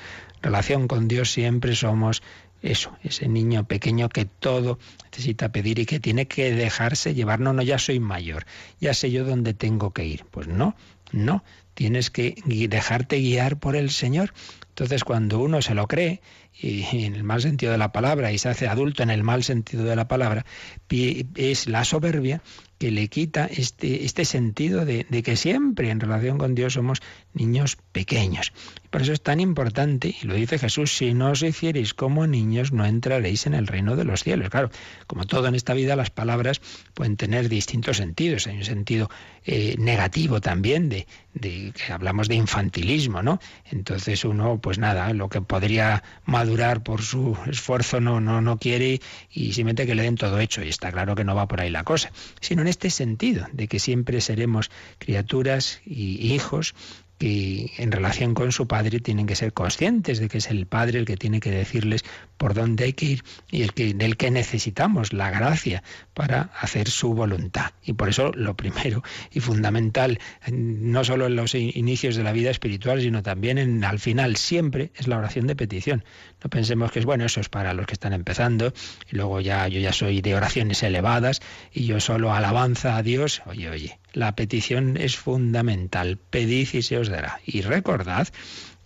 Relación 0.41 0.89
con 0.89 1.07
Dios 1.07 1.31
siempre 1.31 1.73
somos 1.73 2.21
eso, 2.61 2.97
ese 3.01 3.29
niño 3.29 3.63
pequeño 3.65 4.09
que 4.09 4.25
todo 4.25 4.77
necesita 5.05 5.49
pedir 5.53 5.79
y 5.79 5.85
que 5.85 6.01
tiene 6.01 6.27
que 6.27 6.51
dejarse 6.51 7.13
llevar. 7.13 7.39
No, 7.39 7.53
no, 7.53 7.61
ya 7.61 7.79
soy 7.79 8.01
mayor, 8.01 8.45
ya 8.81 8.93
sé 8.93 9.09
yo 9.09 9.23
dónde 9.23 9.53
tengo 9.53 9.93
que 9.93 10.03
ir. 10.03 10.25
Pues 10.31 10.49
no, 10.49 10.75
no, 11.13 11.45
tienes 11.75 12.09
que 12.09 12.35
dejarte 12.45 13.19
guiar 13.19 13.57
por 13.57 13.77
el 13.77 13.89
Señor. 13.89 14.33
Entonces, 14.69 15.03
cuando 15.03 15.39
uno 15.39 15.61
se 15.61 15.73
lo 15.73 15.87
cree, 15.87 16.21
y 16.59 17.05
en 17.05 17.15
el 17.15 17.23
mal 17.23 17.41
sentido 17.41 17.71
de 17.71 17.77
la 17.77 17.91
palabra, 17.91 18.31
y 18.31 18.37
se 18.37 18.49
hace 18.49 18.67
adulto 18.67 19.03
en 19.03 19.09
el 19.09 19.23
mal 19.23 19.43
sentido 19.43 19.83
de 19.83 19.95
la 19.95 20.07
palabra, 20.07 20.45
es 20.89 21.67
la 21.67 21.83
soberbia 21.83 22.41
que 22.77 22.91
le 22.91 23.07
quita 23.07 23.45
este, 23.45 24.05
este 24.05 24.25
sentido 24.25 24.85
de, 24.85 25.05
de, 25.09 25.23
que 25.23 25.35
siempre 25.35 25.89
en 25.89 25.99
relación 25.99 26.37
con 26.37 26.55
Dios 26.55 26.73
somos 26.73 26.99
niños 27.33 27.77
pequeños. 27.91 28.53
Por 28.97 29.03
eso 29.03 29.13
es 29.13 29.21
tan 29.21 29.39
importante, 29.39 30.15
y 30.19 30.25
lo 30.25 30.33
dice 30.33 30.57
Jesús, 30.57 30.97
si 30.97 31.13
no 31.13 31.29
os 31.29 31.43
hicierais 31.43 31.93
como 31.93 32.25
niños, 32.25 32.71
no 32.71 32.83
entraréis 32.83 33.45
en 33.45 33.53
el 33.53 33.67
reino 33.67 33.95
de 33.95 34.05
los 34.05 34.23
cielos. 34.23 34.49
Claro, 34.49 34.71
como 35.05 35.27
todo 35.27 35.45
en 35.45 35.53
esta 35.53 35.75
vida, 35.75 35.95
las 35.95 36.09
palabras 36.09 36.61
pueden 36.95 37.15
tener 37.15 37.47
distintos 37.47 37.97
sentidos. 37.97 38.47
Hay 38.47 38.57
un 38.57 38.63
sentido 38.63 39.07
eh, 39.45 39.75
negativo 39.77 40.41
también, 40.41 40.89
de, 40.89 41.05
de, 41.35 41.73
que 41.73 41.93
hablamos 41.93 42.27
de 42.27 42.33
infantilismo, 42.37 43.21
¿no? 43.21 43.39
Entonces 43.69 44.25
uno, 44.25 44.59
pues 44.59 44.79
nada, 44.79 45.13
lo 45.13 45.29
que 45.29 45.41
podría 45.41 46.01
madurar 46.25 46.81
por 46.81 47.03
su 47.03 47.37
esfuerzo 47.45 48.01
no, 48.01 48.19
no, 48.19 48.41
no 48.41 48.57
quiere 48.57 48.99
y 49.29 49.53
simplemente 49.53 49.85
que 49.85 49.93
le 49.93 50.01
den 50.01 50.15
todo 50.15 50.39
hecho. 50.39 50.63
Y 50.63 50.69
está 50.69 50.91
claro 50.91 51.13
que 51.13 51.23
no 51.23 51.35
va 51.35 51.47
por 51.47 51.61
ahí 51.61 51.69
la 51.69 51.83
cosa. 51.83 52.11
Sino 52.41 52.63
en 52.63 52.67
este 52.67 52.89
sentido, 52.89 53.45
de 53.51 53.67
que 53.67 53.77
siempre 53.77 54.21
seremos 54.21 54.71
criaturas 54.97 55.81
y 55.85 56.33
hijos 56.33 56.73
que 57.17 57.71
en 57.77 57.91
relación 57.91 58.33
con 58.33 58.51
su 58.51 58.67
padre 58.67 58.99
tienen 58.99 59.25
que 59.25 59.35
ser 59.35 59.53
conscientes 59.53 60.19
de 60.19 60.27
que 60.27 60.37
es 60.37 60.49
el 60.49 60.67
padre 60.67 60.99
el 60.99 61.05
que 61.05 61.17
tiene 61.17 61.39
que 61.39 61.51
decirles 61.51 62.03
por 62.37 62.53
dónde 62.53 62.85
hay 62.85 62.93
que 62.93 63.05
ir 63.05 63.23
y 63.49 63.63
el 63.63 63.73
que, 63.73 63.93
del 63.93 64.17
que 64.17 64.29
necesitamos 64.31 65.13
la 65.13 65.31
gracia 65.31 65.83
para 66.13 66.51
hacer 66.59 66.89
su 66.89 67.13
voluntad. 67.13 67.71
Y 67.83 67.93
por 67.93 68.09
eso 68.09 68.31
lo 68.33 68.55
primero 68.55 69.03
y 69.31 69.39
fundamental, 69.39 70.19
no 70.51 71.03
solo 71.03 71.27
en 71.27 71.35
los 71.35 71.55
inicios 71.55 72.15
de 72.15 72.23
la 72.23 72.31
vida 72.31 72.51
espiritual, 72.51 73.01
sino 73.01 73.23
también 73.23 73.57
en, 73.57 73.83
al 73.83 73.99
final, 73.99 74.35
siempre 74.35 74.91
es 74.95 75.07
la 75.07 75.17
oración 75.17 75.47
de 75.47 75.55
petición. 75.55 76.03
No 76.43 76.49
pensemos 76.49 76.91
que 76.91 76.99
es 76.99 77.05
bueno, 77.05 77.25
eso 77.25 77.39
es 77.39 77.49
para 77.49 77.73
los 77.73 77.85
que 77.87 77.93
están 77.93 78.13
empezando 78.13 78.73
y 79.11 79.15
luego 79.15 79.41
ya 79.41 79.67
yo 79.67 79.79
ya 79.79 79.91
soy 79.91 80.21
de 80.21 80.35
oraciones 80.35 80.83
elevadas 80.83 81.41
y 81.73 81.85
yo 81.85 81.99
solo 81.99 82.33
alabanza 82.33 82.97
a 82.97 83.03
Dios. 83.03 83.41
Oye, 83.45 83.69
oye, 83.69 83.99
la 84.13 84.35
petición 84.35 84.97
es 84.97 85.17
fundamental. 85.17 86.17
Pedid 86.17 86.73
y 86.73 86.81
se 86.81 86.97
os 86.97 87.09
dará. 87.09 87.39
Y 87.45 87.61
recordad 87.61 88.27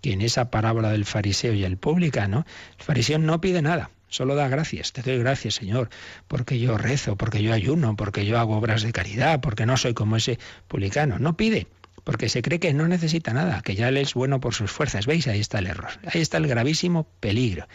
que 0.01 0.13
en 0.13 0.21
esa 0.21 0.49
parábola 0.49 0.91
del 0.91 1.05
fariseo 1.05 1.53
y 1.53 1.63
el 1.63 1.77
publicano, 1.77 2.45
el 2.77 2.83
fariseo 2.83 3.19
no 3.19 3.39
pide 3.39 3.61
nada, 3.61 3.91
solo 4.07 4.35
da 4.35 4.47
gracias. 4.47 4.93
Te 4.93 5.01
doy 5.01 5.19
gracias, 5.19 5.55
Señor, 5.55 5.89
porque 6.27 6.59
yo 6.59 6.77
rezo, 6.77 7.15
porque 7.15 7.43
yo 7.43 7.53
ayuno, 7.53 7.95
porque 7.95 8.25
yo 8.25 8.39
hago 8.39 8.57
obras 8.57 8.81
de 8.83 8.91
caridad, 8.91 9.41
porque 9.41 9.65
no 9.65 9.77
soy 9.77 9.93
como 9.93 10.15
ese 10.15 10.39
publicano. 10.67 11.19
No 11.19 11.37
pide, 11.37 11.67
porque 12.03 12.29
se 12.29 12.41
cree 12.41 12.59
que 12.59 12.73
no 12.73 12.87
necesita 12.87 13.33
nada, 13.33 13.61
que 13.61 13.75
ya 13.75 13.89
él 13.89 13.97
es 13.97 14.13
bueno 14.13 14.39
por 14.39 14.53
sus 14.53 14.71
fuerzas. 14.71 15.05
¿Veis? 15.05 15.27
Ahí 15.27 15.39
está 15.39 15.59
el 15.59 15.67
error. 15.67 15.91
Ahí 16.05 16.21
está 16.21 16.37
el 16.37 16.47
gravísimo 16.47 17.07
peligro. 17.19 17.67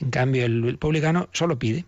En 0.00 0.10
cambio, 0.10 0.44
el 0.44 0.78
publicano 0.78 1.28
solo 1.32 1.58
pide. 1.58 1.84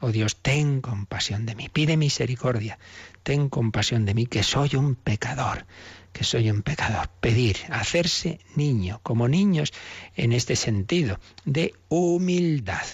Oh 0.00 0.12
Dios, 0.12 0.36
ten 0.36 0.82
compasión 0.82 1.46
de 1.46 1.54
mí, 1.54 1.70
pide 1.70 1.96
misericordia, 1.96 2.78
ten 3.22 3.48
compasión 3.48 4.04
de 4.04 4.12
mí, 4.12 4.26
que 4.26 4.42
soy 4.42 4.76
un 4.76 4.94
pecador, 4.94 5.64
que 6.12 6.22
soy 6.22 6.50
un 6.50 6.60
pecador. 6.60 7.08
Pedir, 7.20 7.56
hacerse 7.70 8.38
niño, 8.56 9.00
como 9.02 9.26
niños 9.26 9.72
en 10.14 10.32
este 10.32 10.54
sentido, 10.54 11.18
de 11.46 11.72
humildad. 11.88 12.84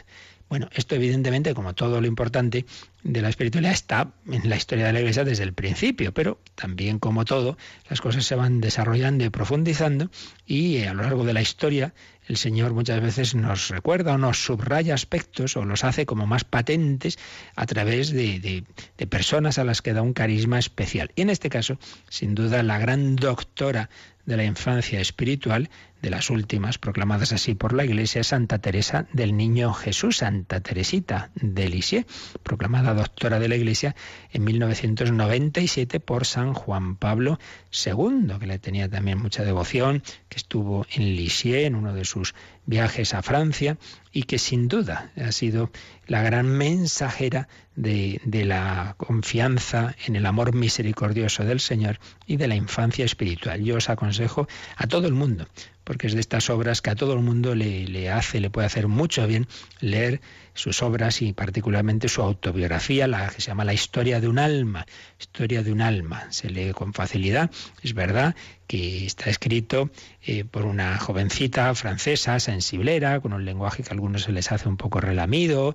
Bueno, 0.48 0.68
esto 0.74 0.94
evidentemente, 0.94 1.54
como 1.54 1.74
todo 1.74 2.00
lo 2.00 2.06
importante 2.06 2.66
de 3.02 3.20
la 3.20 3.28
espiritualidad, 3.28 3.72
está 3.72 4.12
en 4.30 4.48
la 4.48 4.56
historia 4.56 4.86
de 4.86 4.92
la 4.92 5.00
Iglesia 5.00 5.24
desde 5.24 5.42
el 5.42 5.52
principio, 5.52 6.12
pero 6.12 6.40
también 6.54 6.98
como 6.98 7.24
todo, 7.24 7.56
las 7.88 8.00
cosas 8.00 8.24
se 8.24 8.34
van 8.36 8.60
desarrollando 8.60 9.24
y 9.24 9.30
profundizando 9.30 10.10
y 10.46 10.82
a 10.84 10.94
lo 10.94 11.02
largo 11.02 11.24
de 11.24 11.32
la 11.32 11.42
historia 11.42 11.94
el 12.28 12.36
Señor 12.36 12.72
muchas 12.72 13.00
veces 13.00 13.34
nos 13.34 13.68
recuerda 13.68 14.14
o 14.14 14.18
nos 14.18 14.44
subraya 14.44 14.94
aspectos 14.94 15.56
o 15.56 15.64
los 15.64 15.82
hace 15.82 16.06
como 16.06 16.26
más 16.26 16.44
patentes 16.44 17.18
a 17.56 17.66
través 17.66 18.10
de, 18.10 18.64
de, 18.96 19.06
personas 19.06 19.58
a 19.58 19.64
las 19.64 19.82
que 19.82 19.92
da 19.92 20.02
un 20.02 20.12
carisma 20.12 20.58
especial. 20.58 21.10
Y 21.16 21.22
en 21.22 21.30
este 21.30 21.50
caso, 21.50 21.78
sin 22.08 22.36
duda, 22.36 22.62
la 22.62 22.78
gran 22.78 23.16
doctora 23.16 23.90
de 24.26 24.36
la 24.36 24.44
infancia 24.44 25.00
espiritual, 25.00 25.70
de 26.00 26.10
las 26.10 26.30
últimas 26.30 26.78
proclamadas 26.78 27.32
así 27.32 27.54
por 27.54 27.72
la 27.72 27.84
Iglesia, 27.84 28.24
Santa 28.24 28.58
Teresa 28.58 29.06
del 29.12 29.36
Niño 29.36 29.72
Jesús, 29.72 30.18
Santa 30.18 30.60
Teresita 30.60 31.30
de 31.34 31.68
Lisieux, 31.68 32.06
proclamada 32.42 32.92
doctora 32.92 33.38
de 33.38 33.48
la 33.48 33.56
Iglesia 33.56 33.94
en 34.32 34.44
1997 34.44 36.00
por 36.00 36.26
San 36.26 36.54
Juan 36.54 36.96
Pablo 36.96 37.38
II, 37.72 38.34
que 38.40 38.46
le 38.46 38.58
tenía 38.58 38.88
también 38.88 39.18
mucha 39.18 39.44
devoción, 39.44 40.02
que 40.28 40.38
estuvo 40.38 40.86
en 40.90 41.16
Lisieux, 41.16 41.66
en 41.66 41.76
uno 41.76 41.94
de 41.94 42.04
sus 42.04 42.34
viajes 42.66 43.14
a 43.14 43.22
Francia, 43.22 43.76
y 44.12 44.24
que 44.24 44.38
sin 44.38 44.68
duda 44.68 45.10
ha 45.16 45.32
sido 45.32 45.70
la 46.06 46.22
gran 46.22 46.46
mensajera 46.46 47.48
de, 47.76 48.20
la 48.24 48.94
confianza 48.98 49.96
en 50.06 50.16
el 50.16 50.26
amor 50.26 50.54
misericordioso 50.54 51.44
del 51.44 51.60
Señor 51.60 51.98
y 52.26 52.36
de 52.36 52.48
la 52.48 52.54
infancia 52.54 53.04
espiritual. 53.04 53.62
Yo 53.62 53.76
os 53.76 53.88
aconsejo 53.88 54.46
a 54.76 54.86
todo 54.86 55.06
el 55.06 55.14
mundo, 55.14 55.46
porque 55.84 56.06
es 56.06 56.14
de 56.14 56.20
estas 56.20 56.50
obras 56.50 56.82
que 56.82 56.90
a 56.90 56.94
todo 56.94 57.14
el 57.14 57.20
mundo 57.20 57.54
le, 57.54 57.86
le 57.86 58.10
hace, 58.10 58.40
le 58.40 58.50
puede 58.50 58.66
hacer 58.66 58.88
mucho 58.88 59.26
bien 59.26 59.46
leer 59.80 60.20
sus 60.54 60.82
obras 60.82 61.22
y 61.22 61.32
particularmente 61.32 62.08
su 62.08 62.22
autobiografía, 62.22 63.06
la 63.06 63.28
que 63.28 63.40
se 63.40 63.48
llama 63.48 63.64
La 63.64 63.74
historia 63.74 64.20
de 64.20 64.28
un 64.28 64.38
alma. 64.38 64.86
Historia 65.18 65.62
de 65.62 65.72
un 65.72 65.80
alma. 65.80 66.26
Se 66.30 66.50
lee 66.50 66.72
con 66.72 66.92
facilidad. 66.92 67.50
Es 67.82 67.94
verdad 67.94 68.34
que 68.66 69.04
está 69.04 69.28
escrito 69.28 69.90
eh, 70.22 70.44
por 70.44 70.64
una 70.64 70.98
jovencita 70.98 71.74
francesa, 71.74 72.40
sensiblera, 72.40 73.20
con 73.20 73.32
un 73.32 73.44
lenguaje 73.44 73.82
que 73.82 73.90
a 73.90 73.92
algunos 73.92 74.22
se 74.22 74.32
les 74.32 74.50
hace 74.50 74.68
un 74.68 74.76
poco 74.76 75.00
relamido, 75.00 75.74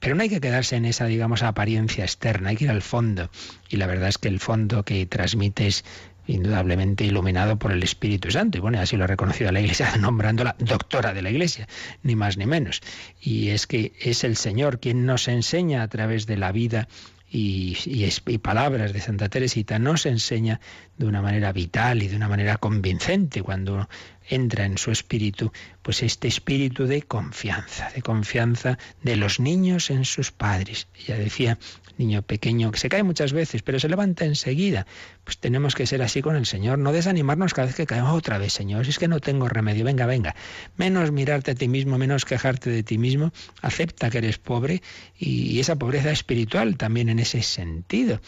pero 0.00 0.14
no 0.14 0.22
hay 0.22 0.28
que 0.28 0.40
quedarse 0.40 0.76
en 0.76 0.86
esa, 0.86 1.06
digamos, 1.06 1.42
apariencia 1.42 2.04
externa, 2.04 2.50
hay 2.50 2.56
que 2.56 2.64
ir 2.64 2.70
al 2.70 2.82
fondo. 2.82 3.30
Y 3.68 3.76
la 3.76 3.86
verdad 3.86 4.08
es 4.08 4.18
que 4.18 4.28
el 4.28 4.40
fondo 4.40 4.82
que 4.82 5.06
transmite 5.06 5.66
es 5.66 5.84
indudablemente 6.26 7.04
iluminado 7.04 7.58
por 7.58 7.72
el 7.72 7.82
Espíritu 7.82 8.30
Santo. 8.30 8.58
Y 8.58 8.60
bueno, 8.60 8.80
así 8.80 8.96
lo 8.96 9.04
ha 9.04 9.08
reconocido 9.08 9.52
la 9.52 9.60
Iglesia, 9.60 9.96
nombrándola 10.00 10.56
doctora 10.58 11.14
de 11.14 11.22
la 11.22 11.30
Iglesia, 11.30 11.68
ni 12.02 12.16
más 12.16 12.36
ni 12.36 12.46
menos. 12.46 12.80
Y 13.20 13.48
es 13.48 13.66
que 13.66 13.92
es 14.00 14.24
el 14.24 14.36
Señor 14.36 14.80
quien 14.80 15.06
nos 15.06 15.28
enseña 15.28 15.82
a 15.82 15.88
través 15.88 16.26
de 16.26 16.36
la 16.36 16.52
vida 16.52 16.88
y, 17.28 17.76
y, 17.84 18.38
palabras 18.38 18.92
de 18.92 19.00
Santa 19.00 19.28
Teresita, 19.28 19.78
nos 19.78 20.06
enseña 20.06 20.60
de 20.96 21.06
una 21.06 21.20
manera 21.20 21.52
vital 21.52 22.02
y 22.02 22.08
de 22.08 22.16
una 22.16 22.28
manera 22.28 22.56
convincente 22.56 23.42
cuando 23.42 23.88
entra 24.28 24.64
en 24.64 24.78
su 24.78 24.90
espíritu, 24.90 25.52
pues 25.82 26.02
este 26.02 26.28
espíritu 26.28 26.86
de 26.86 27.02
confianza, 27.02 27.90
de 27.94 28.02
confianza 28.02 28.78
de 29.02 29.16
los 29.16 29.40
niños 29.40 29.90
en 29.90 30.04
sus 30.04 30.30
padres. 30.32 30.88
Ella 30.94 31.18
decía 31.18 31.58
niño 31.98 32.22
pequeño 32.22 32.70
que 32.70 32.78
se 32.78 32.88
cae 32.88 33.02
muchas 33.02 33.32
veces, 33.32 33.62
pero 33.62 33.78
se 33.80 33.88
levanta 33.88 34.24
enseguida. 34.24 34.86
Pues 35.24 35.38
tenemos 35.38 35.74
que 35.74 35.86
ser 35.86 36.02
así 36.02 36.22
con 36.22 36.36
el 36.36 36.46
Señor, 36.46 36.78
no 36.78 36.92
desanimarnos 36.92 37.54
cada 37.54 37.66
vez 37.66 37.76
que 37.76 37.86
caemos 37.86 38.16
otra 38.16 38.38
vez, 38.38 38.52
Señor, 38.52 38.86
es 38.86 38.98
que 38.98 39.08
no 39.08 39.20
tengo 39.20 39.48
remedio, 39.48 39.84
venga, 39.84 40.06
venga. 40.06 40.34
Menos 40.76 41.12
mirarte 41.12 41.52
a 41.52 41.54
ti 41.54 41.68
mismo, 41.68 41.98
menos 41.98 42.24
quejarte 42.24 42.70
de 42.70 42.82
ti 42.82 42.98
mismo, 42.98 43.32
acepta 43.62 44.10
que 44.10 44.18
eres 44.18 44.38
pobre 44.38 44.82
y 45.18 45.58
esa 45.60 45.76
pobreza 45.76 46.10
espiritual 46.10 46.76
también 46.76 47.08
en 47.08 47.18
ese 47.18 47.42
sentido 47.42 48.20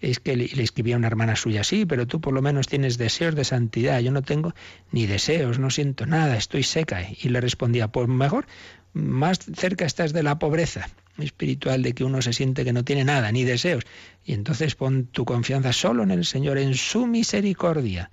es 0.00 0.20
que 0.20 0.36
le, 0.36 0.44
escribía 0.62 0.96
una 0.96 1.06
hermana 1.06 1.36
suya, 1.36 1.64
sí, 1.64 1.86
pero 1.86 2.06
tú 2.06 2.20
por 2.20 2.34
lo 2.34 2.42
menos 2.42 2.66
tienes 2.66 2.98
deseos 2.98 3.34
de 3.34 3.44
santidad, 3.44 4.00
yo 4.00 4.12
no 4.12 4.22
tengo 4.22 4.54
ni 4.92 5.06
deseos, 5.06 5.58
no 5.58 5.70
siento 5.70 6.04
nada, 6.06 6.36
estoy 6.36 6.62
seca. 6.62 7.06
Y 7.10 7.30
le 7.30 7.40
respondía, 7.40 7.88
pues 7.88 8.08
mejor, 8.08 8.46
más 8.92 9.38
cerca 9.38 9.86
estás 9.86 10.12
de 10.12 10.22
la 10.22 10.38
pobreza 10.38 10.88
espiritual 11.18 11.82
de 11.82 11.94
que 11.94 12.04
uno 12.04 12.22
se 12.22 12.32
siente 12.32 12.64
que 12.64 12.72
no 12.72 12.84
tiene 12.84 13.04
nada, 13.04 13.30
ni 13.32 13.44
deseos. 13.44 13.84
Y 14.24 14.32
entonces 14.32 14.74
pon 14.74 15.06
tu 15.06 15.24
confianza 15.24 15.72
solo 15.72 16.02
en 16.02 16.10
el 16.10 16.24
Señor, 16.24 16.58
en 16.58 16.74
su 16.74 17.06
misericordia, 17.06 18.10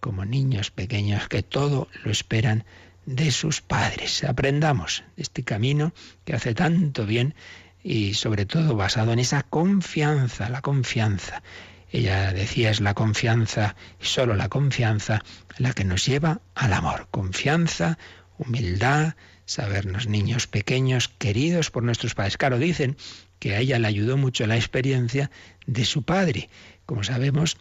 como 0.00 0.24
niños 0.24 0.70
pequeños 0.70 1.28
que 1.28 1.42
todo 1.42 1.88
lo 2.04 2.10
esperan 2.10 2.64
de 3.06 3.30
sus 3.30 3.60
padres. 3.60 4.22
Aprendamos 4.24 5.04
este 5.16 5.42
camino 5.42 5.92
que 6.24 6.34
hace 6.34 6.54
tanto 6.54 7.06
bien 7.06 7.34
y 7.82 8.14
sobre 8.14 8.44
todo 8.44 8.76
basado 8.76 9.12
en 9.12 9.18
esa 9.18 9.42
confianza, 9.42 10.48
la 10.50 10.62
confianza. 10.62 11.42
Ella 11.90 12.32
decía 12.32 12.70
es 12.70 12.80
la 12.80 12.92
confianza 12.92 13.76
y 14.00 14.04
solo 14.04 14.34
la 14.34 14.48
confianza 14.48 15.24
la 15.56 15.72
que 15.72 15.84
nos 15.84 16.04
lleva 16.04 16.42
al 16.54 16.74
amor. 16.74 17.08
Confianza, 17.10 17.98
humildad, 18.36 19.14
sabernos 19.48 20.06
niños 20.06 20.46
pequeños, 20.46 21.08
queridos 21.08 21.70
por 21.70 21.82
nuestros 21.82 22.14
padres. 22.14 22.36
Claro, 22.36 22.58
dicen 22.58 22.98
que 23.38 23.54
a 23.54 23.60
ella 23.60 23.78
le 23.78 23.88
ayudó 23.88 24.18
mucho 24.18 24.46
la 24.46 24.56
experiencia 24.56 25.30
de 25.66 25.86
su 25.86 26.02
padre. 26.02 26.50
Como 26.84 27.02
sabemos, 27.02 27.56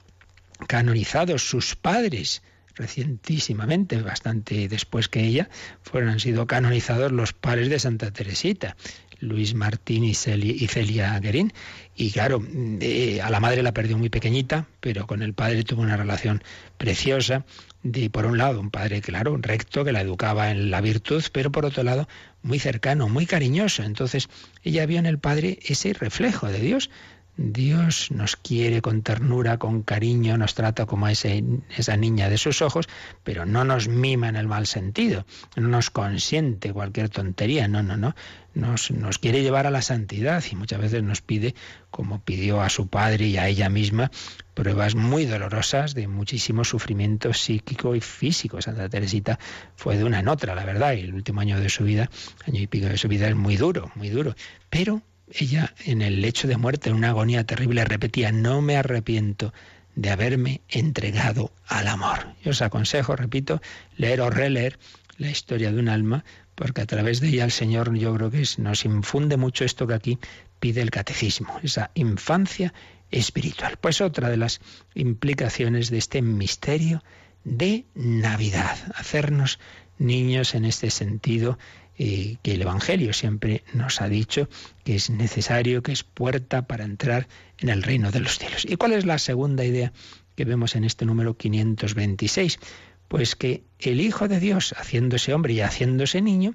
canonizados 0.67 1.47
sus 1.47 1.75
padres 1.77 2.43
recientísimamente, 2.75 4.01
bastante 4.01 4.67
después 4.67 5.07
que 5.07 5.23
ella, 5.23 5.49
fueron, 5.81 6.09
han 6.09 6.19
sido 6.19 6.45
canonizados 6.45 7.11
los 7.11 7.31
padres 7.33 7.69
de 7.69 7.79
Santa 7.79 8.11
Teresita. 8.11 8.75
Luis 9.19 9.55
Martín 9.55 10.03
y 10.03 10.13
Celia, 10.13 11.19
Guerín. 11.19 11.53
Y 11.95 12.11
claro, 12.11 12.45
eh, 12.81 13.21
a 13.21 13.29
la 13.29 13.39
madre 13.39 13.63
la 13.63 13.73
perdió 13.73 13.97
muy 13.97 14.09
pequeñita, 14.09 14.67
pero 14.79 15.07
con 15.07 15.21
el 15.23 15.33
padre 15.33 15.63
tuvo 15.63 15.81
una 15.81 15.97
relación 15.97 16.43
preciosa. 16.77 17.45
De, 17.83 18.09
por 18.09 18.25
un 18.25 18.37
lado, 18.37 18.59
un 18.59 18.71
padre, 18.71 19.01
claro, 19.01 19.37
recto, 19.37 19.85
que 19.85 19.91
la 19.91 20.01
educaba 20.01 20.51
en 20.51 20.71
la 20.71 20.81
virtud, 20.81 21.23
pero 21.31 21.51
por 21.51 21.65
otro 21.65 21.83
lado, 21.83 22.07
muy 22.41 22.59
cercano, 22.59 23.07
muy 23.07 23.25
cariñoso. 23.25 23.83
Entonces, 23.83 24.29
ella 24.63 24.85
vio 24.85 24.99
en 24.99 25.05
el 25.05 25.19
padre 25.19 25.59
ese 25.61 25.93
reflejo 25.93 26.47
de 26.47 26.59
Dios, 26.59 26.89
Dios 27.37 28.09
nos 28.09 28.35
quiere 28.35 28.81
con 28.81 29.03
ternura, 29.03 29.59
con 29.59 29.83
cariño, 29.83 30.37
nos 30.37 30.55
trata 30.55 30.87
como 30.87 31.05
a 31.05 31.11
ese, 31.11 31.43
esa 31.77 31.95
niña 31.95 32.29
de 32.29 32.39
sus 32.39 32.63
ojos, 32.63 32.89
pero 33.23 33.45
no 33.45 33.63
nos 33.63 33.87
mima 33.87 34.27
en 34.27 34.35
el 34.35 34.47
mal 34.47 34.65
sentido, 34.65 35.23
no 35.55 35.67
nos 35.67 35.91
consiente 35.91 36.73
cualquier 36.73 37.09
tontería, 37.09 37.67
no, 37.67 37.83
no, 37.83 37.95
no. 37.95 38.15
Nos, 38.55 38.89
nos 38.89 39.19
quiere 39.19 39.43
llevar 39.43 39.67
a 39.67 39.71
la 39.71 39.83
santidad 39.83 40.43
y 40.51 40.55
muchas 40.55 40.81
veces 40.81 41.03
nos 41.03 41.21
pide, 41.21 41.53
como 41.91 42.23
pidió 42.23 42.61
a 42.61 42.69
su 42.69 42.87
padre 42.87 43.27
y 43.27 43.37
a 43.37 43.47
ella 43.47 43.69
misma, 43.69 44.09
pruebas 44.55 44.95
muy 44.95 45.25
dolorosas 45.25 45.93
de 45.93 46.07
muchísimo 46.07 46.63
sufrimiento 46.63 47.33
psíquico 47.33 47.95
y 47.95 48.01
físico. 48.01 48.59
Santa 48.63 48.89
Teresita 48.89 49.37
fue 49.75 49.95
de 49.95 50.05
una 50.05 50.21
en 50.21 50.27
otra, 50.27 50.55
la 50.55 50.65
verdad, 50.65 50.93
y 50.93 51.01
el 51.01 51.13
último 51.13 51.41
año 51.41 51.59
de 51.59 51.69
su 51.69 51.83
vida, 51.83 52.09
año 52.47 52.59
y 52.59 52.65
pico 52.65 52.87
de 52.87 52.97
su 52.97 53.07
vida, 53.07 53.27
es 53.27 53.35
muy 53.35 53.57
duro, 53.57 53.91
muy 53.93 54.09
duro. 54.09 54.35
Pero 54.71 55.03
ella 55.31 55.73
en 55.85 56.01
el 56.01 56.21
lecho 56.21 56.47
de 56.47 56.57
muerte, 56.57 56.89
en 56.89 56.95
una 56.95 57.09
agonía 57.09 57.43
terrible, 57.43 57.83
repetía, 57.85 58.31
no 58.31 58.61
me 58.61 58.77
arrepiento 58.77 59.53
de 59.95 60.11
haberme 60.11 60.61
entregado 60.69 61.51
al 61.65 61.87
amor. 61.87 62.35
Yo 62.43 62.51
os 62.51 62.61
aconsejo, 62.61 63.15
repito, 63.15 63.61
leer 63.97 64.21
o 64.21 64.29
releer 64.29 64.79
la 65.17 65.29
historia 65.29 65.71
de 65.71 65.79
un 65.79 65.89
alma, 65.89 66.23
porque 66.55 66.81
a 66.81 66.85
través 66.85 67.19
de 67.19 67.29
ella 67.29 67.45
el 67.45 67.51
Señor 67.51 67.95
yo 67.95 68.13
creo 68.15 68.31
que 68.31 68.43
nos 68.57 68.85
infunde 68.85 69.37
mucho 69.37 69.65
esto 69.65 69.87
que 69.87 69.95
aquí 69.95 70.19
pide 70.59 70.81
el 70.81 70.91
catecismo, 70.91 71.59
esa 71.63 71.91
infancia 71.95 72.73
espiritual. 73.11 73.77
Pues 73.81 74.01
otra 74.01 74.29
de 74.29 74.37
las 74.37 74.61
implicaciones 74.93 75.89
de 75.89 75.97
este 75.97 76.21
misterio 76.21 77.03
de 77.43 77.85
Navidad, 77.95 78.77
hacernos 78.95 79.59
niños 79.97 80.53
en 80.53 80.65
este 80.65 80.89
sentido 80.89 81.57
que 81.97 82.53
el 82.53 82.61
Evangelio 82.61 83.11
siempre 83.11 83.63
nos 83.73 84.01
ha 84.01 84.07
dicho 84.07 84.47
que 84.83 84.95
es 84.95 85.09
necesario, 85.09 85.81
que 85.81 85.91
es 85.91 86.03
puerta 86.03 86.67
para 86.67 86.85
entrar 86.85 87.27
en 87.57 87.69
el 87.69 87.81
reino 87.81 88.11
de 88.11 88.19
los 88.19 88.37
cielos. 88.37 88.65
¿Y 88.69 88.75
cuál 88.75 88.93
es 88.93 89.05
la 89.05 89.17
segunda 89.17 89.65
idea 89.65 89.91
que 90.35 90.45
vemos 90.45 90.75
en 90.75 90.83
este 90.83 91.05
número 91.05 91.37
526? 91.37 92.59
Pues 93.07 93.35
que 93.35 93.63
el 93.79 93.99
Hijo 93.99 94.27
de 94.27 94.39
Dios, 94.39 94.75
haciéndose 94.77 95.33
hombre 95.33 95.53
y 95.53 95.61
haciéndose 95.61 96.21
niño, 96.21 96.53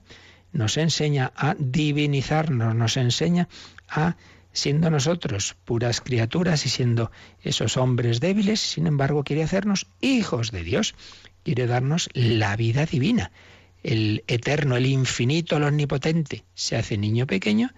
nos 0.53 0.77
enseña 0.77 1.33
a 1.35 1.57
divinizarnos, 1.59 2.75
nos 2.77 2.97
enseña 2.97 3.49
a, 3.89 4.17
siendo 4.53 4.91
nosotros 4.91 5.57
puras 5.65 6.01
criaturas 6.01 6.67
y 6.67 6.69
siendo 6.69 7.11
esos 7.43 7.77
hombres 7.77 8.21
débiles, 8.21 8.61
sin 8.61 8.87
embargo 8.87 9.25
quiere 9.25 9.43
hacernos 9.43 9.89
hijos 10.01 10.53
de 10.53 10.63
Dios, 10.63 10.95
quiere 11.43 11.67
darnos 11.67 12.11
la 12.13 12.55
vida 12.55 12.87
divina 12.87 13.33
el 13.83 14.25
eterno, 14.27 14.77
el 14.77 14.87
infinito, 14.87 15.57
el 15.57 15.65
omnipotente, 15.65 16.45
se 16.55 16.77
hace 16.77 16.97
niño 16.97 17.27
pequeño 17.27 17.73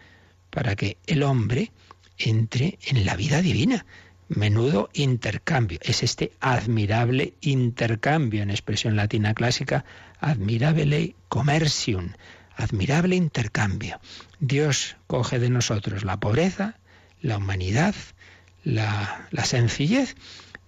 para 0.51 0.77
que 0.77 0.99
el 1.07 1.23
hombre 1.23 1.73
entre 2.19 2.79
en 2.87 3.05
la 3.05 3.17
vida 3.17 3.43
divina. 3.43 3.87
Menudo 4.29 4.89
intercambio. 4.95 5.79
Es 5.83 6.03
este 6.03 6.33
admirable 6.41 7.35
intercambio, 7.41 8.43
en 8.43 8.51
expresión 8.51 8.97
latina 8.97 9.35
clásica, 9.35 9.85
admirabile 10.19 11.15
commercium, 11.29 12.13
admirable 12.57 13.17
intercambio. 13.17 14.01
Dios 14.41 14.97
coge 15.07 15.39
de 15.39 15.51
nosotros 15.51 16.05
la 16.05 16.19
pobreza, 16.19 16.79
la 17.21 17.37
humanidad, 17.37 17.95
la, 18.65 19.29
sencillez 19.45 20.17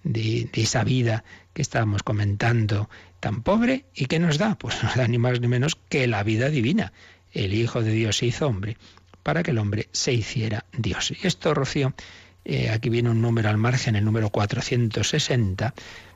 de, 0.03 0.49
de, 0.53 0.61
esa 0.61 0.83
vida 0.83 1.23
que 1.53 1.61
estábamos 1.61 2.03
comentando 2.03 2.89
tan 3.19 3.41
pobre 3.41 3.85
y 3.93 4.05
¿qué 4.05 4.19
nos 4.19 4.37
da? 4.37 4.55
Pues 4.55 4.81
nos 4.83 4.95
da 4.95 5.07
ni 5.07 5.17
más 5.17 5.39
ni 5.39 5.47
menos 5.47 5.77
que 5.89 6.07
la 6.07 6.23
vida 6.23 6.49
divina. 6.49 6.93
El 7.33 7.53
Hijo 7.53 7.83
de 7.83 7.91
Dios 7.91 8.17
se 8.17 8.27
hizo 8.27 8.47
hombre 8.47 8.77
para 9.23 9.43
que 9.43 9.51
el 9.51 9.57
hombre 9.57 9.89
se 9.91 10.13
hiciera 10.13 10.65
Dios. 10.71 11.11
Y 11.11 11.27
esto, 11.27 11.53
Rocío, 11.53 11.93
eh, 12.45 12.69
aquí 12.69 12.89
viene 12.89 13.09
un 13.09 13.21
número 13.21 13.49
al 13.49 13.57
margen, 13.57 13.97
el 13.97 14.05
número 14.05 14.29
460, 14.29 15.73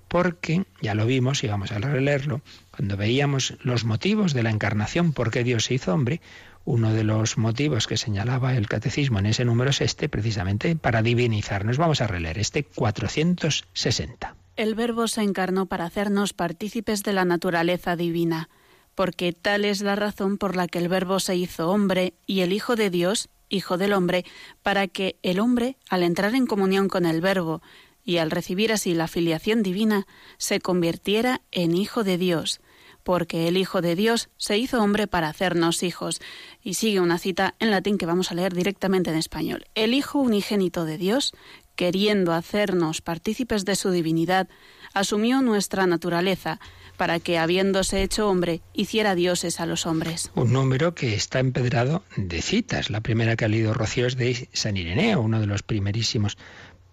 porque 0.07 0.63
ya 0.81 0.95
lo 0.95 1.05
vimos 1.05 1.43
y 1.43 1.47
vamos 1.47 1.73
a 1.73 1.79
releerlo, 1.79 2.41
cuando 2.71 2.95
veíamos 2.95 3.55
los 3.63 3.83
motivos 3.83 4.33
de 4.33 4.43
la 4.43 4.49
encarnación, 4.49 5.11
por 5.11 5.29
qué 5.29 5.43
Dios 5.43 5.65
se 5.65 5.73
hizo 5.73 5.93
hombre, 5.93 6.21
uno 6.63 6.93
de 6.93 7.03
los 7.03 7.37
motivos 7.37 7.87
que 7.87 7.97
señalaba 7.97 8.55
el 8.55 8.67
catecismo 8.67 9.19
en 9.19 9.25
ese 9.25 9.45
número 9.45 9.71
es 9.71 9.81
este, 9.81 10.07
precisamente 10.09 10.75
para 10.75 11.01
divinizarnos. 11.01 11.77
Vamos 11.77 12.01
a 12.01 12.07
releer 12.07 12.39
este 12.39 12.63
460. 12.63 14.35
El 14.57 14.75
Verbo 14.75 15.07
se 15.07 15.21
encarnó 15.21 15.65
para 15.65 15.85
hacernos 15.85 16.33
partícipes 16.33 17.03
de 17.03 17.13
la 17.13 17.25
naturaleza 17.25 17.95
divina, 17.95 18.49
porque 18.95 19.31
tal 19.31 19.65
es 19.65 19.81
la 19.81 19.95
razón 19.95 20.37
por 20.37 20.55
la 20.55 20.67
que 20.67 20.79
el 20.79 20.89
Verbo 20.89 21.19
se 21.19 21.35
hizo 21.35 21.69
hombre 21.69 22.13
y 22.27 22.41
el 22.41 22.51
Hijo 22.51 22.75
de 22.75 22.89
Dios, 22.89 23.29
Hijo 23.49 23.77
del 23.77 23.93
hombre, 23.93 24.25
para 24.61 24.87
que 24.87 25.17
el 25.23 25.39
hombre, 25.39 25.77
al 25.89 26.03
entrar 26.03 26.35
en 26.35 26.47
comunión 26.47 26.89
con 26.89 27.05
el 27.05 27.21
Verbo 27.21 27.61
y 28.03 28.17
al 28.17 28.31
recibir 28.31 28.71
así 28.71 28.93
la 28.93 29.07
filiación 29.07 29.63
divina, 29.63 30.05
se 30.37 30.59
convirtiera 30.59 31.41
en 31.51 31.75
Hijo 31.75 32.03
de 32.03 32.17
Dios, 32.17 32.61
porque 33.03 33.47
el 33.47 33.57
Hijo 33.57 33.81
de 33.81 33.95
Dios 33.95 34.29
se 34.37 34.57
hizo 34.57 34.81
hombre 34.81 35.07
para 35.07 35.29
hacernos 35.29 35.83
hijos. 35.83 36.21
Y 36.63 36.75
sigue 36.75 36.99
una 36.99 37.17
cita 37.17 37.55
en 37.59 37.71
latín 37.71 37.97
que 37.97 38.05
vamos 38.05 38.31
a 38.31 38.35
leer 38.35 38.53
directamente 38.53 39.09
en 39.09 39.17
español. 39.17 39.65
El 39.75 39.93
Hijo 39.93 40.19
unigénito 40.19 40.85
de 40.85 40.97
Dios, 40.97 41.33
queriendo 41.81 42.33
hacernos 42.33 43.01
partícipes 43.01 43.65
de 43.65 43.75
su 43.75 43.89
divinidad, 43.89 44.47
asumió 44.93 45.41
nuestra 45.41 45.87
naturaleza, 45.87 46.59
para 46.95 47.19
que, 47.19 47.39
habiéndose 47.39 48.03
hecho 48.03 48.29
hombre, 48.29 48.61
hiciera 48.71 49.15
dioses 49.15 49.59
a 49.59 49.65
los 49.65 49.87
hombres. 49.87 50.29
Un 50.35 50.53
número 50.53 50.93
que 50.93 51.15
está 51.15 51.39
empedrado 51.39 52.03
de 52.17 52.43
citas. 52.43 52.91
La 52.91 53.01
primera 53.01 53.35
que 53.35 53.45
ha 53.45 53.47
leído 53.47 53.73
Rocío 53.73 54.05
es 54.05 54.15
de 54.15 54.47
San 54.53 54.77
Ireneo, 54.77 55.21
uno 55.21 55.39
de 55.39 55.47
los 55.47 55.63
primerísimos 55.63 56.37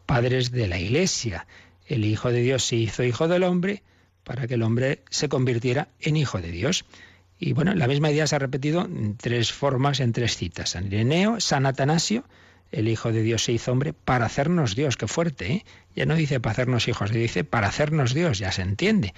padres 0.07 0.53
de 0.53 0.67
la 0.69 0.79
Iglesia. 0.79 1.47
El 1.85 2.07
Hijo 2.07 2.33
de 2.33 2.41
Dios 2.41 2.65
se 2.65 2.77
hizo 2.77 3.05
Hijo 3.05 3.29
del 3.29 3.43
hombre 3.43 3.83
para 4.25 4.47
que 4.47 4.55
el 4.55 4.63
hombre 4.63 5.03
se 5.11 5.29
convirtiera 5.29 5.89
en 6.01 6.17
Hijo 6.17 6.41
de 6.41 6.51
Dios. 6.51 6.87
Y 7.39 7.53
bueno, 7.53 7.75
la 7.75 7.89
misma 7.89 8.11
idea 8.11 8.27
se 8.27 8.37
ha 8.37 8.39
repetido 8.39 8.87
en 8.87 9.19
tres 9.19 9.53
formas, 9.53 10.01
en 10.01 10.15
tres 10.15 10.39
citas. 10.39 10.71
San 10.71 10.87
Ireneo, 10.87 11.41
San 11.41 11.67
Atanasio, 11.67 12.25
el 12.71 12.89
Hijo 12.89 13.13
de 13.13 13.23
Dios 13.23 13.45
se 13.45 13.53
hizo 13.53 13.73
hombre 13.73 13.93
para 13.93 14.27
hacernos 14.27 14.75
Dios. 14.75 14.97
Qué 14.97 15.07
fuerte, 15.07 15.53
¿eh? 15.53 15.65
Ya 15.99 16.07
no 16.07 16.15
dice 16.15 16.39
para 16.39 16.53
hacernos 16.53 16.87
hijos, 16.87 17.11
dice 17.11 17.43
para 17.43 17.67
hacernos 17.67 18.15
Dios, 18.15 18.39
ya 18.39 18.53
se 18.53 18.63
entiende. 18.63 19.15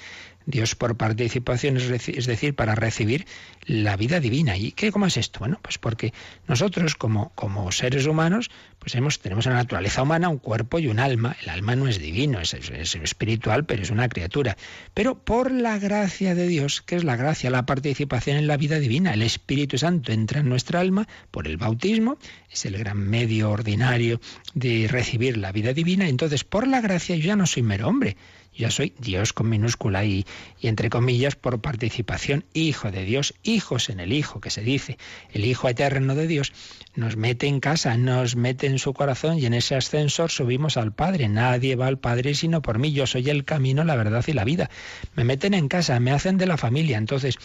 Dios 0.46 0.74
por 0.74 0.96
participación, 0.96 1.76
es 1.76 2.26
decir, 2.26 2.54
para 2.54 2.74
recibir 2.74 3.26
la 3.66 3.96
vida 3.96 4.20
divina. 4.20 4.56
¿Y 4.56 4.72
qué, 4.72 4.90
cómo 4.90 5.04
es 5.06 5.18
esto? 5.18 5.40
Bueno, 5.40 5.58
pues 5.60 5.76
porque 5.76 6.14
nosotros 6.48 6.94
como, 6.94 7.32
como 7.34 7.70
seres 7.70 8.06
humanos, 8.06 8.50
pues 8.78 8.94
hemos, 8.94 9.20
tenemos 9.20 9.44
una 9.44 9.56
naturaleza 9.56 10.02
humana, 10.02 10.30
un 10.30 10.38
cuerpo 10.38 10.78
y 10.78 10.86
un 10.86 10.98
alma. 10.98 11.36
El 11.42 11.50
alma 11.50 11.76
no 11.76 11.86
es 11.86 11.98
divino, 11.98 12.40
es, 12.40 12.54
es, 12.54 12.94
espiritual, 12.94 13.66
pero 13.66 13.82
es 13.82 13.90
una 13.90 14.08
criatura. 14.08 14.56
Pero 14.94 15.18
por 15.18 15.52
la 15.52 15.78
gracia 15.78 16.34
de 16.34 16.48
Dios, 16.48 16.80
que 16.80 16.96
es 16.96 17.04
la 17.04 17.16
gracia, 17.16 17.50
la 17.50 17.66
participación 17.66 18.38
en 18.38 18.46
la 18.46 18.56
vida 18.56 18.78
divina, 18.78 19.12
el 19.12 19.22
Espíritu 19.22 19.76
Santo 19.76 20.12
entra 20.12 20.40
en 20.40 20.48
nuestra 20.48 20.80
alma 20.80 21.06
por 21.30 21.46
el 21.46 21.58
bautismo, 21.58 22.18
es 22.50 22.64
el 22.64 22.78
gran 22.78 22.98
medio 22.98 23.50
ordinario 23.50 24.20
de 24.54 24.88
recibir 24.88 25.36
la 25.36 25.52
vida 25.52 25.74
divina. 25.74 26.08
Entonces, 26.08 26.44
por 26.44 26.66
la 26.70 26.80
gracia 26.80 27.16
yo 27.16 27.26
ya 27.26 27.36
no 27.36 27.46
soy 27.46 27.62
mero 27.62 27.88
hombre, 27.88 28.16
ya 28.56 28.70
soy 28.70 28.92
Dios 28.98 29.32
con 29.32 29.48
minúscula 29.48 30.04
y, 30.04 30.26
y 30.60 30.68
entre 30.68 30.90
comillas 30.90 31.36
por 31.36 31.60
participación, 31.60 32.44
hijo 32.52 32.90
de 32.90 33.04
Dios, 33.04 33.34
hijos 33.42 33.88
en 33.88 34.00
el 34.00 34.12
Hijo, 34.12 34.40
que 34.40 34.50
se 34.50 34.60
dice, 34.62 34.98
el 35.32 35.44
Hijo 35.44 35.68
eterno 35.68 36.14
de 36.14 36.26
Dios, 36.26 36.52
nos 36.94 37.16
mete 37.16 37.46
en 37.46 37.60
casa, 37.60 37.96
nos 37.96 38.36
mete 38.36 38.66
en 38.66 38.78
su 38.78 38.92
corazón 38.92 39.38
y 39.38 39.46
en 39.46 39.54
ese 39.54 39.76
ascensor 39.76 40.30
subimos 40.30 40.76
al 40.76 40.92
Padre. 40.92 41.28
Nadie 41.28 41.76
va 41.76 41.86
al 41.86 41.98
Padre 41.98 42.34
sino 42.34 42.60
por 42.60 42.78
mí, 42.78 42.92
yo 42.92 43.06
soy 43.06 43.30
el 43.30 43.44
camino, 43.44 43.84
la 43.84 43.96
verdad 43.96 44.24
y 44.26 44.32
la 44.32 44.44
vida. 44.44 44.68
Me 45.14 45.24
meten 45.24 45.54
en 45.54 45.68
casa, 45.68 45.98
me 46.00 46.10
hacen 46.10 46.36
de 46.36 46.46
la 46.46 46.56
familia, 46.56 46.98
entonces 46.98 47.36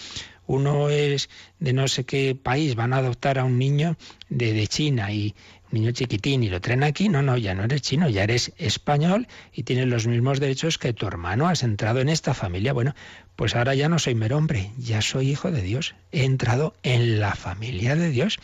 uno 0.47 0.89
es 0.89 1.29
de 1.59 1.73
no 1.73 1.87
sé 1.87 2.03
qué 2.05 2.35
país, 2.35 2.75
van 2.75 2.93
a 2.93 2.97
adoptar 2.97 3.39
a 3.39 3.45
un 3.45 3.57
niño 3.57 3.95
de 4.29 4.67
China 4.67 5.11
y 5.11 5.33
niño 5.71 5.91
chiquitín 5.91 6.43
y 6.43 6.49
lo 6.49 6.61
traen 6.61 6.83
aquí, 6.83 7.09
no, 7.09 7.21
no, 7.21 7.37
ya 7.37 7.53
no 7.53 7.63
eres 7.63 7.81
chino, 7.81 8.09
ya 8.09 8.23
eres 8.23 8.53
español 8.57 9.27
y 9.53 9.63
tienes 9.63 9.87
los 9.87 10.07
mismos 10.07 10.39
derechos 10.39 10.77
que 10.77 10.93
tu 10.93 11.07
hermano, 11.07 11.47
has 11.47 11.63
entrado 11.63 11.99
en 11.99 12.09
esta 12.09 12.33
familia. 12.33 12.73
Bueno, 12.73 12.95
pues 13.35 13.55
ahora 13.55 13.75
ya 13.75 13.89
no 13.89 13.99
soy 13.99 14.15
mero 14.15 14.37
hombre, 14.37 14.71
ya 14.77 15.01
soy 15.01 15.29
hijo 15.29 15.51
de 15.51 15.61
Dios, 15.61 15.95
he 16.11 16.23
entrado 16.23 16.75
en 16.83 17.19
la 17.19 17.35
familia 17.35 17.95
de 17.95 18.09
Dios. 18.09 18.39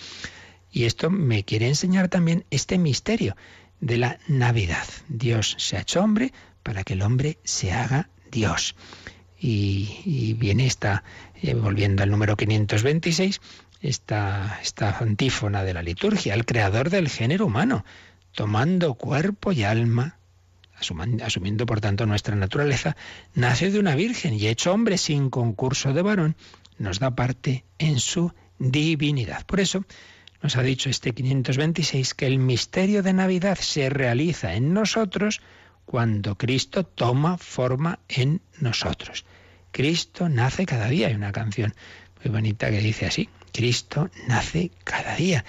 Y 0.72 0.86
esto 0.86 1.10
me 1.10 1.44
quiere 1.44 1.68
enseñar 1.68 2.08
también 2.08 2.46
este 2.50 2.78
misterio 2.78 3.36
de 3.82 3.98
la 3.98 4.20
Navidad. 4.28 4.88
Dios 5.10 5.56
se 5.58 5.78
ha 5.78 5.82
hecho 5.82 6.02
hombre 6.02 6.32
para 6.64 6.84
que 6.84 6.94
el 6.94 7.02
hombre 7.02 7.40
se 7.44 7.72
haga 7.72 8.10
Dios. 8.32 8.76
Y, 9.44 10.36
viene 10.38 10.68
esta, 10.68 11.04
eh, 11.42 11.56
volviendo 11.56 12.04
al 12.04 12.12
número 12.12 12.38
526, 12.38 13.42
esta, 13.82 14.60
esta 14.62 14.98
antífona 15.00 15.64
de 15.64 15.74
la 15.74 15.82
liturgia, 15.82 16.34
el 16.34 16.46
creador 16.46 16.90
del 16.90 17.10
género 17.10 17.48
humano, 17.48 17.84
tomando 18.34 18.94
cuerpo 18.94 19.52
y 19.52 19.64
alma, 19.64 20.18
asumiendo 21.24 21.66
por 21.66 21.82
tanto 21.82 22.06
nuestra 22.06 22.36
naturaleza, 22.36 22.96
nace 23.34 23.72
de 23.72 23.80
una 23.80 23.96
virgen 23.96 24.34
y 24.34 24.48
hecho 24.48 24.74
hombre 24.74 24.98
sin 24.98 25.30
concurso 25.30 25.94
de 25.94 26.02
varón, 26.02 26.36
nos 26.78 27.00
da 27.00 27.16
parte 27.16 27.66
en 27.78 28.00
su 28.00 28.34
divinidad. 28.58 29.46
Por 29.46 29.60
eso 29.60 29.86
nos 30.42 30.56
ha 30.56 30.64
dicho 30.64 30.90
este 30.90 31.14
526 31.14 32.14
que 32.14 32.26
el 32.26 32.40
misterio 32.40 33.04
de 33.04 33.14
Navidad 33.14 33.58
se 33.60 33.90
realiza 33.90 34.56
en 34.56 34.74
nosotros 34.74 35.42
cuando 35.86 36.38
Cristo 36.38 36.84
toma 36.84 37.38
forma 37.38 38.00
en 38.08 38.42
nosotros. 38.60 39.26
Cristo 39.72 40.30
nace 40.30 40.66
cada 40.66 40.88
día. 40.88 41.08
Hay 41.08 41.16
una 41.16 41.32
canción 41.32 41.74
muy 42.24 42.32
bonita 42.32 42.70
que 42.70 42.80
dice 42.80 43.06
así, 43.06 43.30
Cristo 43.54 44.10
nace 44.28 44.72
cada 44.84 45.16
día. 45.16 45.46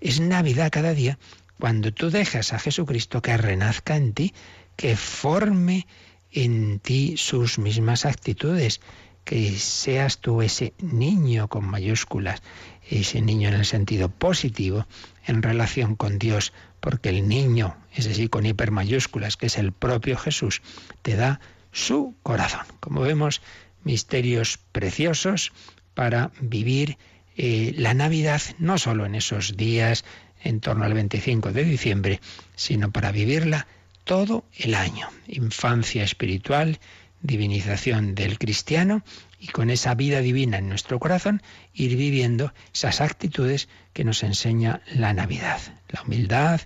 Es 0.00 0.20
Navidad 0.20 0.70
cada 0.70 0.94
día 0.94 1.18
cuando 1.58 1.92
tú 1.92 2.10
dejas 2.10 2.52
a 2.52 2.58
Jesucristo 2.58 3.20
que 3.22 3.36
renazca 3.36 3.96
en 3.96 4.14
ti, 4.14 4.34
que 4.76 4.96
forme 4.96 5.86
en 6.32 6.80
ti 6.80 7.16
sus 7.16 7.58
mismas 7.58 8.06
actitudes, 8.06 8.80
que 9.24 9.52
seas 9.52 10.18
tú 10.18 10.42
ese 10.42 10.72
niño 10.78 11.48
con 11.48 11.66
mayúsculas, 11.66 12.42
ese 12.88 13.20
niño 13.20 13.48
en 13.48 13.54
el 13.54 13.66
sentido 13.66 14.08
positivo 14.08 14.86
en 15.26 15.42
relación 15.42 15.96
con 15.96 16.18
Dios, 16.18 16.52
porque 16.80 17.10
el 17.10 17.28
niño, 17.28 17.76
ese 17.92 18.14
sí 18.14 18.28
con 18.28 18.46
hiper 18.46 18.70
mayúsculas, 18.70 19.36
que 19.36 19.46
es 19.46 19.58
el 19.58 19.72
propio 19.72 20.16
Jesús, 20.16 20.62
te 21.02 21.14
da 21.14 21.40
su 21.72 22.14
corazón. 22.22 22.66
Como 22.80 23.02
vemos, 23.02 23.42
misterios 23.84 24.58
preciosos 24.72 25.52
para 25.94 26.30
vivir 26.40 26.98
eh, 27.36 27.72
la 27.76 27.94
Navidad 27.94 28.42
no 28.58 28.78
solo 28.78 29.06
en 29.06 29.14
esos 29.14 29.56
días 29.56 30.04
en 30.42 30.60
torno 30.60 30.84
al 30.84 30.94
25 30.94 31.52
de 31.52 31.64
diciembre, 31.64 32.20
sino 32.56 32.90
para 32.90 33.12
vivirla 33.12 33.66
todo 34.04 34.44
el 34.56 34.74
año. 34.74 35.08
Infancia 35.26 36.02
espiritual, 36.02 36.80
divinización 37.22 38.14
del 38.14 38.38
cristiano 38.38 39.02
y 39.38 39.48
con 39.48 39.70
esa 39.70 39.94
vida 39.94 40.20
divina 40.20 40.58
en 40.58 40.68
nuestro 40.68 40.98
corazón 40.98 41.42
ir 41.74 41.96
viviendo 41.96 42.52
esas 42.72 43.00
actitudes 43.00 43.68
que 43.92 44.04
nos 44.04 44.22
enseña 44.22 44.82
la 44.94 45.12
Navidad. 45.12 45.60
La 45.88 46.02
humildad, 46.02 46.60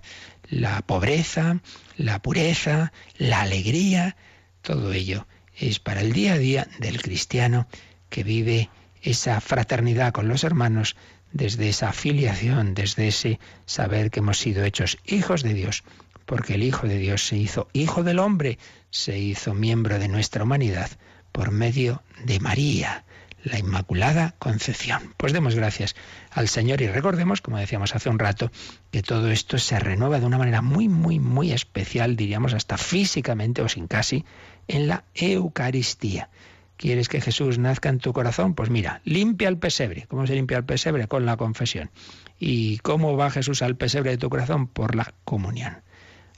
la 0.49 0.81
pobreza, 0.81 1.61
la 1.97 2.21
pureza, 2.21 2.93
la 3.17 3.41
alegría, 3.41 4.15
todo 4.61 4.93
ello 4.93 5.27
es 5.57 5.79
para 5.79 6.01
el 6.01 6.13
día 6.13 6.33
a 6.33 6.37
día 6.37 6.67
del 6.79 7.01
cristiano 7.01 7.67
que 8.09 8.23
vive 8.23 8.69
esa 9.05 9.39
fraternidad 9.39 10.11
con 10.11 10.27
los 10.27 10.43
hermanos 10.43 10.95
desde 11.31 11.69
esa 11.69 11.93
filiación, 11.93 12.73
desde 12.73 13.07
ese 13.07 13.39
saber 13.65 14.09
que 14.09 14.19
hemos 14.19 14.39
sido 14.39 14.63
hechos 14.63 14.97
hijos 15.05 15.43
de 15.43 15.53
Dios, 15.53 15.83
porque 16.25 16.55
el 16.55 16.63
Hijo 16.63 16.87
de 16.87 16.97
Dios 16.97 17.25
se 17.27 17.37
hizo 17.37 17.67
hijo 17.71 18.03
del 18.03 18.19
hombre, 18.19 18.57
se 18.89 19.17
hizo 19.19 19.53
miembro 19.53 19.99
de 19.99 20.07
nuestra 20.07 20.43
humanidad 20.43 20.89
por 21.31 21.51
medio 21.51 22.01
de 22.23 22.39
María, 22.39 23.03
la 23.43 23.59
Inmaculada 23.59 24.33
Concepción. 24.39 25.13
Pues 25.17 25.33
demos 25.33 25.53
gracias 25.53 25.95
al 26.31 26.47
Señor 26.47 26.81
y 26.81 26.87
recordemos, 26.87 27.41
como 27.41 27.59
decíamos 27.59 27.93
hace 27.93 28.09
un 28.09 28.17
rato, 28.17 28.51
que 28.91 29.03
todo 29.03 29.29
esto 29.29 29.59
se 29.59 29.77
renueva 29.77 30.19
de 30.19 30.25
una 30.25 30.39
manera 30.39 30.63
muy, 30.63 30.89
muy, 30.89 31.19
muy 31.19 31.51
especial, 31.51 32.15
diríamos 32.15 32.53
hasta 32.53 32.77
físicamente 32.77 33.61
o 33.61 33.69
sin 33.69 33.87
casi, 33.87 34.25
en 34.67 34.87
la 34.87 35.03
Eucaristía. 35.13 36.29
¿Quieres 36.77 37.07
que 37.07 37.21
Jesús 37.21 37.57
nazca 37.57 37.89
en 37.89 37.99
tu 37.99 38.11
corazón? 38.11 38.53
Pues 38.53 38.69
mira, 38.69 39.01
limpia 39.05 39.47
el 39.47 39.57
pesebre. 39.57 40.05
¿Cómo 40.07 40.27
se 40.27 40.35
limpia 40.35 40.57
el 40.57 40.65
pesebre? 40.65 41.07
Con 41.07 41.25
la 41.25 41.37
confesión. 41.37 41.89
¿Y 42.37 42.79
cómo 42.79 43.15
va 43.15 43.31
Jesús 43.31 43.61
al 43.61 43.77
pesebre 43.77 44.11
de 44.11 44.17
tu 44.17 44.29
corazón? 44.29 44.67
Por 44.67 44.95
la 44.95 45.13
comunión. 45.23 45.81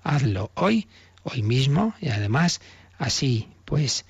Hazlo 0.03 0.51
hoy, 0.53 0.87
hoy 1.23 1.41
mismo, 1.41 1.95
y 1.99 2.09
además 2.09 2.61
así 2.97 3.49
pues 3.65 4.05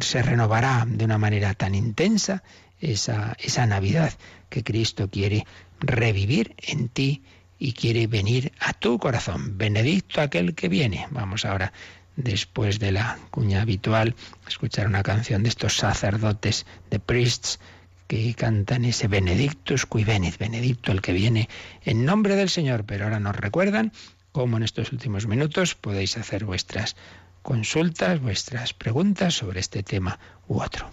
se 0.00 0.22
renovará 0.22 0.86
de 0.88 1.04
una 1.04 1.18
manera 1.18 1.54
tan 1.54 1.74
intensa 1.74 2.42
esa, 2.80 3.36
esa 3.40 3.66
Navidad 3.66 4.12
que 4.48 4.62
Cristo 4.62 5.10
quiere 5.10 5.44
revivir 5.80 6.54
en 6.58 6.88
ti 6.88 7.22
y 7.58 7.72
quiere 7.72 8.06
venir 8.06 8.52
a 8.60 8.72
tu 8.72 8.98
corazón. 8.98 9.56
Benedicto 9.56 10.20
aquel 10.20 10.54
que 10.54 10.68
viene. 10.68 11.06
Vamos 11.10 11.44
ahora 11.44 11.72
después 12.16 12.78
de 12.78 12.92
la 12.92 13.18
cuña 13.30 13.62
habitual, 13.62 14.14
escuchar 14.48 14.86
una 14.86 15.02
canción 15.02 15.42
de 15.42 15.50
estos 15.50 15.76
sacerdotes 15.76 16.66
de 16.90 16.98
priests 16.98 17.60
que 18.06 18.34
cantan 18.34 18.84
ese 18.84 19.08
Benedictus 19.08 19.86
qui 19.86 20.04
venit, 20.04 20.38
Benedicto 20.38 20.92
el 20.92 21.02
que 21.02 21.12
viene 21.12 21.48
en 21.84 22.04
nombre 22.04 22.36
del 22.36 22.48
Señor. 22.48 22.84
Pero 22.84 23.04
ahora 23.04 23.20
nos 23.20 23.36
recuerdan 23.36 23.92
cómo 24.32 24.56
en 24.56 24.62
estos 24.62 24.92
últimos 24.92 25.26
minutos 25.26 25.74
podéis 25.74 26.16
hacer 26.16 26.44
vuestras 26.44 26.96
consultas, 27.42 28.20
vuestras 28.20 28.74
preguntas 28.74 29.34
sobre 29.34 29.60
este 29.60 29.82
tema 29.82 30.18
u 30.48 30.60
otro. 30.60 30.88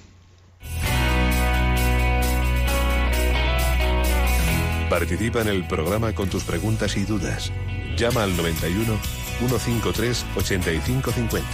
Participa 4.90 5.42
en 5.42 5.48
el 5.48 5.68
programa 5.68 6.14
con 6.14 6.30
tus 6.30 6.44
preguntas 6.44 6.98
y 6.98 7.04
dudas. 7.04 7.52
Llama 7.98 8.24
al 8.24 8.38
91 8.38 9.23
153 9.40 10.26
8550. 10.36 11.48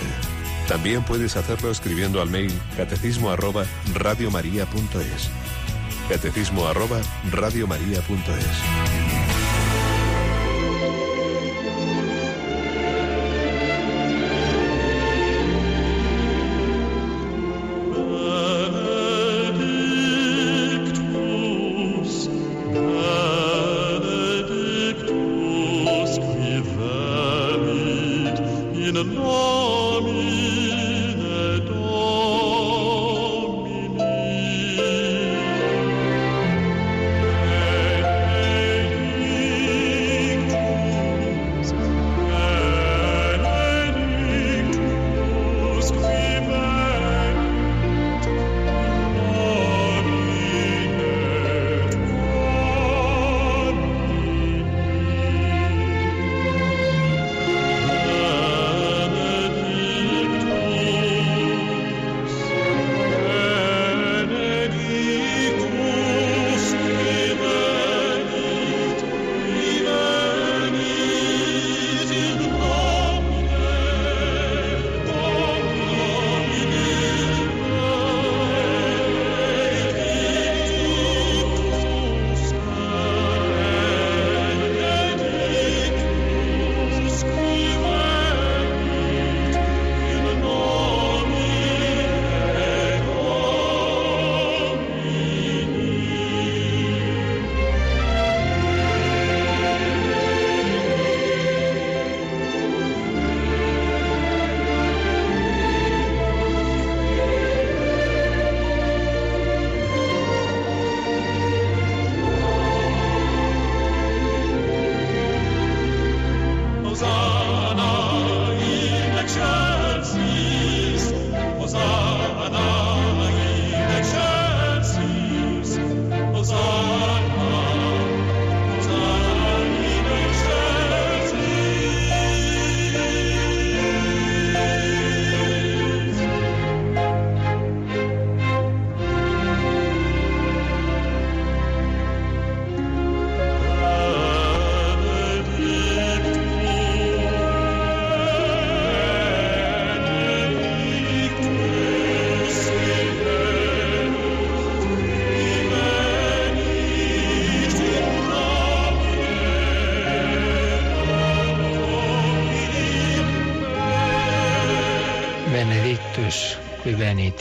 También 0.68 1.04
puedes 1.04 1.36
hacerlo 1.36 1.72
escribiendo 1.72 2.22
al 2.22 2.30
mail 2.30 2.52
catecismo 2.78 3.32
arroba 3.32 3.66
radiomaria.es. 3.96 5.30
Catecismo 6.10 6.68
arroba 6.68 7.00
radiomaria.es. 7.32 9.09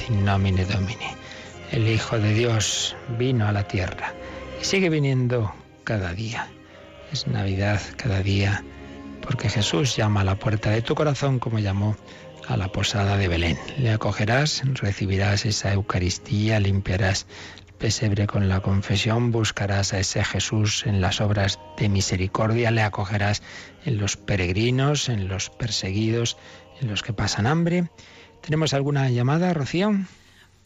in 0.08 0.24
nomine 0.24 0.64
Domini. 0.64 1.14
El 1.70 1.86
Hijo 1.88 2.18
de 2.18 2.32
Dios 2.32 2.96
vino 3.18 3.46
a 3.46 3.52
la 3.52 3.66
tierra 3.68 4.14
y 4.60 4.64
sigue 4.64 4.88
viniendo 4.88 5.52
cada 5.84 6.12
día. 6.12 6.48
Es 7.12 7.26
Navidad 7.26 7.80
cada 7.96 8.22
día 8.22 8.64
porque 9.20 9.48
Jesús 9.48 9.96
llama 9.96 10.22
a 10.22 10.24
la 10.24 10.38
puerta 10.38 10.70
de 10.70 10.82
tu 10.82 10.94
corazón 10.94 11.38
como 11.38 11.58
llamó 11.58 11.96
a 12.46 12.56
la 12.56 12.68
posada 12.68 13.16
de 13.16 13.28
Belén. 13.28 13.58
Le 13.76 13.92
acogerás, 13.92 14.62
recibirás 14.74 15.44
esa 15.44 15.72
Eucaristía, 15.72 16.58
limpiarás 16.60 17.26
el 17.66 17.74
pesebre 17.74 18.26
con 18.26 18.48
la 18.48 18.60
confesión, 18.60 19.30
buscarás 19.30 19.92
a 19.92 20.00
ese 20.00 20.24
Jesús 20.24 20.84
en 20.86 21.02
las 21.02 21.20
obras 21.20 21.58
de 21.76 21.90
misericordia, 21.90 22.70
le 22.70 22.82
acogerás 22.82 23.42
en 23.84 23.98
los 23.98 24.16
peregrinos, 24.16 25.10
en 25.10 25.28
los 25.28 25.50
perseguidos, 25.50 26.38
en 26.80 26.88
los 26.88 27.02
que 27.02 27.12
pasan 27.12 27.46
hambre. 27.46 27.90
¿Tenemos 28.42 28.74
alguna 28.74 29.10
llamada, 29.10 29.52
Rocío? 29.52 29.94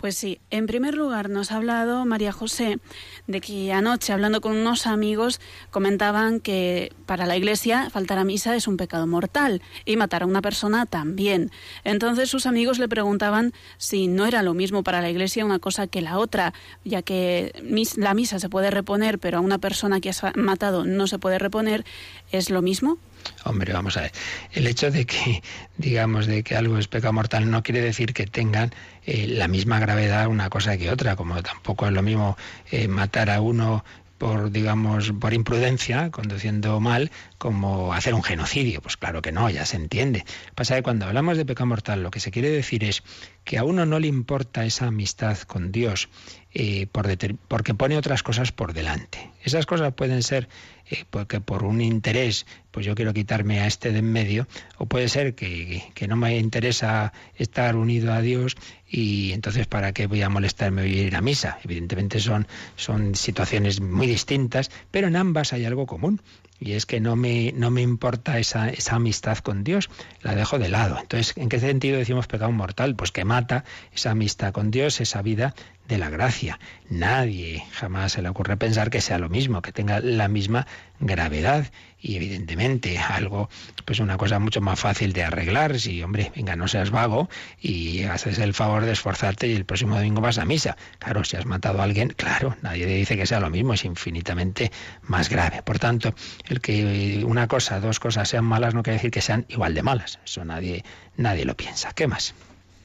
Pues 0.03 0.17
sí, 0.17 0.41
en 0.51 0.67
primer 0.67 0.97
lugar 0.97 1.31
nos 1.31 1.53
ha 1.53 1.57
hablado 1.59 2.05
María 2.05 2.33
José 2.33 2.81
de 3.29 3.41
que 3.41 3.73
anoche 3.73 4.13
hablando 4.13 4.41
con 4.41 4.57
unos 4.57 4.89
amigos 4.89 5.41
comentaban 5.71 6.41
que 6.41 6.93
para 7.07 7.25
la 7.25 7.37
Iglesia 7.37 7.89
faltar 7.89 8.19
a 8.19 8.25
misa 8.25 8.57
es 8.57 8.67
un 8.67 8.77
pecado 8.77 9.07
mortal 9.07 9.63
y 9.85 9.97
matar 9.97 10.25
a 10.25 10.27
una 10.27 10.43
persona 10.43 10.87
también. 10.87 11.53
Entonces 11.85 12.29
sus 12.29 12.47
amigos 12.47 12.81
le 12.81 12.89
preguntaban 12.89 13.53
si 13.79 14.09
no 14.09 14.27
era 14.27 14.43
lo 14.43 14.55
mismo 14.55 14.83
para 14.83 15.03
la 15.03 15.09
Iglesia 15.09 15.45
una 15.45 15.61
cosa 15.61 15.87
que 15.87 16.01
la 16.01 16.19
otra, 16.19 16.53
ya 16.85 17.03
que 17.03 17.53
la 17.97 18.13
misa 18.13 18.41
se 18.41 18.49
puede 18.49 18.73
reponer, 18.73 19.21
pero 19.21 19.39
a 19.39 19.41
una 19.41 19.59
persona 19.59 20.01
que 20.01 20.11
ha 20.11 20.33
matado 20.35 20.85
no 20.85 21.07
se 21.07 21.21
puede 21.21 21.39
reponer, 21.39 21.85
¿es 22.33 22.51
lo 22.51 22.61
mismo? 22.61 22.99
Hombre, 23.45 23.73
vamos 23.73 23.97
a 23.97 24.03
ver. 24.03 24.13
El 24.53 24.67
hecho 24.67 24.91
de 24.91 25.07
que, 25.07 25.43
digamos, 25.77 26.27
de 26.27 26.43
que 26.43 26.57
algo 26.57 26.79
es 26.79 26.89
pecado 26.89 27.13
mortal 27.13 27.51
no 27.51 27.63
quiere 27.63 27.81
decir 27.81 28.15
que 28.15 28.27
tengan 28.27 28.73
eh, 29.05 29.27
la 29.29 29.49
misma 29.49 29.81
gravedad 29.81 30.27
una 30.29 30.49
cosa 30.49 30.77
que 30.77 30.91
otra, 30.91 31.17
como 31.17 31.43
tampoco 31.43 31.87
es 31.87 31.93
lo 31.93 32.03
mismo 32.03 32.37
eh, 32.71 32.89
matar 32.89 33.31
a 33.31 33.41
uno 33.41 33.85
por, 34.19 34.53
digamos, 34.53 35.13
por 35.19 35.35
imprudencia, 35.35 36.11
conduciendo 36.13 36.79
mal, 36.79 37.11
como 37.43 37.93
hacer 37.93 38.15
un 38.15 38.23
genocidio. 38.23 38.81
Pues 38.81 38.97
claro 38.97 39.21
que 39.21 39.33
no, 39.33 39.51
ya 39.51 39.67
se 39.67 39.77
entiende. 39.77 40.25
Pasa 40.55 40.77
que 40.77 40.85
cuando 40.85 41.07
hablamos 41.07 41.37
de 41.37 41.45
pecado 41.45 41.67
mortal, 41.67 42.01
lo 42.01 42.13
que 42.13 42.21
se 42.21 42.31
quiere 42.31 42.51
decir 42.51 42.85
es 42.85 43.03
que 43.43 43.59
a 43.59 43.65
uno 43.65 43.85
no 43.85 43.99
le 43.99 44.07
importa 44.07 44.65
esa 44.65 44.87
amistad 44.87 45.37
con 45.39 45.73
Dios, 45.73 46.09
eh, 46.55 46.87
por 46.93 47.09
porque 47.49 47.75
pone 47.75 47.97
otras 47.97 48.23
cosas 48.23 48.53
por 48.53 48.75
delante. 48.75 49.33
Esas 49.43 49.67
cosas 49.67 49.93
pueden 49.93 50.23
ser 50.23 50.49
eh, 50.89 51.05
porque 51.11 51.41
por 51.41 51.65
un 51.65 51.81
interés, 51.81 52.47
pues 52.71 52.87
yo 52.87 52.95
quiero 52.95 53.13
quitarme 53.13 53.59
a 53.59 53.67
este 53.67 53.91
de 53.91 53.99
en 53.99 54.13
medio, 54.13 54.47
o 54.79 54.87
puede 54.87 55.09
ser 55.09 55.35
que, 55.35 55.83
no 56.07 56.15
me 56.15 56.39
interesa 56.39 57.13
estar 57.37 57.75
unido 57.75 58.13
a 58.13 58.21
Dios 58.21 58.57
y 58.89 59.33
entonces 59.33 59.67
para 59.67 59.93
qué 59.93 60.07
voy 60.07 60.23
a 60.23 60.29
molestarme 60.29 60.87
ir 60.87 61.17
a 61.17 61.21
misa. 61.21 61.59
Evidentemente 61.65 62.21
son, 62.21 62.47
son 62.77 63.17
situaciones 63.17 63.81
muy 63.81 64.07
distintas, 64.07 64.71
pero 64.93 65.09
en 65.09 65.17
ambas 65.17 65.53
hay 65.53 65.65
algo 65.65 65.87
común. 65.87 66.21
Y 66.65 66.75
es 66.75 66.87
que 66.87 67.01
no 67.01 67.17
me, 67.17 67.53
no 67.57 67.71
me 67.71 67.83
importa 67.83 68.39
esa, 68.39 68.69
esa 68.69 68.95
amistad 68.95 69.39
con 69.39 69.65
Dios, 69.65 69.91
la 70.23 70.37
dejo 70.37 70.61
de 70.61 70.69
lado. 70.69 70.97
Entonces, 71.01 71.37
¿en 71.37 71.49
qué 71.49 71.59
sentido 71.59 71.99
decimos 71.99 72.29
pecado 72.29 72.53
mortal? 72.53 72.95
Pues 72.95 73.11
que 73.11 73.25
mata 73.25 73.65
esa 73.93 74.13
amistad 74.13 74.53
con 74.53 74.71
Dios, 74.71 75.01
esa 75.01 75.23
vida 75.23 75.55
de 75.89 75.99
la 75.99 76.11
gracia. 76.11 76.59
Nadie 76.89 77.65
jamás 77.73 78.13
se 78.13 78.23
le 78.23 78.29
ocurre 78.29 78.57
pensar 78.57 78.91
que 78.91 79.01
sea 79.01 79.19
lo 79.19 79.29
mismo, 79.29 79.63
que 79.63 79.73
tenga 79.73 80.01
la 80.01 80.29
misma 80.29 80.67
gravedad 81.01 81.67
y 82.01 82.17
evidentemente 82.17 82.99
algo, 82.99 83.49
pues 83.85 84.01
una 84.01 84.17
cosa 84.17 84.39
mucho 84.39 84.61
más 84.61 84.79
fácil 84.79 85.13
de 85.13 85.25
arreglar, 85.25 85.79
si 85.79 86.03
hombre, 86.03 86.33
venga, 86.35 86.57
no 86.57 86.69
seas 86.69 86.91
vago 86.91 87.29
y 87.61 88.03
haces 88.05 88.39
el 88.39 88.55
favor 88.55 88.85
de 88.85 88.93
esforzarte 88.93 89.49
y 89.49 89.55
el 89.55 89.65
próximo 89.65 89.97
domingo 89.97 90.21
vas 90.21 90.39
a 90.39 90.45
misa. 90.45 90.77
Claro, 90.99 91.25
si 91.25 91.37
has 91.37 91.47
matado 91.47 91.81
a 91.81 91.85
alguien, 91.85 92.09
claro, 92.09 92.57
nadie 92.63 92.87
te 92.87 92.95
dice 92.95 93.17
que 93.17 93.27
sea 93.27 93.41
lo 93.41 93.51
mismo, 93.51 93.75
es 93.75 93.85
infinitamente 93.85 94.73
más 95.03 95.29
grave. 95.29 95.63
Por 95.63 95.79
tanto, 95.79 96.15
el 96.49 96.61
que 96.61 97.25
una 97.25 97.49
cosa, 97.49 97.81
dos 97.81 98.01
cosas 98.01 98.29
sean 98.29 98.45
malas 98.45 98.75
no 98.75 98.83
quiere 98.83 98.97
decir 98.97 99.11
que 99.11 99.21
sean 99.21 99.47
igual 99.49 99.75
de 99.75 99.83
malas. 99.83 100.19
Eso 100.25 100.45
nadie, 100.45 100.85
nadie 101.17 101.45
lo 101.45 101.57
piensa. 101.57 101.93
¿Qué 101.93 102.07
más? 102.07 102.35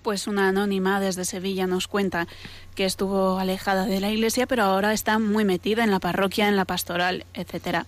Pues 0.08 0.26
una 0.26 0.48
anónima 0.48 1.02
desde 1.02 1.26
Sevilla 1.26 1.68
nos 1.68 1.90
cuenta 1.90 2.30
que 2.76 2.86
estuvo 2.86 3.40
alejada 3.40 3.86
de 3.86 4.00
la 4.00 4.10
iglesia, 4.10 4.48
pero 4.48 4.64
ahora 4.64 4.94
está 4.94 5.20
muy 5.20 5.44
metida 5.44 5.84
en 5.84 5.92
la 5.92 6.00
parroquia, 6.00 6.48
en 6.48 6.56
la 6.56 6.64
pastoral, 6.64 7.26
etcétera. 7.34 7.88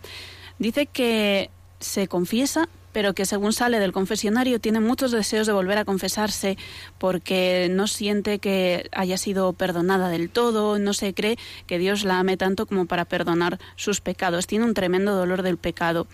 Dice 0.57 0.85
que 0.85 1.49
se 1.79 2.09
confiesa, 2.09 2.67
pero 2.91 3.13
que 3.13 3.25
según 3.25 3.53
sale 3.53 3.79
del 3.79 3.93
confesionario 3.93 4.59
tiene 4.59 4.81
muchos 4.81 5.13
deseos 5.13 5.47
de 5.47 5.53
volver 5.53 5.77
a 5.77 5.85
confesarse 5.85 6.57
porque 6.97 7.69
no 7.71 7.87
siente 7.87 8.39
que 8.39 8.89
haya 8.91 9.17
sido 9.17 9.53
perdonada 9.53 10.09
del 10.09 10.29
todo, 10.29 10.77
no 10.77 10.93
se 10.93 11.13
cree 11.13 11.37
que 11.67 11.77
Dios 11.77 12.03
la 12.03 12.19
ame 12.19 12.35
tanto 12.35 12.65
como 12.65 12.85
para 12.85 13.05
perdonar 13.05 13.59
sus 13.77 14.01
pecados. 14.01 14.45
Tiene 14.45 14.65
un 14.65 14.73
tremendo 14.73 15.15
dolor 15.15 15.41
del 15.41 15.55
pecado. 15.55 16.05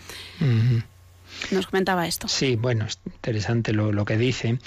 Nos 1.50 1.66
comentaba 1.66 2.08
esto. 2.08 2.28
Sí, 2.28 2.56
bueno, 2.56 2.86
es 2.86 3.00
interesante 3.08 3.74
lo, 3.74 3.92
lo 3.92 4.06
que 4.06 4.18
dice 4.18 4.60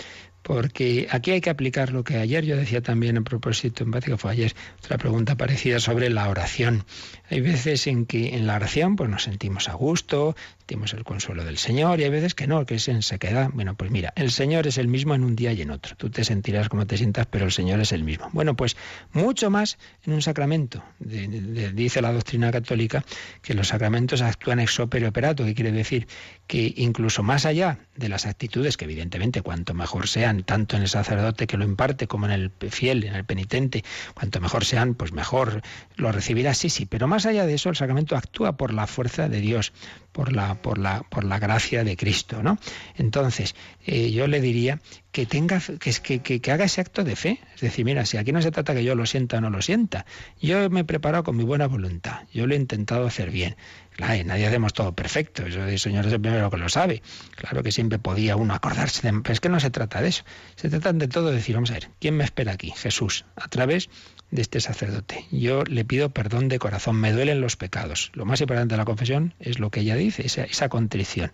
porque 0.48 1.06
aquí 1.10 1.32
hay 1.32 1.42
que 1.42 1.50
aplicar 1.50 1.92
lo 1.92 2.04
que 2.04 2.16
ayer 2.16 2.42
yo 2.42 2.56
decía 2.56 2.80
también 2.80 3.18
a 3.18 3.20
propósito, 3.20 3.84
en 3.84 3.90
que 3.92 4.16
fue 4.16 4.32
ayer, 4.32 4.54
otra 4.78 4.96
pregunta 4.96 5.36
parecida 5.36 5.78
sobre 5.78 6.08
la 6.08 6.26
oración. 6.26 6.84
Hay 7.28 7.42
veces 7.42 7.86
en 7.86 8.06
que 8.06 8.34
en 8.34 8.46
la 8.46 8.56
oración 8.56 8.96
pues 8.96 9.10
nos 9.10 9.24
sentimos 9.24 9.68
a 9.68 9.74
gusto, 9.74 10.36
sentimos 10.68 10.92
el 10.92 11.02
consuelo 11.02 11.46
del 11.46 11.56
Señor 11.56 11.98
y 11.98 12.04
hay 12.04 12.10
veces 12.10 12.34
que 12.34 12.46
no, 12.46 12.66
que 12.66 12.74
es 12.74 12.88
en 12.88 13.00
sequedad. 13.00 13.48
Bueno, 13.54 13.74
pues 13.74 13.90
mira, 13.90 14.12
el 14.16 14.30
Señor 14.30 14.66
es 14.66 14.76
el 14.76 14.86
mismo 14.86 15.14
en 15.14 15.24
un 15.24 15.34
día 15.34 15.50
y 15.54 15.62
en 15.62 15.70
otro. 15.70 15.96
Tú 15.96 16.10
te 16.10 16.24
sentirás 16.24 16.68
como 16.68 16.86
te 16.86 16.98
sientas, 16.98 17.24
pero 17.24 17.46
el 17.46 17.52
Señor 17.52 17.80
es 17.80 17.90
el 17.92 18.04
mismo. 18.04 18.28
Bueno, 18.34 18.54
pues 18.54 18.76
mucho 19.14 19.48
más 19.48 19.78
en 20.04 20.12
un 20.12 20.20
sacramento. 20.20 20.84
dice 20.98 22.02
la 22.02 22.12
doctrina 22.12 22.50
católica 22.50 23.02
que 23.40 23.54
los 23.54 23.68
sacramentos 23.68 24.20
actúan 24.20 24.60
ex 24.60 24.78
opere 24.78 25.08
operato, 25.08 25.42
que 25.46 25.54
quiere 25.54 25.72
decir 25.72 26.06
que 26.46 26.74
incluso 26.76 27.22
más 27.22 27.46
allá 27.46 27.78
de 27.96 28.10
las 28.10 28.26
actitudes, 28.26 28.76
que 28.76 28.84
evidentemente 28.84 29.40
cuanto 29.40 29.72
mejor 29.72 30.06
sean, 30.06 30.42
tanto 30.42 30.76
en 30.76 30.82
el 30.82 30.88
sacerdote 30.88 31.46
que 31.46 31.56
lo 31.56 31.64
imparte 31.64 32.06
como 32.06 32.26
en 32.26 32.32
el 32.32 32.52
fiel, 32.68 33.04
en 33.04 33.14
el 33.14 33.24
penitente, 33.24 33.84
cuanto 34.12 34.38
mejor 34.38 34.66
sean, 34.66 34.94
pues 34.94 35.12
mejor 35.12 35.62
lo 35.96 36.12
recibirá, 36.12 36.52
sí, 36.52 36.68
sí, 36.68 36.84
pero 36.84 37.06
más 37.06 37.24
allá 37.24 37.46
de 37.46 37.54
eso 37.54 37.70
el 37.70 37.76
sacramento 37.76 38.16
actúa 38.16 38.58
por 38.58 38.74
la 38.74 38.86
fuerza 38.86 39.30
de 39.30 39.40
Dios, 39.40 39.72
por 40.12 40.32
la, 40.32 40.54
por 40.60 40.78
la, 40.78 41.02
por 41.02 41.24
la 41.24 41.38
gracia 41.38 41.84
de 41.84 41.96
Cristo, 41.96 42.42
¿no? 42.42 42.58
Entonces, 42.96 43.54
eh, 43.86 44.10
yo 44.10 44.26
le 44.26 44.40
diría 44.40 44.80
que 45.12 45.26
tenga, 45.26 45.60
que, 45.60 46.20
que, 46.20 46.40
que, 46.40 46.52
haga 46.52 46.64
ese 46.64 46.80
acto 46.80 47.04
de 47.04 47.16
fe. 47.16 47.40
Es 47.54 47.60
decir, 47.60 47.84
mira, 47.84 48.04
si 48.04 48.16
aquí 48.16 48.32
no 48.32 48.42
se 48.42 48.50
trata 48.50 48.74
que 48.74 48.84
yo 48.84 48.94
lo 48.94 49.06
sienta 49.06 49.38
o 49.38 49.40
no 49.40 49.50
lo 49.50 49.62
sienta, 49.62 50.06
yo 50.40 50.68
me 50.70 50.80
he 50.80 50.84
preparado 50.84 51.24
con 51.24 51.36
mi 51.36 51.44
buena 51.44 51.66
voluntad, 51.66 52.22
yo 52.32 52.46
lo 52.46 52.54
he 52.54 52.56
intentado 52.56 53.06
hacer 53.06 53.30
bien. 53.30 53.56
Claro, 53.90 54.22
nadie 54.24 54.46
hacemos 54.46 54.72
todo 54.74 54.94
perfecto, 54.94 55.44
eso 55.44 55.64
el 55.64 55.78
Señor 55.78 56.06
es 56.06 56.12
el 56.12 56.20
primero 56.20 56.50
que 56.50 56.56
lo 56.56 56.68
sabe. 56.68 57.02
Claro 57.34 57.62
que 57.62 57.72
siempre 57.72 57.98
podía 57.98 58.36
uno 58.36 58.54
acordarse 58.54 59.02
de... 59.02 59.20
Pero 59.20 59.32
es 59.32 59.40
que 59.40 59.48
no 59.48 59.58
se 59.58 59.70
trata 59.70 60.00
de 60.00 60.08
eso. 60.08 60.24
Se 60.54 60.68
trata 60.68 60.92
de 60.92 61.08
todo 61.08 61.30
de 61.30 61.36
decir, 61.36 61.56
vamos 61.56 61.70
a 61.70 61.74
ver, 61.74 61.90
¿quién 61.98 62.16
me 62.16 62.22
espera 62.22 62.52
aquí? 62.52 62.72
Jesús, 62.76 63.24
a 63.34 63.48
través 63.48 63.90
de 64.30 64.42
este 64.42 64.60
sacerdote. 64.60 65.24
Yo 65.30 65.64
le 65.64 65.84
pido 65.84 66.10
perdón 66.10 66.48
de 66.48 66.58
corazón, 66.58 66.96
me 66.96 67.12
duelen 67.12 67.40
los 67.40 67.56
pecados. 67.56 68.10
Lo 68.14 68.24
más 68.24 68.40
importante 68.40 68.74
de 68.74 68.78
la 68.78 68.84
confesión 68.84 69.34
es 69.40 69.58
lo 69.58 69.70
que 69.70 69.80
ella 69.80 69.96
dice, 69.96 70.26
esa, 70.26 70.68
contrición. 70.68 71.32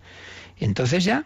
Entonces 0.58 1.04
ya 1.04 1.24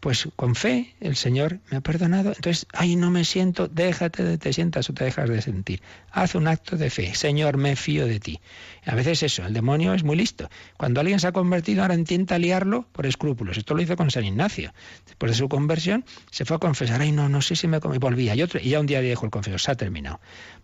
pues 0.00 0.28
con 0.36 0.54
fe 0.54 0.94
el 1.00 1.16
Señor 1.16 1.60
me 1.70 1.78
ha 1.78 1.80
perdonado. 1.80 2.28
Entonces, 2.28 2.66
ay, 2.72 2.96
no 2.96 3.10
me 3.10 3.24
siento, 3.24 3.68
déjate 3.68 4.22
de 4.22 4.38
te 4.38 4.52
sientas 4.52 4.88
o 4.90 4.94
te 4.94 5.04
dejas 5.04 5.28
de 5.28 5.42
sentir. 5.42 5.82
Haz 6.10 6.34
un 6.34 6.48
acto 6.48 6.76
de 6.76 6.90
fe. 6.90 7.14
Señor, 7.14 7.56
me 7.56 7.76
fío 7.76 8.06
de 8.06 8.20
ti. 8.20 8.40
A 8.84 8.94
veces 8.94 9.22
eso, 9.22 9.44
el 9.44 9.52
demonio 9.52 9.94
es 9.94 10.04
muy 10.04 10.16
listo. 10.16 10.48
Cuando 10.76 11.00
alguien 11.00 11.18
se 11.18 11.26
ha 11.26 11.32
convertido, 11.32 11.82
ahora 11.82 11.94
intenta 11.94 12.38
liarlo 12.38 12.86
por 12.92 13.06
escrúpulos. 13.06 13.58
Esto 13.58 13.74
lo 13.74 13.82
hizo 13.82 13.96
con 13.96 14.10
San 14.10 14.24
Ignacio. 14.24 14.72
Después 15.06 15.32
de 15.32 15.38
su 15.38 15.48
conversión, 15.48 16.04
se 16.30 16.44
fue 16.44 16.56
a 16.56 16.60
confesar. 16.60 17.00
Ay, 17.00 17.12
no, 17.12 17.28
no 17.28 17.42
sé 17.42 17.56
si 17.56 17.66
me 17.66 17.78
y 17.78 17.98
volvía. 17.98 18.34
Y, 18.34 18.68
ya 18.68 18.80
un 18.80 18.86
día 18.86 19.00
dijo 19.00 19.24
el 19.24 19.30
confesor, 19.30 19.60
se 19.60 19.72
ha 19.72 19.74
terminado. 19.74 20.20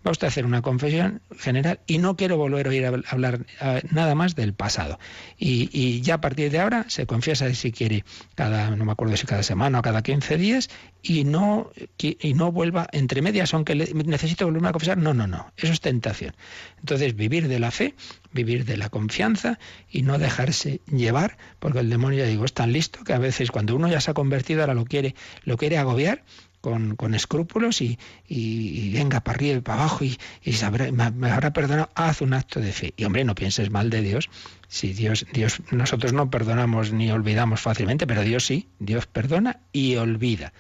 Va 0.07 0.11
usted 0.11 0.27
a 0.27 0.29
hacer 0.29 0.45
una 0.45 0.63
confesión 0.63 1.23
general 1.39 1.81
y 1.87 1.99
no 1.99 2.17
quiero 2.17 2.37
volver 2.37 2.67
a 2.67 2.71
oír 2.71 2.87
hablar 3.09 3.47
nada 3.91 4.15
más 4.15 4.35
del 4.35 4.55
pasado. 4.55 4.99
Y, 5.39 5.69
y, 5.73 6.01
ya 6.03 6.15
a 6.15 6.21
partir 6.21 6.51
de 6.51 6.61
ahora 6.61 6.85
se 6.89 7.07
confiesa 7.07 7.53
si 7.55 7.73
quiere 7.73 8.05
cada, 8.35 8.71
no 8.71 8.85
me 8.85 8.93
acuerdo 8.93 9.15
cada 9.27 9.43
semana 9.43 9.81
o 9.81 9.83
cada 9.83 10.03
15 10.03 10.37
días 10.37 10.71
y 11.03 11.25
no, 11.25 11.71
y 11.99 12.35
no 12.35 12.53
vuelva 12.53 12.89
entre 12.93 13.23
medias, 13.23 13.55
aunque 13.55 13.75
necesito 13.75 14.47
volverme 14.47 14.69
a 14.69 14.73
confesar. 14.73 14.99
No, 14.99 15.15
no, 15.15 15.27
no. 15.27 15.53
Eso 15.57 15.73
es 15.73 15.81
tentación. 15.81 16.35
Entonces, 16.79 17.17
vivir 17.17 17.49
de 17.49 17.59
la 17.59 17.71
fe, 17.71 17.95
vivir 18.33 18.65
de 18.65 18.77
la 18.77 18.89
confianza 18.89 19.59
y 19.91 20.03
no 20.03 20.19
dejarse 20.19 20.81
llevar, 20.87 21.39
porque 21.59 21.81
el 21.81 21.91
demonio, 21.91 22.21
ya 22.21 22.27
digo, 22.27 22.45
es 22.45 22.53
tan 22.53 22.73
listo 22.73 23.05
que 23.05 23.13
a 23.13 23.19
veces 23.19 23.51
cuando 23.51 23.77
uno 23.77 23.89
ya 23.89 24.01
se 24.01 24.11
ha 24.11 24.15
convertido, 24.15 24.61
ahora 24.61 24.75
lo 24.75 24.85
quiere, 24.85 25.15
lo 25.45 25.57
quiere 25.57 25.79
agobiar 25.79 26.23
con, 26.63 26.97
con, 26.97 27.15
escrúpulos 27.15 27.83
y, 27.83 27.99
y, 28.27 28.91
venga 28.95 29.21
para 29.21 29.37
arriba 29.37 29.59
y 29.59 29.61
para 29.61 29.81
abajo 29.81 30.05
y, 30.05 30.19
y 30.43 30.53
sabrá, 30.55 30.91
me, 30.91 31.31
habrá 31.31 31.53
perdonado, 31.53 31.91
haz 31.95 32.23
un 32.23 32.33
acto 32.33 32.61
de 32.61 32.73
fe. 32.73 32.95
Y 32.97 33.05
hombre, 33.05 33.25
no 33.25 33.35
pienses 33.35 33.71
mal 33.71 33.91
de 33.91 34.01
Dios. 34.01 34.31
Si 34.69 34.95
Dios, 34.95 35.27
Dios, 35.35 35.61
nosotros 35.71 36.15
no 36.15 36.31
perdonamos 36.31 36.93
ni 36.93 37.11
olvidamos 37.11 37.61
fácilmente, 37.61 38.07
pero 38.07 38.23
Dios 38.23 38.47
sí, 38.47 38.69
Dios 38.79 39.07
perdona 39.07 39.61
y 39.73 39.97
olvida. 39.97 40.55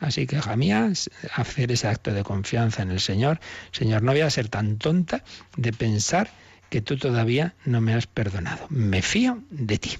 Así 0.00 0.26
que, 0.26 0.36
hija 0.36 0.56
mía, 0.56 0.90
hacer 1.34 1.72
ese 1.72 1.88
acto 1.88 2.14
de 2.14 2.22
confianza 2.22 2.82
en 2.82 2.92
el 2.92 3.00
Señor. 3.00 3.40
Señor, 3.72 4.02
no 4.02 4.12
voy 4.12 4.20
a 4.20 4.30
ser 4.30 4.48
tan 4.48 4.78
tonta 4.78 5.24
de 5.56 5.72
pensar 5.72 6.30
que 6.70 6.80
tú 6.80 6.96
todavía 6.96 7.54
no 7.64 7.80
me 7.80 7.94
has 7.94 8.06
perdonado. 8.06 8.66
Me 8.70 9.02
fío 9.02 9.42
de 9.50 9.78
ti. 9.78 9.98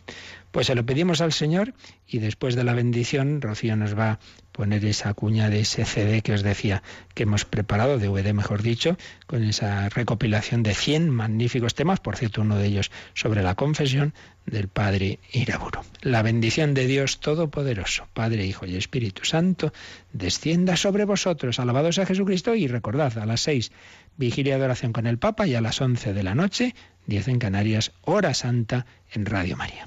Pues 0.51 0.67
se 0.69 0.75
lo 0.75 0.87
pedimos 0.87 1.21
al 1.21 1.33
Señor 1.33 1.75
y 2.07 2.19
después 2.19 2.55
de 2.55 2.65
la 2.65 2.75
bendición, 2.75 3.41
Rocío 3.43 3.77
nos 3.77 3.99
va 3.99 4.19
poner 4.59 4.85
esa 4.87 5.15
cuña 5.15 5.51
de 5.51 5.61
ese 5.61 5.85
CD 5.85 6.21
que 6.21 6.33
os 6.33 6.43
decía 6.43 6.83
que 7.15 7.23
hemos 7.23 7.45
preparado, 7.45 8.01
DVD 8.01 8.35
mejor 8.35 8.61
dicho, 8.61 8.99
con 9.29 9.45
esa 9.45 9.89
recopilación 9.89 10.65
de 10.65 10.75
100 10.75 11.11
magníficos 11.11 11.77
temas, 11.77 12.01
por 12.01 12.17
cierto, 12.17 12.41
uno 12.41 12.59
de 12.59 12.67
ellos 12.67 12.91
sobre 13.15 13.45
la 13.45 13.55
confesión 13.55 14.15
del 14.47 14.67
Padre 14.67 15.21
Iraburo. 15.33 15.85
La 16.03 16.23
bendición 16.23 16.75
de 16.75 16.89
Dios 16.89 17.21
Todopoderoso, 17.21 18.09
Padre, 18.15 18.47
Hijo 18.47 18.67
y 18.67 18.75
Espíritu 18.75 19.25
Santo, 19.25 19.73
descienda 20.13 20.77
sobre 20.77 21.05
vosotros. 21.05 21.61
Alabados 21.61 22.01
a 22.01 22.07
Jesucristo 22.07 22.57
y 22.57 22.67
recordad 22.67 23.17
a 23.17 23.27
las 23.27 23.43
seis, 23.43 23.71
vigilia 24.17 24.59
de 24.59 24.65
oración 24.65 24.93
con 24.93 25.07
el 25.07 25.19
Papa 25.19 25.47
y 25.47 25.55
a 25.55 25.61
las 25.61 25.81
once 25.81 26.13
de 26.13 26.25
la 26.25 26.35
noche, 26.35 26.75
diez 27.07 27.29
en 27.29 27.39
Canarias, 27.39 27.93
hora 28.03 28.35
santa 28.35 28.87
en 29.13 29.25
Radio 29.25 29.57
María. 29.57 29.87